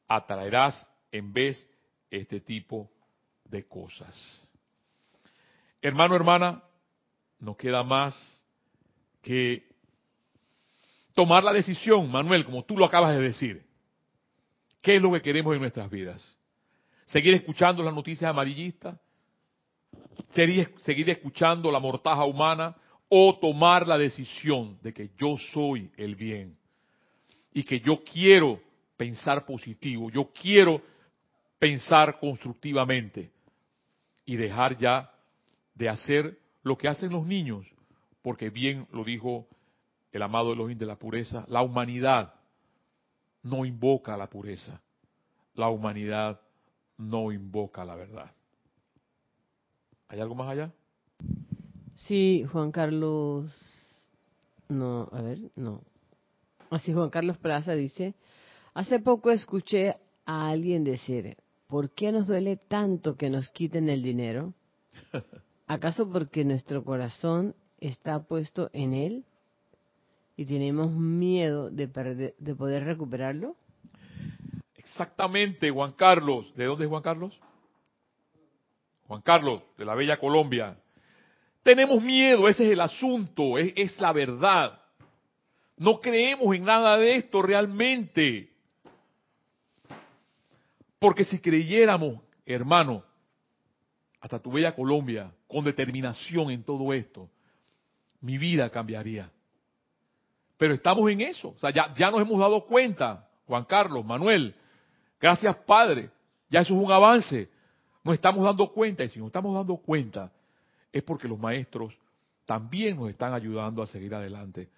atraerás 0.07 0.87
en 1.11 1.33
vez 1.33 1.67
este 2.11 2.39
tipo 2.39 2.91
de 3.45 3.67
cosas. 3.67 4.41
Hermano, 5.81 6.15
hermana, 6.15 6.63
no 7.39 7.55
queda 7.55 7.83
más 7.83 8.15
que 9.21 9.67
tomar 11.13 11.43
la 11.43 11.53
decisión, 11.53 12.09
Manuel, 12.11 12.45
como 12.45 12.63
tú 12.63 12.77
lo 12.77 12.85
acabas 12.85 13.15
de 13.15 13.21
decir. 13.21 13.65
¿Qué 14.81 14.97
es 14.97 15.01
lo 15.01 15.11
que 15.11 15.21
queremos 15.21 15.53
en 15.53 15.61
nuestras 15.61 15.89
vidas? 15.89 16.35
¿Seguir 17.05 17.33
escuchando 17.33 17.81
las 17.83 17.93
noticias 17.93 18.29
amarillistas? 18.29 18.99
¿Seguir, 20.31 21.09
escuchando 21.09 21.71
la 21.71 21.79
mortaja 21.79 22.25
humana? 22.25 22.75
¿O 23.07 23.37
tomar 23.39 23.87
la 23.87 23.97
decisión 23.97 24.77
de 24.81 24.93
que 24.93 25.11
yo 25.17 25.37
soy 25.53 25.91
el 25.97 26.15
bien? 26.15 26.57
Y 27.53 27.63
que 27.63 27.79
yo 27.79 28.03
quiero 28.03 28.59
pensar 28.97 29.45
positivo, 29.45 30.09
yo 30.09 30.31
quiero 30.31 30.81
pensar 31.57 32.19
constructivamente 32.19 33.31
y 34.25 34.35
dejar 34.37 34.77
ya 34.77 35.11
de 35.75 35.89
hacer 35.89 36.39
lo 36.63 36.77
que 36.77 36.87
hacen 36.87 37.11
los 37.11 37.25
niños, 37.25 37.65
porque 38.21 38.49
bien 38.49 38.87
lo 38.91 39.03
dijo 39.03 39.47
el 40.11 40.21
amado 40.21 40.53
Elohim 40.53 40.77
de 40.77 40.85
la 40.85 40.95
pureza, 40.95 41.45
la 41.47 41.61
humanidad 41.61 42.33
no 43.43 43.65
invoca 43.65 44.17
la 44.17 44.27
pureza. 44.27 44.81
La 45.53 45.69
humanidad 45.69 46.41
no 46.97 47.31
invoca 47.31 47.85
la 47.85 47.95
verdad. 47.95 48.31
¿Hay 50.07 50.19
algo 50.19 50.35
más 50.35 50.49
allá? 50.49 50.71
Sí, 51.95 52.45
Juan 52.51 52.71
Carlos. 52.71 53.51
No, 54.67 55.07
a 55.11 55.21
ver, 55.21 55.39
no. 55.55 55.81
Así 56.69 56.93
Juan 56.93 57.09
Carlos 57.09 57.37
Plaza 57.37 57.73
dice, 57.73 58.15
hace 58.73 58.99
poco 58.99 59.31
escuché 59.31 59.95
a 60.25 60.49
alguien 60.49 60.83
decir, 60.83 61.37
¿por 61.67 61.91
qué 61.91 62.11
nos 62.11 62.27
duele 62.27 62.57
tanto 62.57 63.15
que 63.15 63.29
nos 63.29 63.49
quiten 63.49 63.89
el 63.89 64.01
dinero? 64.01 64.53
¿Acaso 65.67 66.09
porque 66.11 66.45
nuestro 66.45 66.83
corazón 66.83 67.55
está 67.79 68.23
puesto 68.23 68.69
en 68.73 68.93
él 68.93 69.25
y 70.37 70.45
tenemos 70.45 70.91
miedo 70.91 71.69
de, 71.69 71.87
perder, 71.87 72.35
de 72.37 72.55
poder 72.55 72.83
recuperarlo? 72.83 73.55
Exactamente, 74.75 75.71
Juan 75.71 75.93
Carlos. 75.93 76.53
¿De 76.55 76.65
dónde 76.65 76.85
es 76.85 76.89
Juan 76.89 77.01
Carlos? 77.01 77.39
Juan 79.07 79.21
Carlos, 79.21 79.61
de 79.77 79.85
la 79.85 79.95
Bella 79.95 80.17
Colombia. 80.17 80.77
Tenemos 81.63 82.01
miedo, 82.01 82.47
ese 82.47 82.65
es 82.65 82.73
el 82.73 82.81
asunto, 82.81 83.57
es, 83.57 83.73
es 83.75 83.99
la 83.99 84.13
verdad. 84.13 84.79
No 85.77 85.99
creemos 85.99 86.55
en 86.55 86.63
nada 86.63 86.97
de 86.97 87.15
esto 87.15 87.41
realmente. 87.41 88.54
Porque 90.99 91.23
si 91.23 91.39
creyéramos, 91.39 92.19
hermano, 92.45 93.03
hasta 94.21 94.39
tu 94.39 94.51
bella 94.51 94.75
Colombia, 94.75 95.31
con 95.47 95.63
determinación 95.63 96.49
en 96.49 96.63
todo 96.63 96.93
esto, 96.93 97.29
mi 98.21 98.37
vida 98.37 98.69
cambiaría. 98.69 99.29
Pero 100.57 100.73
estamos 100.73 101.09
en 101.11 101.21
eso, 101.21 101.49
o 101.49 101.59
sea, 101.59 101.69
ya, 101.69 101.93
ya 101.95 102.09
nos 102.09 102.21
hemos 102.21 102.39
dado 102.39 102.65
cuenta, 102.65 103.29
Juan 103.45 103.65
Carlos, 103.65 104.05
Manuel, 104.05 104.55
gracias 105.19 105.55
Padre, 105.57 106.09
ya 106.49 106.61
eso 106.61 106.73
es 106.73 106.81
un 106.81 106.91
avance. 106.91 107.49
Nos 108.03 108.15
estamos 108.15 108.43
dando 108.43 108.71
cuenta, 108.71 109.03
y 109.03 109.09
si 109.09 109.19
nos 109.19 109.27
estamos 109.27 109.53
dando 109.53 109.77
cuenta, 109.77 110.31
es 110.91 111.03
porque 111.03 111.27
los 111.27 111.37
maestros 111.37 111.93
también 112.45 112.95
nos 112.97 113.09
están 113.09 113.33
ayudando 113.33 113.83
a 113.83 113.87
seguir 113.87 114.13
adelante. 114.15 114.69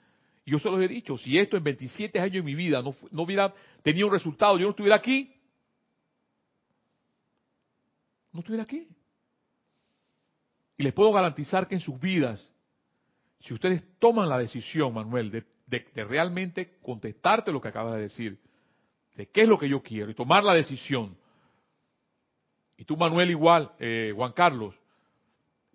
Y 0.45 0.51
yo 0.51 0.59
se 0.59 0.69
los 0.69 0.81
he 0.81 0.87
dicho, 0.87 1.17
si 1.17 1.37
esto 1.37 1.57
en 1.57 1.63
27 1.63 2.19
años 2.19 2.33
de 2.33 2.41
mi 2.41 2.55
vida 2.55 2.81
no, 2.81 2.95
no 3.11 3.21
hubiera 3.23 3.53
tenido 3.83 4.07
un 4.07 4.13
resultado, 4.13 4.57
yo 4.57 4.63
no 4.63 4.69
estuviera 4.71 4.95
aquí. 4.95 5.33
No 8.37 8.41
estuviera 8.41 8.65
aquí. 8.65 8.87
Y 10.77 10.83
les 10.83 10.93
puedo 10.93 11.11
garantizar 11.11 11.67
que 11.67 11.73
en 11.73 11.81
sus 11.81 11.99
vidas, 11.99 12.47
si 13.39 13.51
ustedes 13.51 13.83
toman 13.97 14.29
la 14.29 14.37
decisión, 14.37 14.93
Manuel, 14.93 15.43
de, 15.65 16.03
realmente 16.03 16.77
contestarte 16.83 17.51
lo 17.51 17.59
que 17.59 17.69
acabas 17.69 17.95
de 17.95 18.01
decir, 18.01 18.39
de 19.15 19.27
qué 19.27 19.41
es 19.41 19.49
lo 19.49 19.57
que 19.57 19.67
yo 19.67 19.81
quiero, 19.81 20.11
y 20.11 20.13
tomar 20.13 20.43
la 20.43 20.53
decisión, 20.53 21.17
y 22.77 22.85
tú, 22.85 22.95
Manuel, 22.95 23.31
igual, 23.31 23.71
eh, 23.79 24.13
Juan 24.15 24.33
Carlos, 24.33 24.75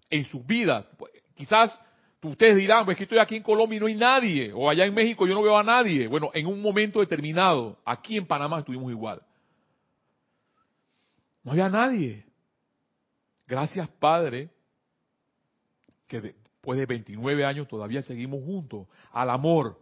en 0.08 0.24
sus 0.26 0.46
vidas, 0.46 0.86
quizás 1.34 1.76
ustedes 2.22 2.54
dirán, 2.54 2.84
pues 2.84 2.96
que 2.96 3.02
estoy 3.02 3.18
aquí 3.18 3.34
en 3.34 3.42
Colombia 3.42 3.78
y 3.78 3.80
no 3.80 3.86
hay 3.86 3.96
nadie, 3.96 4.52
o 4.52 4.70
allá 4.70 4.84
en 4.84 4.94
México 4.94 5.26
yo 5.26 5.34
no 5.34 5.42
veo 5.42 5.58
a 5.58 5.64
nadie. 5.64 6.06
Bueno, 6.06 6.30
en 6.32 6.46
un 6.46 6.62
momento 6.62 7.00
determinado, 7.00 7.80
aquí 7.84 8.16
en 8.16 8.24
Panamá 8.24 8.60
estuvimos 8.60 8.92
igual. 8.92 9.20
No 11.42 11.50
había 11.50 11.68
nadie. 11.68 12.24
Gracias, 13.52 13.86
Padre, 13.86 14.48
que 16.06 16.22
después 16.22 16.78
de 16.78 16.86
29 16.86 17.44
años 17.44 17.68
todavía 17.68 18.00
seguimos 18.00 18.42
juntos, 18.42 18.88
al 19.10 19.28
amor, 19.28 19.78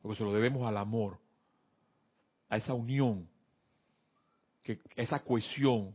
porque 0.00 0.16
se 0.16 0.24
lo 0.24 0.32
debemos 0.32 0.66
al 0.66 0.78
amor, 0.78 1.18
a 2.48 2.56
esa 2.56 2.72
unión, 2.72 3.28
que 4.62 4.80
esa 4.96 5.22
cohesión 5.22 5.94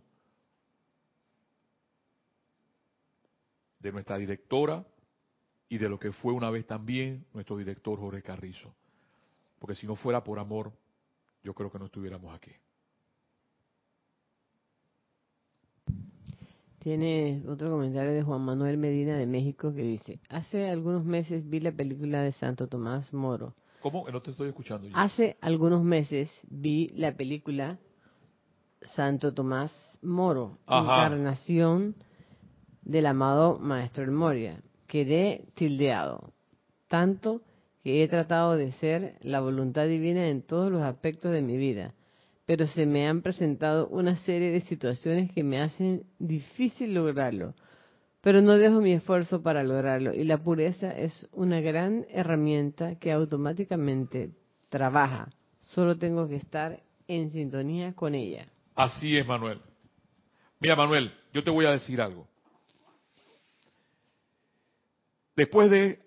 de 3.79 3.91
nuestra 3.91 4.19
directora, 4.19 4.85
y 5.69 5.79
de 5.79 5.89
lo 5.89 5.97
que 5.97 6.11
fue 6.11 6.33
una 6.33 6.51
vez 6.51 6.67
también 6.67 7.25
nuestro 7.33 7.57
director 7.57 7.97
Jorge 7.97 8.21
Carrizo. 8.21 8.75
Porque 9.57 9.73
si 9.73 9.87
no 9.87 9.95
fuera 9.95 10.23
por 10.23 10.37
amor, 10.37 10.71
yo 11.41 11.55
creo 11.55 11.71
que 11.71 11.79
no 11.79 11.85
estuviéramos 11.85 12.31
aquí. 12.35 12.51
Tiene 16.83 17.41
otro 17.47 17.71
comentario 17.71 18.11
de 18.11 18.23
Juan 18.23 18.41
Manuel 18.41 18.77
Medina 18.77 19.17
de 19.17 19.25
México 19.25 19.73
que 19.73 19.83
dice, 19.83 20.19
hace 20.27 20.69
algunos 20.69 21.05
meses 21.05 21.49
vi 21.49 21.61
la 21.61 21.71
película 21.71 22.21
de 22.21 22.33
Santo 22.33 22.67
Tomás 22.67 23.13
Moro. 23.13 23.55
¿Cómo? 23.81 24.05
No 24.09 24.21
te 24.21 24.31
estoy 24.31 24.49
escuchando. 24.49 24.89
Hace 24.93 25.37
algunos 25.39 25.81
meses 25.81 26.29
vi 26.49 26.89
la 26.89 27.15
película 27.15 27.79
Santo 28.81 29.33
Tomás 29.33 29.71
Moro, 30.01 30.57
encarnación 30.67 31.95
del 32.81 33.05
amado 33.05 33.59
Maestro 33.59 34.03
El 34.03 34.11
Moria 34.11 34.61
quedé 34.87 35.45
tildeado, 35.55 36.33
tanto 36.89 37.41
que 37.81 38.03
he 38.03 38.07
tratado 38.09 38.57
de 38.57 38.73
ser 38.73 39.17
la 39.21 39.39
voluntad 39.39 39.87
divina 39.87 40.27
en 40.27 40.41
todos 40.41 40.69
los 40.69 40.81
aspectos 40.81 41.31
de 41.31 41.41
mi 41.41 41.55
vida, 41.55 41.93
pero 42.45 42.67
se 42.67 42.85
me 42.85 43.07
han 43.07 43.21
presentado 43.21 43.87
una 43.87 44.17
serie 44.17 44.51
de 44.51 44.61
situaciones 44.61 45.31
que 45.31 45.43
me 45.43 45.61
hacen 45.61 46.03
difícil 46.19 46.93
lograrlo, 46.93 47.53
pero 48.21 48.41
no 48.41 48.53
dejo 48.57 48.81
mi 48.81 48.93
esfuerzo 48.93 49.41
para 49.41 49.63
lograrlo 49.63 50.13
y 50.13 50.23
la 50.23 50.37
pureza 50.37 50.91
es 50.91 51.27
una 51.31 51.61
gran 51.61 52.05
herramienta 52.09 52.95
que 52.99 53.11
automáticamente 53.11 54.31
trabaja, 54.69 55.29
solo 55.61 55.97
tengo 55.97 56.27
que 56.27 56.35
estar 56.35 56.81
en 57.07 57.31
sintonía 57.31 57.93
con 57.93 58.15
ella. 58.15 58.47
Así 58.75 59.17
es, 59.17 59.27
Manuel. 59.27 59.61
Mira, 60.59 60.75
Manuel, 60.75 61.13
yo 61.33 61.43
te 61.43 61.51
voy 61.51 61.65
a 61.65 61.71
decir 61.71 62.01
algo. 62.01 62.27
Después 65.35 65.69
de 65.69 65.99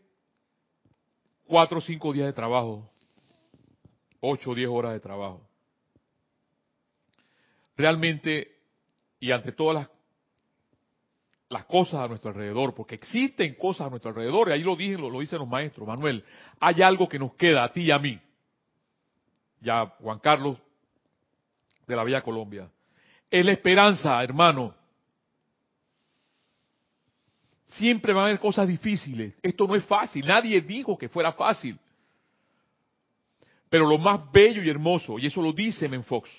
cuatro 1.45 1.79
o 1.79 1.81
cinco 1.81 2.13
días 2.13 2.27
de 2.27 2.33
trabajo, 2.33 2.91
ocho 4.21 4.51
o 4.51 4.55
diez 4.55 4.69
horas 4.69 4.93
de 4.93 5.01
trabajo, 5.01 5.46
realmente, 7.77 8.57
y 9.21 9.31
ante 9.31 9.53
todas 9.53 9.89
las, 11.49 11.65
cosas 11.67 12.01
a 12.01 12.09
nuestro 12.09 12.31
alrededor, 12.31 12.75
porque 12.75 12.97
existen 12.97 13.55
cosas 13.55 13.87
a 13.87 13.91
nuestro 13.91 14.11
alrededor, 14.11 14.49
y 14.49 14.53
ahí 14.53 14.63
lo 14.63 14.77
dicen, 14.77 15.01
lo, 15.01 15.11
lo 15.11 15.21
dicen 15.21 15.39
los 15.39 15.49
maestros, 15.49 15.87
Manuel, 15.87 16.25
hay 16.61 16.83
algo 16.83 17.09
que 17.09 17.19
nos 17.19 17.35
queda 17.35 17.65
a 17.65 17.73
ti 17.73 17.83
y 17.83 17.91
a 17.91 17.99
mí, 17.99 18.21
ya 19.61 19.87
Juan 20.01 20.19
Carlos 20.19 20.59
de 21.87 21.97
la 21.97 22.05
Villa 22.05 22.23
Colombia, 22.23 22.69
es 23.31 23.45
la 23.45 23.53
esperanza, 23.53 24.23
hermano, 24.23 24.75
Siempre 27.67 28.13
van 28.13 28.23
a 28.23 28.27
haber 28.29 28.41
cosas 28.41 28.69
difíciles. 28.69 29.37
Esto 29.43 29.67
no 29.67 29.75
es 29.75 29.85
fácil. 29.85 30.25
Nadie 30.25 30.61
dijo 30.61 30.97
que 30.97 31.09
fuera 31.09 31.33
fácil. 31.33 31.79
Pero 33.69 33.89
lo 33.89 33.99
más 33.99 34.31
bello 34.31 34.63
y 34.63 34.71
hermoso, 34.71 35.19
y 35.19 35.27
eso 35.27 35.43
lo 35.43 35.53
dice 35.53 35.89
Menfox, 35.89 36.31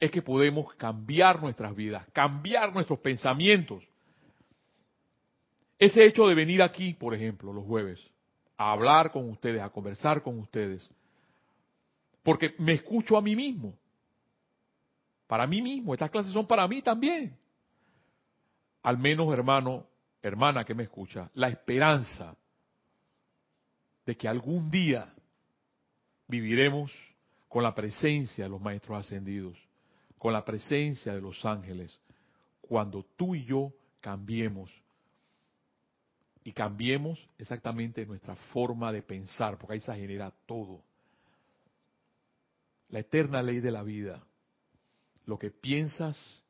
es 0.00 0.10
que 0.10 0.22
podemos 0.22 0.74
cambiar 0.74 1.40
nuestras 1.40 1.74
vidas, 1.74 2.06
cambiar 2.12 2.72
nuestros 2.72 2.98
pensamientos. 2.98 3.82
Ese 5.78 6.04
hecho 6.04 6.26
de 6.26 6.34
venir 6.34 6.62
aquí, 6.62 6.94
por 6.94 7.14
ejemplo, 7.14 7.52
los 7.52 7.64
jueves, 7.64 8.00
a 8.56 8.72
hablar 8.72 9.10
con 9.10 9.28
ustedes, 9.30 9.62
a 9.62 9.70
conversar 9.70 10.22
con 10.22 10.38
ustedes, 10.38 10.88
porque 12.22 12.54
me 12.58 12.72
escucho 12.72 13.16
a 13.16 13.22
mí 13.22 13.34
mismo. 13.34 13.74
Para 15.26 15.46
mí 15.46 15.62
mismo, 15.62 15.94
estas 15.94 16.10
clases 16.10 16.32
son 16.32 16.46
para 16.46 16.66
mí 16.68 16.82
también. 16.82 17.36
Al 18.82 18.98
menos, 18.98 19.32
hermano, 19.32 19.86
hermana 20.22 20.64
que 20.64 20.74
me 20.74 20.84
escucha, 20.84 21.30
la 21.34 21.48
esperanza 21.48 22.36
de 24.06 24.16
que 24.16 24.28
algún 24.28 24.70
día 24.70 25.12
viviremos 26.28 26.92
con 27.48 27.62
la 27.62 27.74
presencia 27.74 28.44
de 28.44 28.50
los 28.50 28.60
maestros 28.60 29.00
ascendidos, 29.00 29.56
con 30.24 30.32
la 30.32 30.42
presencia 30.42 31.12
de 31.12 31.20
los 31.20 31.44
ángeles, 31.44 32.00
cuando 32.62 33.04
tú 33.14 33.34
y 33.34 33.44
yo 33.44 33.74
cambiemos. 34.00 34.70
Y 36.42 36.52
cambiemos 36.52 37.28
exactamente 37.36 38.06
nuestra 38.06 38.34
forma 38.34 38.90
de 38.90 39.02
pensar, 39.02 39.58
porque 39.58 39.74
ahí 39.74 39.80
se 39.80 39.94
genera 39.94 40.32
todo. 40.46 40.80
La 42.88 43.00
eterna 43.00 43.42
ley 43.42 43.60
de 43.60 43.70
la 43.70 43.82
vida. 43.82 44.24
Lo 45.26 45.38
que 45.38 45.50
piensas, 45.50 46.42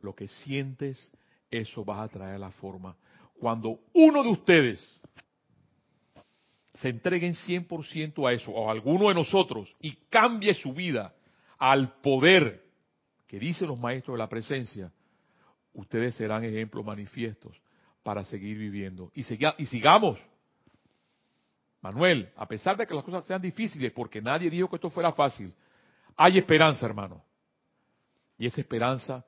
lo 0.00 0.12
que 0.12 0.26
sientes, 0.26 1.12
eso 1.52 1.84
vas 1.84 2.00
a 2.00 2.08
traer 2.08 2.40
la 2.40 2.50
forma 2.50 2.96
cuando 3.38 3.78
uno 3.92 4.24
de 4.24 4.28
ustedes 4.30 5.00
se 6.74 6.88
entreguen 6.88 7.34
100% 7.34 8.28
a 8.28 8.32
eso, 8.32 8.50
o 8.50 8.68
alguno 8.68 9.06
de 9.06 9.14
nosotros, 9.14 9.72
y 9.80 9.92
cambie 10.10 10.52
su 10.52 10.72
vida 10.72 11.14
al 11.58 12.00
poder 12.00 12.69
que 13.30 13.38
dicen 13.38 13.68
los 13.68 13.78
maestros 13.78 14.14
de 14.14 14.18
la 14.18 14.28
presencia, 14.28 14.90
ustedes 15.72 16.16
serán 16.16 16.42
ejemplos 16.42 16.84
manifiestos 16.84 17.56
para 18.02 18.24
seguir 18.24 18.58
viviendo. 18.58 19.12
Y, 19.14 19.20
y 19.20 19.66
sigamos. 19.66 20.18
Manuel, 21.80 22.32
a 22.34 22.48
pesar 22.48 22.76
de 22.76 22.88
que 22.88 22.92
las 22.92 23.04
cosas 23.04 23.24
sean 23.26 23.40
difíciles, 23.40 23.92
porque 23.92 24.20
nadie 24.20 24.50
dijo 24.50 24.68
que 24.68 24.74
esto 24.74 24.90
fuera 24.90 25.12
fácil, 25.12 25.54
hay 26.16 26.38
esperanza, 26.38 26.84
hermano. 26.84 27.22
Y 28.36 28.46
esa 28.46 28.62
esperanza 28.62 29.24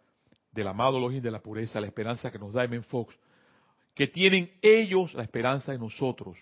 del 0.51 0.67
amado 0.67 0.99
Login 0.99 1.23
de 1.23 1.31
la 1.31 1.41
pureza, 1.41 1.81
la 1.81 1.87
esperanza 1.87 2.33
que 2.33 2.41
nos 2.41 2.53
da 2.53 2.65
M. 2.65 2.83
Fox, 2.83 3.17
que 3.95 4.09
tienen 4.09 4.53
ellos 4.63 5.15
la 5.15 5.23
esperanza 5.23 5.75
en 5.75 5.81
nosotros, 5.81 6.37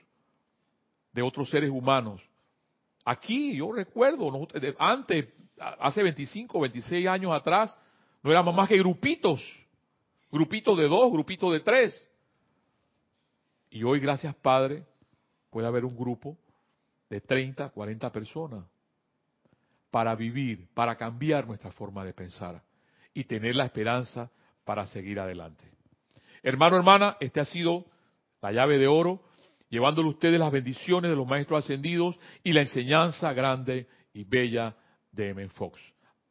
de 1.13 1.21
otros 1.21 1.51
seres 1.51 1.69
humanos. 1.69 2.23
Aquí 3.05 3.55
yo 3.55 3.71
recuerdo, 3.71 4.49
antes, 4.79 5.27
hace 5.61 6.03
25, 6.03 6.61
26 6.61 7.07
años 7.07 7.33
atrás, 7.33 7.77
no 8.23 8.31
éramos 8.31 8.55
más 8.55 8.69
que 8.69 8.79
grupitos, 8.79 9.41
grupitos 10.31 10.77
de 10.77 10.89
dos, 10.89 11.13
grupitos 11.13 11.53
de 11.53 11.61
tres. 11.61 12.09
Y 13.71 13.83
hoy, 13.83 14.01
gracias 14.01 14.35
Padre, 14.37 14.85
puede 15.51 15.67
haber 15.67 15.85
un 15.85 15.97
grupo 15.97 16.37
de 17.09 17.21
30, 17.21 17.71
40 17.71 18.13
personas 18.13 18.65
para 19.91 20.15
vivir, 20.15 20.69
para 20.75 20.97
cambiar 20.97 21.47
nuestra 21.47 21.73
forma 21.73 22.05
de 22.05 22.13
pensar 22.13 22.63
y 23.13 23.25
tener 23.25 23.57
la 23.57 23.65
esperanza 23.65 24.31
para 24.65 24.87
seguir 24.87 25.19
adelante. 25.19 25.65
Hermano, 26.43 26.77
hermana, 26.77 27.17
este 27.21 27.41
ha 27.41 27.45
sido 27.45 27.85
la 28.41 28.53
llave 28.53 28.79
de 28.79 28.87
oro, 28.87 29.23
llevándole 29.69 30.09
ustedes 30.09 30.39
las 30.39 30.53
bendiciones 30.53 31.11
de 31.11 31.17
los 31.17 31.27
maestros 31.27 31.65
ascendidos 31.65 32.19
y 32.43 32.53
la 32.53 32.63
enseñanza 32.63 33.33
grande 33.33 33.89
y 34.15 34.25
bella 34.25 34.77
de 35.13 35.29
M. 35.31 35.49
Fox. 35.49 35.81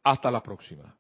Hasta 0.04 0.32
la 0.32 0.42
próxima. 0.42 0.99